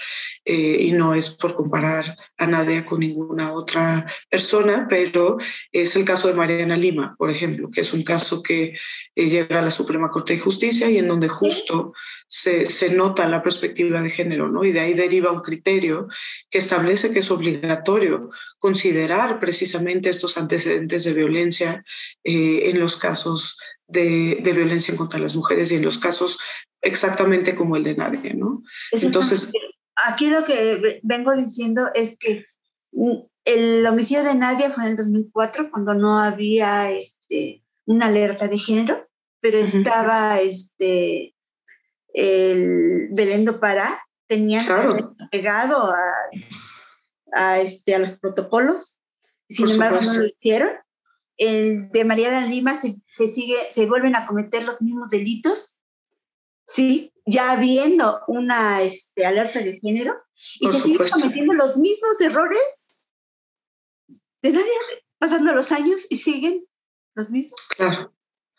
eh, 0.45 0.77
y 0.79 0.91
no 0.91 1.15
es 1.15 1.29
por 1.29 1.53
comparar 1.53 2.17
a 2.37 2.47
Nadia 2.47 2.85
con 2.85 2.99
ninguna 2.99 3.53
otra 3.53 4.05
persona, 4.29 4.87
pero 4.89 5.37
es 5.71 5.95
el 5.95 6.05
caso 6.05 6.27
de 6.27 6.33
Mariana 6.33 6.75
Lima, 6.75 7.15
por 7.17 7.31
ejemplo, 7.31 7.69
que 7.71 7.81
es 7.81 7.93
un 7.93 8.03
caso 8.03 8.43
que 8.43 8.75
eh, 9.15 9.29
llega 9.29 9.59
a 9.59 9.63
la 9.63 9.71
Suprema 9.71 10.09
Corte 10.09 10.33
de 10.33 10.39
Justicia 10.39 10.89
y 10.89 10.97
en 10.97 11.07
donde 11.07 11.29
justo 11.29 11.93
se, 12.27 12.69
se, 12.69 12.89
nota 12.89 13.27
la 13.27 13.43
perspectiva 13.43 14.01
de 14.01 14.09
género, 14.09 14.49
¿no? 14.49 14.63
Y 14.63 14.71
de 14.71 14.79
ahí 14.79 14.93
deriva 14.93 15.31
un 15.31 15.39
criterio 15.39 16.07
que 16.49 16.59
establece 16.59 17.11
que 17.11 17.19
es 17.19 17.31
obligatorio 17.31 18.29
considerar 18.59 19.39
precisamente 19.39 20.09
estos 20.09 20.37
antecedentes 20.37 21.03
de 21.03 21.13
violencia 21.13 21.85
eh, 22.23 22.69
en 22.69 22.79
los 22.79 22.97
casos 22.97 23.57
de, 23.87 24.39
de, 24.41 24.53
violencia 24.53 24.95
contra 24.95 25.19
las 25.19 25.35
mujeres 25.35 25.71
y 25.71 25.75
en 25.75 25.85
los 25.85 25.97
casos 25.97 26.39
exactamente 26.81 27.55
como 27.55 27.75
el 27.75 27.83
de 27.83 27.95
nadie, 27.95 28.33
¿no? 28.33 28.63
Entonces... 28.91 29.51
Aquí 30.07 30.29
lo 30.29 30.43
que 30.43 30.99
vengo 31.03 31.35
diciendo 31.35 31.83
es 31.93 32.17
que 32.17 32.45
mm, 32.91 33.17
el 33.45 33.85
homicidio 33.85 34.23
de 34.23 34.35
Nadia 34.35 34.71
fue 34.71 34.85
en 34.85 34.91
el 34.91 34.97
2004, 34.97 35.69
cuando 35.69 35.93
no 35.93 36.19
había 36.19 36.91
este, 36.91 37.63
una 37.85 38.07
alerta 38.07 38.47
de 38.47 38.57
género, 38.57 39.07
pero 39.39 39.57
estaba 39.57 40.39
este, 40.39 41.32
el 42.13 43.09
Belén 43.11 43.45
do 43.45 43.59
Pará, 43.59 44.05
tenían 44.27 44.65
pegado 45.31 45.91
a, 45.91 46.13
a, 47.33 47.59
este, 47.59 47.95
a 47.95 47.99
los 47.99 48.11
protocolos, 48.19 48.99
sin 49.49 49.69
embargo 49.69 50.01
no 50.01 50.13
lo 50.13 50.25
hicieron. 50.25 50.69
El 51.37 51.89
de 51.91 52.05
Mariana 52.05 52.45
Lima 52.45 52.77
se, 52.77 52.95
se, 53.07 53.27
sigue, 53.27 53.57
se 53.71 53.87
vuelven 53.87 54.15
a 54.15 54.27
cometer 54.27 54.63
los 54.63 54.79
mismos 54.81 55.09
delitos, 55.09 55.81
sí, 56.67 57.11
ya 57.25 57.51
habiendo 57.51 58.21
una 58.27 58.81
este, 58.83 59.25
alerta 59.25 59.59
de 59.59 59.79
género, 59.79 60.15
y 60.59 60.67
se 60.67 60.81
siguen 60.81 61.07
cometiendo 61.09 61.53
los 61.53 61.77
mismos 61.77 62.21
errores 62.21 63.05
de 64.41 64.51
nadie, 64.51 64.71
pasando 65.17 65.53
los 65.53 65.71
años 65.71 66.05
y 66.09 66.17
siguen 66.17 66.65
los 67.15 67.29
mismos. 67.29 67.59
Claro 67.75 68.12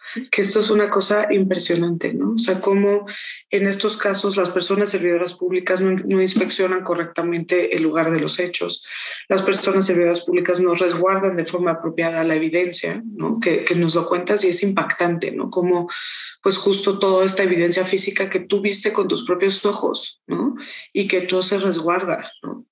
que 0.31 0.43
esto 0.43 0.61
es 0.61 0.71
una 0.71 0.91
cosa 0.91 1.33
impresionante, 1.33 2.13
¿no? 2.13 2.33
O 2.33 2.39
sea, 2.39 2.61
cómo 2.61 3.07
en 3.51 3.67
estos 3.67 3.97
casos 3.97 4.37
las 4.37 4.51
personas 4.51 4.91
servidoras 4.91 5.35
públicas 5.35 5.81
no, 5.81 6.21
inspeccionan 6.21 6.83
correctamente 6.83 7.77
el 7.77 7.83
lugar 7.83 8.11
de 8.11 8.21
los 8.21 8.39
hechos, 8.39 8.87
las 9.29 9.43
personas 9.43 9.87
servidoras 9.87 10.21
públicas 10.21 10.61
no 10.61 10.75
resguardan 10.75 11.37
de 11.37 11.45
forma 11.45 11.73
apropiada 11.73 12.25
la 12.25 12.35
evidencia, 12.35 13.03
¿no? 13.05 13.41
Que, 13.41 13.65
que 13.65 13.75
nos 13.75 13.95
lo 13.95 14.07
cuentas 14.07 14.45
y 14.45 14.49
es 14.49 14.63
impactante, 14.63 15.33
¿no? 15.33 15.51
Como 15.51 15.89
pues 16.43 16.59
justo 16.59 16.99
toda 16.99 17.25
esta 17.25 17.43
evidencia 17.43 17.85
física 17.85 18.29
que 18.29 18.41
tú 18.41 18.61
viste 18.61 18.93
con 18.93 19.09
tus 19.09 19.25
propios 19.25 19.65
ojos, 19.65 20.23
¿no? 20.27 20.55
Y 20.93 21.09
que 21.09 21.23
todo 21.23 21.43
se 21.43 21.59
resguarda, 21.59 22.31
¿no? 22.43 22.67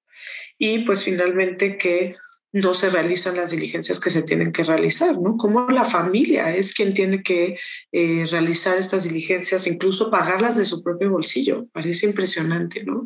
Y 0.58 0.80
pues 0.80 1.04
finalmente 1.04 1.78
que 1.78 2.14
no 2.52 2.74
se 2.74 2.90
realizan 2.90 3.36
las 3.36 3.50
diligencias 3.50 3.98
que 3.98 4.10
se 4.10 4.22
tienen 4.22 4.52
que 4.52 4.62
realizar, 4.62 5.18
¿no? 5.18 5.36
Como 5.38 5.70
la 5.70 5.86
familia 5.86 6.54
es 6.54 6.74
quien 6.74 6.92
tiene 6.92 7.22
que 7.22 7.56
eh, 7.92 8.26
realizar 8.30 8.76
estas 8.76 9.04
diligencias, 9.04 9.66
incluso 9.66 10.10
pagarlas 10.10 10.56
de 10.56 10.66
su 10.66 10.82
propio 10.82 11.10
bolsillo. 11.10 11.66
Parece 11.72 12.06
impresionante, 12.06 12.84
¿no? 12.84 13.04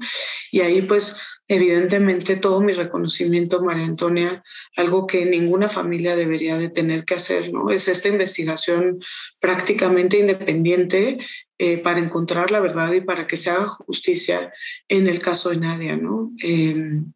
Y 0.51 0.61
ahí, 0.61 0.83
pues, 0.83 1.17
evidentemente, 1.47 2.35
todo 2.37 2.61
mi 2.61 2.73
reconocimiento, 2.73 3.61
María 3.61 3.85
Antonia, 3.85 4.43
algo 4.77 5.07
que 5.07 5.25
ninguna 5.27 5.69
familia 5.69 6.17
debería 6.17 6.59
de 6.59 6.69
tener 6.69 7.05
que 7.05 7.15
hacer, 7.15 7.53
¿no? 7.53 7.71
Es 7.71 7.87
esta 7.87 8.09
investigación 8.09 8.99
prácticamente 9.41 10.19
independiente 10.19 11.19
eh, 11.59 11.79
para 11.79 12.01
encontrar 12.01 12.51
la 12.51 12.61
verdad 12.61 12.93
y 12.93 13.01
para 13.01 13.29
que 13.29 13.37
se 13.37 13.51
haga 13.51 13.69
justicia 13.69 14.53
en 14.89 15.07
el 15.07 15.21
caso 15.21 15.51
de 15.51 15.57
Nadia, 15.57 15.97
¿no? 15.97 16.33
Em, 16.39 17.13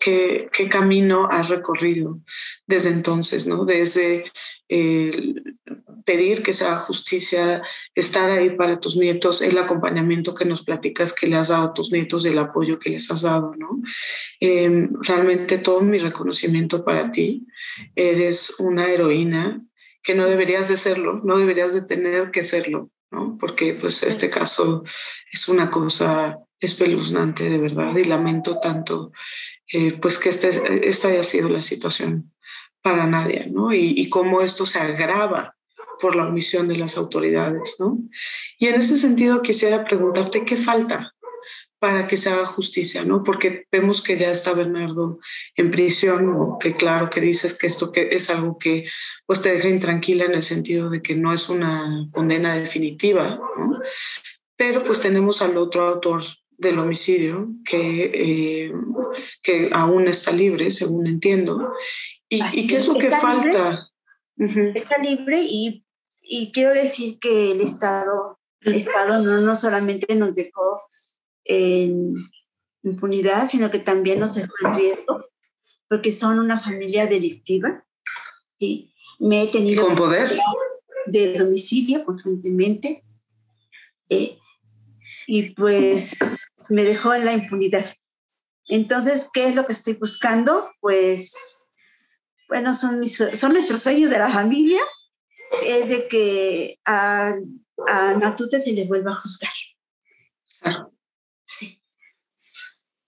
¿qué, 0.00 0.48
camino 0.70 1.28
has 1.30 1.48
recorrido 1.48 2.20
desde 2.66 2.90
entonces, 2.90 3.46
¿no? 3.46 3.64
Desde 3.64 4.24
pedir 6.08 6.42
que 6.42 6.54
se 6.54 6.64
haga 6.64 6.80
justicia, 6.80 7.62
estar 7.94 8.30
ahí 8.30 8.50
para 8.56 8.80
tus 8.80 8.96
nietos, 8.96 9.42
el 9.42 9.58
acompañamiento 9.58 10.34
que 10.34 10.46
nos 10.46 10.62
platicas 10.62 11.12
que 11.12 11.26
le 11.26 11.36
has 11.36 11.48
dado 11.48 11.68
a 11.68 11.74
tus 11.74 11.92
nietos, 11.92 12.24
el 12.24 12.38
apoyo 12.38 12.78
que 12.78 12.88
les 12.88 13.10
has 13.10 13.22
dado, 13.22 13.54
¿no? 13.56 13.82
Em, 14.40 14.90
realmente 15.02 15.58
todo 15.58 15.82
mi 15.82 15.98
reconocimiento 15.98 16.82
para 16.82 17.12
ti. 17.12 17.46
Eres 17.94 18.58
una 18.58 18.90
heroína 18.90 19.62
que 20.02 20.14
no 20.14 20.24
deberías 20.24 20.68
de 20.68 20.78
serlo, 20.78 21.20
no 21.24 21.36
deberías 21.36 21.74
de 21.74 21.82
tener 21.82 22.30
que 22.30 22.42
serlo, 22.42 22.90
¿no? 23.10 23.36
Porque 23.38 23.74
pues 23.74 24.02
este 24.02 24.30
caso 24.30 24.84
es 25.30 25.46
una 25.48 25.70
cosa 25.70 26.38
espeluznante 26.58 27.50
de 27.50 27.58
verdad 27.58 27.94
y 27.96 28.04
lamento 28.04 28.58
tanto 28.60 29.12
eh, 29.72 29.92
pues 30.00 30.18
que 30.18 30.30
este, 30.30 30.88
esta 30.88 31.08
haya 31.08 31.24
sido 31.24 31.48
la 31.48 31.62
situación 31.62 32.32
para 32.82 33.06
nadie, 33.06 33.48
¿no? 33.50 33.72
Y, 33.72 34.08
cómo 34.08 34.40
esto 34.40 34.64
se 34.64 34.78
agrava 34.78 35.56
por 36.00 36.16
la 36.16 36.26
omisión 36.26 36.68
de 36.68 36.76
las 36.76 36.96
autoridades, 36.96 37.76
¿no? 37.78 37.98
Y 38.58 38.68
en 38.68 38.76
ese 38.76 38.98
sentido 38.98 39.42
quisiera 39.42 39.84
preguntarte 39.84 40.44
qué 40.44 40.56
falta 40.56 41.14
para 41.80 42.06
que 42.06 42.16
se 42.16 42.30
haga 42.30 42.46
justicia, 42.46 43.04
¿no? 43.04 43.22
Porque 43.22 43.66
vemos 43.70 44.02
que 44.02 44.16
ya 44.16 44.30
está 44.30 44.52
Bernardo 44.52 45.18
en 45.54 45.70
prisión, 45.70 46.32
o 46.34 46.58
que 46.58 46.74
claro 46.74 47.10
que 47.10 47.20
dices 47.20 47.56
que 47.56 47.66
esto 47.66 47.92
que 47.92 48.08
es 48.12 48.30
algo 48.30 48.58
que 48.58 48.86
pues 49.26 49.42
te 49.42 49.52
deja 49.52 49.68
intranquila 49.68 50.24
en 50.24 50.34
el 50.34 50.42
sentido 50.42 50.88
de 50.88 51.02
que 51.02 51.14
no 51.14 51.32
es 51.32 51.48
una 51.48 52.08
condena 52.12 52.54
definitiva, 52.54 53.40
¿no? 53.58 53.80
Pero 54.56 54.82
pues 54.82 55.00
tenemos 55.00 55.42
al 55.42 55.56
otro 55.56 55.86
autor 55.86 56.24
del 56.58 56.78
homicidio 56.78 57.48
que, 57.64 58.10
eh, 58.66 58.72
que 59.42 59.70
aún 59.72 60.08
está 60.08 60.32
libre, 60.32 60.70
según 60.70 61.06
entiendo. 61.06 61.72
¿Y, 62.28 62.66
qué 62.66 62.76
es 62.76 62.88
lo 62.88 62.94
que 62.94 63.10
falta? 63.10 63.88
Está 64.36 64.98
libre 65.02 65.40
y, 65.40 65.84
y, 66.20 66.52
quiero 66.52 66.74
decir 66.74 67.18
que 67.20 67.52
el 67.52 67.60
Estado, 67.60 68.38
el 68.60 68.74
Estado 68.74 69.22
no, 69.22 69.40
no 69.40 69.56
solamente 69.56 70.14
nos 70.16 70.34
dejó 70.34 70.82
en 71.44 72.14
impunidad, 72.82 73.48
sino 73.48 73.70
que 73.70 73.78
también 73.78 74.20
nos 74.20 74.34
dejó 74.34 74.52
en 74.64 74.74
riesgo, 74.74 75.24
porque 75.88 76.12
son 76.12 76.40
una 76.40 76.58
familia 76.58 77.06
delictiva. 77.06 77.86
¿sí? 78.58 78.92
Me 79.20 79.44
he 79.44 79.46
tenido... 79.46 79.86
¿Con 79.86 79.96
poder? 79.96 80.38
De 81.06 81.38
domicilio 81.38 82.04
constantemente. 82.04 83.04
Eh, 84.10 84.38
y 85.26 85.50
pues 85.50 86.16
me 86.70 86.84
dejó 86.84 87.14
en 87.14 87.24
la 87.24 87.32
impunidad. 87.32 87.94
Entonces, 88.66 89.28
¿qué 89.32 89.48
es 89.48 89.54
lo 89.54 89.66
que 89.66 89.72
estoy 89.72 89.94
buscando? 89.94 90.70
Pues, 90.80 91.68
bueno, 92.48 92.74
son, 92.74 93.00
mis, 93.00 93.16
son 93.32 93.52
nuestros 93.52 93.80
sueños 93.80 94.10
de 94.10 94.18
la 94.18 94.30
familia, 94.30 94.80
es 95.64 95.88
de 95.88 96.08
que 96.08 96.78
a, 96.84 97.34
a 97.86 98.14
Natute 98.14 98.60
se 98.60 98.72
le 98.72 98.86
vuelva 98.86 99.12
a 99.12 99.16
juzgar. 99.16 99.52
Claro. 100.60 100.92
Sí. 101.44 101.82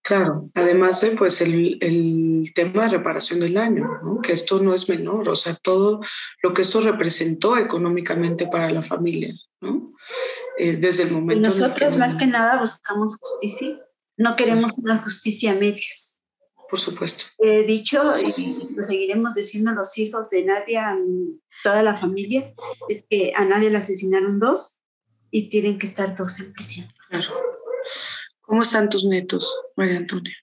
Claro, 0.02 0.50
además, 0.54 1.02
eh, 1.04 1.14
pues 1.16 1.40
el, 1.40 1.78
el, 1.80 2.52
tema 2.54 2.84
de 2.84 2.96
reparación 2.96 3.38
del 3.38 3.54
daño, 3.54 3.86
¿no? 4.02 4.20
que 4.20 4.32
esto 4.32 4.61
no 4.61 4.74
es 4.74 4.88
menor, 4.88 5.28
o 5.28 5.36
sea, 5.36 5.54
todo 5.54 6.00
lo 6.42 6.52
que 6.52 6.62
esto 6.62 6.80
representó 6.80 7.56
económicamente 7.56 8.48
para 8.48 8.70
la 8.70 8.82
familia. 8.82 9.32
Eh, 10.62 10.76
desde 10.76 11.04
el 11.04 11.11
momento. 11.11 11.48
Nosotros 11.48 11.96
más 11.96 12.16
que 12.16 12.26
nada 12.26 12.61
buscamos 12.61 13.16
justicia, 13.16 13.80
no 14.18 14.36
queremos 14.36 14.72
una 14.76 14.98
justicia 14.98 15.52
a 15.52 15.54
medias. 15.54 16.20
Por 16.68 16.78
supuesto. 16.78 17.24
He 17.38 17.64
dicho, 17.64 17.98
y 18.18 18.68
lo 18.76 18.84
seguiremos 18.84 19.34
diciendo 19.34 19.72
los 19.72 19.96
hijos 19.96 20.28
de 20.28 20.44
Nadia, 20.44 20.98
toda 21.64 21.82
la 21.82 21.96
familia, 21.96 22.52
es 22.90 23.04
que 23.08 23.32
a 23.34 23.46
Nadia 23.46 23.70
le 23.70 23.78
asesinaron 23.78 24.38
dos 24.38 24.82
y 25.30 25.48
tienen 25.48 25.78
que 25.78 25.86
estar 25.86 26.14
dos 26.14 26.38
en 26.40 26.52
prisión. 26.52 26.92
Claro. 27.08 27.34
¿Cómo 28.42 28.61
están 28.61 28.90
tus 28.90 29.06
netos, 29.06 29.50
María 29.76 29.96
Antonia? 29.96 30.36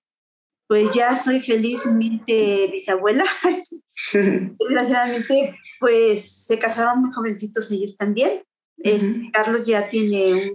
Pues 0.68 0.90
ya 0.96 1.16
soy 1.16 1.42
felizmente 1.42 2.70
bisabuela. 2.72 3.24
Desgraciadamente, 4.14 5.56
pues 5.80 6.46
se 6.48 6.58
casaron 6.58 7.04
muy 7.04 7.14
jovencitos 7.14 7.72
ellos 7.72 7.96
también. 7.96 8.42
Este, 8.78 9.32
Carlos 9.32 9.66
ya 9.66 9.90
tiene 9.90 10.54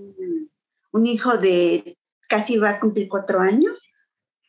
un, 0.93 1.07
hijo 1.07 1.37
de 1.39 1.99
casi 2.29 2.57
va 2.57 2.71
a 2.71 2.81
cumplir 2.81 3.09
cuatro 3.09 3.41
años 3.41 3.91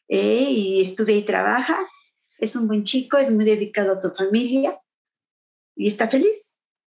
eh, 0.08 0.48
y 0.50 0.82
estudia 0.82 1.16
y 1.16 1.24
trabaja. 1.24 1.88
Es 2.38 2.56
un 2.56 2.68
buen 2.68 2.84
chico, 2.84 3.18
es 3.18 3.32
muy 3.32 3.46
dedicado 3.46 3.94
a 3.94 4.00
tu 4.00 4.10
familia 4.10 4.80
y 5.76 5.88
está 5.88 6.08
feliz. 6.08 6.58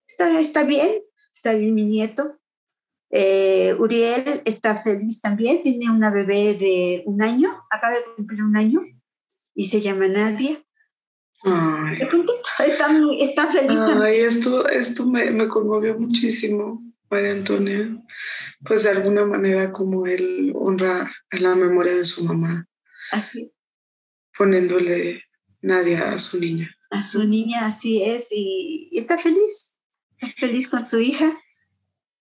Está, 0.08 0.40
está 0.40 0.64
bien, 0.64 1.02
está 1.34 1.54
bien 1.54 1.74
mi 1.74 1.84
nieto. 1.84 2.38
Eh, 3.10 3.74
Uriel 3.78 4.42
está 4.44 4.76
feliz 4.76 5.20
también, 5.20 5.62
tiene 5.62 5.88
una 5.90 6.10
bebé 6.10 6.54
de 6.54 7.04
un 7.06 7.22
año, 7.22 7.64
acaba 7.70 7.94
de 7.94 8.04
cumplir 8.16 8.42
un 8.42 8.56
año 8.56 8.80
y 9.54 9.66
se 9.66 9.80
llama 9.80 10.08
Nadia. 10.08 10.60
Ay. 11.44 11.98
Está, 12.58 12.90
está 13.18 13.50
feliz. 13.50 13.80
Ay, 13.80 14.20
esto, 14.20 14.66
esto 14.68 15.04
me, 15.04 15.30
me, 15.30 15.46
conmovió 15.46 15.98
muchísimo, 15.98 16.82
María 17.10 17.32
Antonia. 17.32 18.02
Pues 18.64 18.84
de 18.84 18.90
alguna 18.90 19.26
manera 19.26 19.70
como 19.70 20.06
él 20.06 20.52
honra 20.54 21.12
a 21.30 21.36
la 21.36 21.54
memoria 21.54 21.94
de 21.94 22.04
su 22.06 22.24
mamá. 22.24 22.66
Así. 23.12 23.52
Poniéndole 24.36 25.22
Nadia 25.60 26.12
a 26.12 26.18
su 26.18 26.40
niña. 26.40 26.74
A 26.90 27.02
su 27.02 27.24
niña, 27.26 27.66
así 27.66 28.02
es. 28.02 28.28
Y, 28.30 28.90
está 28.92 29.18
feliz. 29.18 29.76
Está 30.18 30.34
feliz 30.38 30.68
con 30.68 30.88
su 30.88 31.00
hija. 31.00 31.38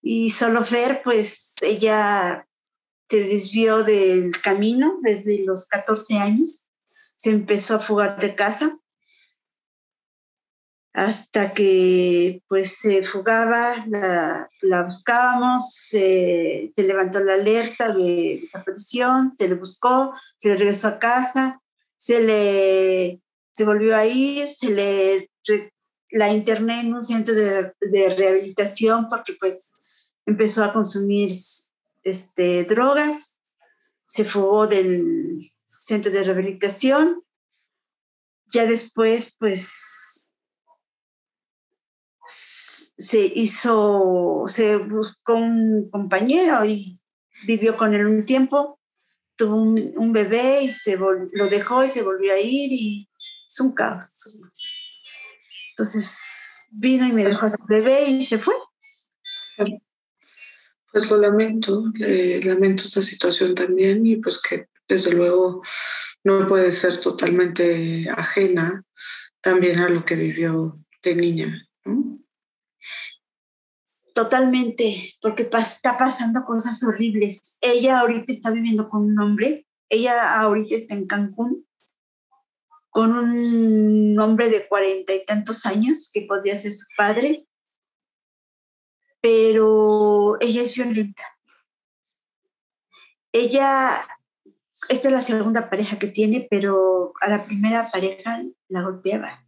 Y 0.02 0.30
solo 0.30 0.62
Fer, 0.64 1.00
pues 1.02 1.54
ella 1.62 2.46
te 3.06 3.24
desvió 3.24 3.84
del 3.84 4.38
camino 4.42 4.98
desde 5.02 5.44
los 5.46 5.66
14 5.66 6.18
años. 6.18 6.66
Se 7.16 7.30
empezó 7.30 7.76
a 7.76 7.80
fugar 7.80 8.20
de 8.20 8.34
casa 8.34 8.78
hasta 10.94 11.52
que 11.52 12.40
pues 12.46 12.78
se 12.78 13.02
fugaba, 13.02 13.84
la, 13.88 14.82
buscábamos, 14.84 15.72
se, 15.72 16.72
levantó 16.76 17.18
la 17.18 17.34
alerta 17.34 17.92
de 17.92 18.38
desaparición, 18.42 19.34
se 19.36 19.48
le 19.48 19.56
buscó, 19.56 20.14
se 20.38 20.50
le 20.50 20.56
regresó 20.56 20.88
a 20.88 20.98
casa, 21.00 21.60
se 21.96 22.22
le 22.22 23.20
se 23.52 23.64
volvió 23.64 23.96
a 23.96 24.06
ir, 24.06 24.48
se 24.48 24.70
le 24.70 25.30
la 26.10 26.32
interné 26.32 26.80
en 26.80 26.94
un 26.94 27.02
centro 27.02 27.34
de, 27.34 27.72
de, 27.80 28.14
rehabilitación 28.14 29.08
porque 29.08 29.34
pues 29.38 29.72
empezó 30.26 30.62
a 30.62 30.72
consumir 30.72 31.30
este, 32.04 32.64
drogas, 32.64 33.40
se 34.06 34.24
fugó 34.24 34.68
del 34.68 35.52
centro 35.66 36.12
de 36.12 36.22
rehabilitación, 36.22 37.24
ya 38.46 38.64
después 38.66 39.34
pues 39.40 40.13
se 42.26 43.32
hizo, 43.34 44.44
se 44.46 44.78
buscó 44.78 45.34
un 45.34 45.90
compañero 45.90 46.64
y 46.64 47.00
vivió 47.46 47.76
con 47.76 47.94
él 47.94 48.06
un 48.06 48.24
tiempo, 48.24 48.80
tuvo 49.36 49.56
un, 49.56 50.12
bebé 50.12 50.62
y 50.62 50.68
se 50.70 50.96
lo 50.96 51.48
dejó 51.48 51.84
y 51.84 51.88
se 51.88 52.02
volvió 52.02 52.32
a 52.32 52.40
ir 52.40 52.72
y 52.72 53.08
es 53.46 53.60
un 53.60 53.72
caos. 53.74 54.32
Entonces 55.70 56.66
vino 56.70 57.06
y 57.06 57.12
me 57.12 57.24
dejó 57.24 57.46
a 57.46 57.50
su 57.50 57.64
bebé 57.66 58.04
y 58.04 58.24
se 58.24 58.38
fue. 58.38 58.54
Pues 60.92 61.10
lo 61.10 61.18
lamento, 61.18 61.82
lamento 61.96 62.84
esta 62.84 63.02
situación 63.02 63.54
también 63.54 64.06
y 64.06 64.16
pues 64.16 64.40
que 64.40 64.68
desde 64.86 65.12
luego 65.12 65.62
no 66.22 66.48
puede 66.48 66.70
ser 66.72 67.00
totalmente 67.00 68.08
ajena 68.10 68.84
también 69.40 69.80
a 69.80 69.88
lo 69.88 70.04
que 70.04 70.14
vivió 70.14 70.78
de 71.02 71.14
niña. 71.16 71.68
Totalmente, 74.14 75.14
porque 75.20 75.42
está 75.42 75.96
pasando 75.98 76.44
cosas 76.44 76.82
horribles. 76.84 77.58
Ella 77.60 78.00
ahorita 78.00 78.32
está 78.32 78.50
viviendo 78.52 78.88
con 78.88 79.02
un 79.02 79.18
hombre, 79.18 79.66
ella 79.88 80.40
ahorita 80.40 80.76
está 80.76 80.94
en 80.94 81.06
Cancún 81.06 81.66
con 82.94 83.10
un 83.10 84.16
hombre 84.20 84.48
de 84.48 84.68
cuarenta 84.68 85.12
y 85.12 85.24
tantos 85.24 85.66
años 85.66 86.12
que 86.14 86.22
podría 86.22 86.56
ser 86.56 86.72
su 86.72 86.86
padre, 86.96 87.44
pero 89.20 90.40
ella 90.40 90.62
es 90.62 90.76
violenta. 90.76 91.24
Ella, 93.32 94.06
esta 94.88 95.08
es 95.08 95.12
la 95.12 95.22
segunda 95.22 95.68
pareja 95.68 95.98
que 95.98 96.06
tiene, 96.06 96.46
pero 96.48 97.14
a 97.20 97.28
la 97.28 97.44
primera 97.44 97.90
pareja 97.90 98.44
la 98.68 98.82
golpeaba. 98.82 99.43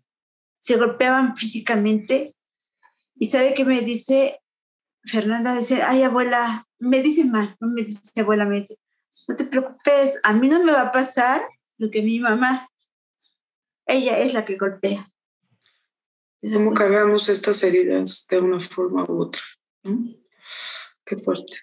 Se 0.66 0.78
golpeaban 0.78 1.36
físicamente 1.36 2.34
y 3.14 3.28
sabe 3.28 3.54
que 3.54 3.64
me 3.64 3.82
dice, 3.82 4.40
Fernanda 5.04 5.54
dice, 5.54 5.80
ay 5.80 6.02
abuela, 6.02 6.66
me 6.80 7.02
dice 7.02 7.24
mal, 7.24 7.56
no 7.60 7.68
me 7.68 7.82
dice 7.82 8.20
abuela, 8.20 8.46
me 8.46 8.56
dice, 8.56 8.76
no 9.28 9.36
te 9.36 9.44
preocupes, 9.44 10.20
a 10.24 10.32
mí 10.32 10.48
no 10.48 10.64
me 10.64 10.72
va 10.72 10.80
a 10.80 10.92
pasar 10.92 11.46
lo 11.78 11.88
que 11.88 12.02
mi 12.02 12.18
mamá. 12.18 12.68
Ella 13.86 14.18
es 14.18 14.34
la 14.34 14.44
que 14.44 14.56
golpea. 14.56 15.08
¿Cómo 16.40 16.74
cargamos 16.74 17.28
estas 17.28 17.62
heridas 17.62 18.26
de 18.28 18.40
una 18.40 18.58
forma 18.58 19.04
u 19.04 19.22
otra? 19.22 19.42
Qué 21.04 21.16
fuerte. 21.16 21.58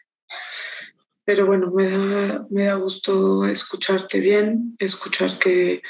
Pero 1.25 1.45
bueno, 1.45 1.71
me 1.71 1.91
da, 1.91 2.47
me 2.49 2.63
da 2.63 2.75
gusto 2.75 3.45
escucharte 3.47 4.21
bien, 4.21 4.77
escuchar 4.79 5.37
que 5.39 5.81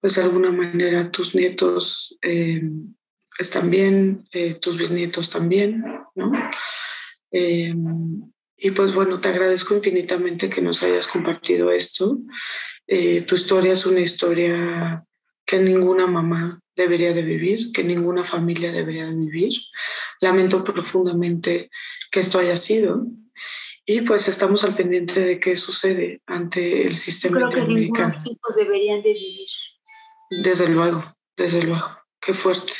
pues 0.00 0.14
de 0.14 0.22
alguna 0.22 0.52
manera 0.52 1.10
tus 1.10 1.34
nietos 1.34 2.18
eh, 2.22 2.62
están 3.38 3.70
bien, 3.70 4.26
eh, 4.32 4.54
tus 4.54 4.76
bisnietos 4.76 5.30
también, 5.30 5.84
¿no? 6.14 6.32
Eh, 7.30 7.74
y 8.56 8.70
pues 8.72 8.92
bueno, 8.94 9.20
te 9.20 9.28
agradezco 9.28 9.74
infinitamente 9.74 10.50
que 10.50 10.62
nos 10.62 10.82
hayas 10.82 11.06
compartido 11.06 11.70
esto. 11.70 12.18
tu 13.26 13.34
historia 13.34 13.72
es 13.72 13.86
una 13.86 14.00
historia 14.00 15.04
que 15.46 15.58
ninguna 15.60 16.06
mamá 16.06 16.60
debería 16.74 17.12
de 17.12 17.22
vivir, 17.22 17.70
que 17.72 17.84
ninguna 17.84 18.24
familia 18.24 18.72
debería 18.72 19.06
de 19.06 19.14
vivir. 19.14 19.52
Lamento 20.20 20.64
profundamente 20.64 21.70
que 22.10 22.20
esto 22.20 22.38
haya 22.38 22.56
sido. 22.56 23.06
Y 23.86 24.02
pues 24.02 24.28
estamos 24.28 24.64
al 24.64 24.76
pendiente 24.76 25.20
de 25.20 25.40
qué 25.40 25.56
sucede 25.56 26.20
ante 26.26 26.86
el 26.86 26.94
sistema 26.94 27.48
Creo 27.48 27.66
que 27.66 27.74
ningunos 27.74 28.26
hijos 28.26 28.56
deberían 28.56 29.02
de 29.02 29.12
vivir. 29.14 29.48
Desde 30.30 30.68
luego, 30.68 31.16
desde 31.36 31.62
luego. 31.62 31.88
Qué 32.20 32.32
fuerte. 32.32 32.74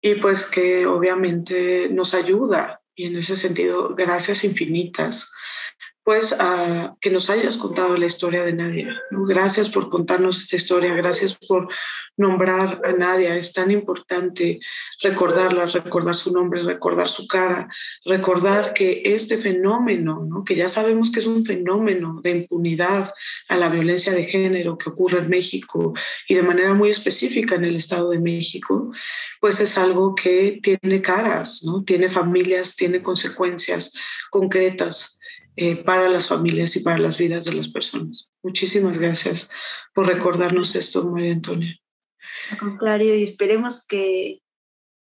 Y 0.00 0.14
pues 0.14 0.46
que 0.46 0.86
obviamente 0.86 1.88
nos 1.90 2.14
ayuda 2.14 2.80
y 2.94 3.06
en 3.06 3.16
ese 3.16 3.36
sentido, 3.36 3.94
gracias 3.94 4.44
infinitas 4.44 5.32
pues 6.08 6.32
a 6.32 6.96
que 7.02 7.10
nos 7.10 7.28
hayas 7.28 7.58
contado 7.58 7.98
la 7.98 8.06
historia 8.06 8.42
de 8.42 8.54
Nadia. 8.54 8.98
Gracias 9.10 9.68
por 9.68 9.90
contarnos 9.90 10.40
esta 10.40 10.56
historia, 10.56 10.94
gracias 10.94 11.34
por 11.34 11.68
nombrar 12.16 12.80
a 12.82 12.92
Nadia. 12.92 13.36
Es 13.36 13.52
tan 13.52 13.70
importante 13.70 14.58
recordarla, 15.02 15.66
recordar 15.66 16.14
su 16.14 16.32
nombre, 16.32 16.62
recordar 16.62 17.10
su 17.10 17.26
cara, 17.26 17.68
recordar 18.06 18.72
que 18.72 19.02
este 19.04 19.36
fenómeno, 19.36 20.26
¿no? 20.26 20.44
que 20.44 20.56
ya 20.56 20.70
sabemos 20.70 21.12
que 21.12 21.20
es 21.20 21.26
un 21.26 21.44
fenómeno 21.44 22.22
de 22.22 22.30
impunidad 22.30 23.12
a 23.50 23.56
la 23.58 23.68
violencia 23.68 24.14
de 24.14 24.24
género 24.24 24.78
que 24.78 24.88
ocurre 24.88 25.20
en 25.20 25.28
México 25.28 25.92
y 26.26 26.36
de 26.36 26.42
manera 26.42 26.72
muy 26.72 26.88
específica 26.88 27.56
en 27.56 27.66
el 27.66 27.76
Estado 27.76 28.08
de 28.08 28.20
México, 28.20 28.90
pues 29.42 29.60
es 29.60 29.76
algo 29.76 30.14
que 30.14 30.58
tiene 30.62 31.02
caras, 31.02 31.64
¿no? 31.64 31.84
tiene 31.84 32.08
familias, 32.08 32.76
tiene 32.76 33.02
consecuencias 33.02 33.92
concretas 34.30 35.17
eh, 35.60 35.74
para 35.74 36.08
las 36.08 36.28
familias 36.28 36.76
y 36.76 36.80
para 36.80 36.98
las 36.98 37.18
vidas 37.18 37.46
de 37.46 37.52
las 37.52 37.66
personas. 37.66 38.32
Muchísimas 38.44 38.96
gracias 38.96 39.50
por 39.92 40.06
recordarnos 40.06 40.76
esto, 40.76 41.04
María 41.10 41.32
Antonia. 41.32 41.76
Al 42.52 42.58
contrario, 42.58 43.16
y 43.16 43.24
esperemos 43.24 43.84
que 43.84 44.40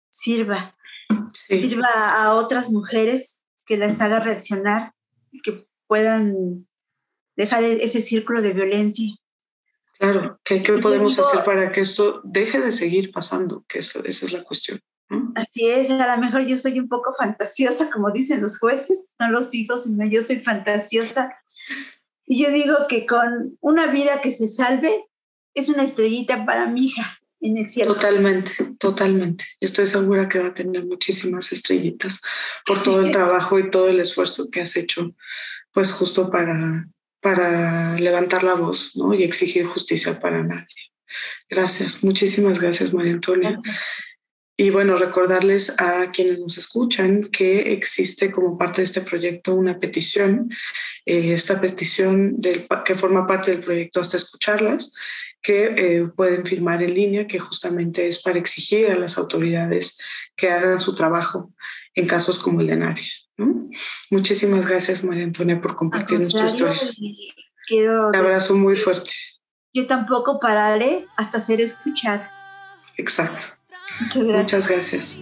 sirva, 0.10 0.78
sirva 1.34 1.90
a 2.16 2.34
otras 2.36 2.70
mujeres, 2.70 3.44
que 3.66 3.76
las 3.76 4.00
haga 4.00 4.22
reaccionar, 4.22 4.94
que 5.44 5.68
puedan 5.86 6.66
dejar 7.36 7.64
e-, 7.64 7.84
ese 7.84 8.00
círculo 8.00 8.42
de 8.42 8.54
violencia. 8.54 9.18
Claro, 10.00 10.40
¿qué, 10.46 10.62
podemos 10.82 11.20
hacer 11.20 11.44
para 11.44 11.74
que 11.74 11.82
esto 11.82 12.22
deje 12.24 12.62
de 12.62 12.72
seguir 12.72 13.12
pasando? 13.12 13.66
Que 13.68 13.80
esa 13.80 14.00
es 14.00 14.32
la 14.32 14.44
cuestión. 14.44 14.80
Así 15.38 15.70
es, 15.70 15.92
a 15.92 16.16
lo 16.16 16.20
mejor 16.20 16.48
yo 16.48 16.58
soy 16.58 16.80
un 16.80 16.90
poco 16.90 17.14
fantasiosa, 17.14 17.92
como 17.92 18.10
dicen 18.10 18.42
los 18.42 18.58
jueces, 18.58 19.12
no 19.20 19.30
los 19.30 19.54
hijos, 19.54 19.84
sino 19.84 20.04
yo 20.08 20.24
soy 20.24 20.38
fantasiosa. 20.38 21.32
Y 22.26 22.44
yo 22.44 22.52
digo 22.52 22.74
que 22.90 23.06
con 23.06 23.56
una 23.62 23.86
vida 23.86 24.20
que 24.20 24.32
se 24.32 24.48
salve 24.48 25.06
es 25.54 25.70
una 25.70 25.84
estrellita 25.84 26.44
para 26.44 26.66
mi 26.66 26.88
hija 26.88 27.20
en 27.42 27.56
el 27.56 27.70
cielo. 27.70 27.94
Totalmente, 27.94 28.52
totalmente. 28.80 29.46
Estoy 29.60 29.86
segura 29.86 30.28
que 30.28 30.40
va 30.40 30.48
a 30.48 30.54
tener 30.56 30.86
muchísimas 30.86 31.52
estrellitas 31.52 32.20
por 32.66 32.82
todo 32.82 33.02
el 33.02 33.12
trabajo 33.12 33.60
y 33.60 33.70
todo 33.70 33.90
el 33.90 34.00
esfuerzo 34.00 34.50
que 34.50 34.62
has 34.62 34.76
hecho, 34.76 35.14
pues 35.72 35.92
justo 35.92 36.32
para, 36.32 36.90
para 37.22 37.94
levantar 38.00 38.44
la 38.44 38.56
voz 38.56 38.96
¿no? 38.96 39.14
y 39.14 39.22
exigir 39.22 39.68
justicia 39.68 40.20
para 40.20 40.42
nadie. 40.44 40.66
Gracias, 41.48 42.04
muchísimas 42.04 42.60
gracias, 42.60 42.92
María 42.92 43.14
Antonia. 43.14 43.56
Y 44.60 44.72
bueno, 44.72 44.98
recordarles 44.98 45.80
a 45.80 46.12
quienes 46.12 46.40
nos 46.40 46.58
escuchan 46.58 47.30
que 47.32 47.74
existe 47.74 48.32
como 48.32 48.58
parte 48.58 48.82
de 48.82 48.86
este 48.86 49.02
proyecto 49.02 49.54
una 49.54 49.80
petición, 49.80 50.50
eh, 51.06 51.34
esta 51.34 51.62
petición 51.62 52.42
del, 52.42 52.68
que 52.84 52.96
forma 52.96 53.28
parte 53.28 53.52
del 53.52 53.64
proyecto 53.64 54.02
hasta 54.02 54.18
escucharlas, 54.18 54.94
que 55.44 55.66
eh, 55.78 56.08
pueden 56.08 56.44
firmar 56.44 56.82
en 56.82 56.96
línea, 56.96 57.28
que 57.28 57.38
justamente 57.38 58.08
es 58.08 58.20
para 58.24 58.40
exigir 58.40 58.90
a 58.90 58.98
las 58.98 59.20
autoridades 59.20 60.00
que 60.36 60.50
hagan 60.50 60.80
su 60.80 60.96
trabajo 60.96 61.54
en 61.94 62.08
casos 62.08 62.40
como 62.40 62.62
el 62.62 62.68
de 62.68 62.78
nadie. 62.78 63.08
Muchísimas 64.10 64.66
gracias, 64.66 65.04
María 65.04 65.24
Antonia, 65.24 65.62
por 65.62 65.76
compartir 65.76 66.20
nuestra 66.20 66.48
historia. 66.48 66.82
Un 67.70 68.16
abrazo 68.16 68.56
muy 68.56 68.76
fuerte. 68.76 69.12
Yo 69.72 69.86
tampoco 69.86 70.40
pararé 70.40 71.06
hasta 71.16 71.40
ser 71.40 71.62
escuchada. 71.62 72.32
Exacto. 72.98 73.57
Muchas 74.00 74.68
gracias. 74.68 75.20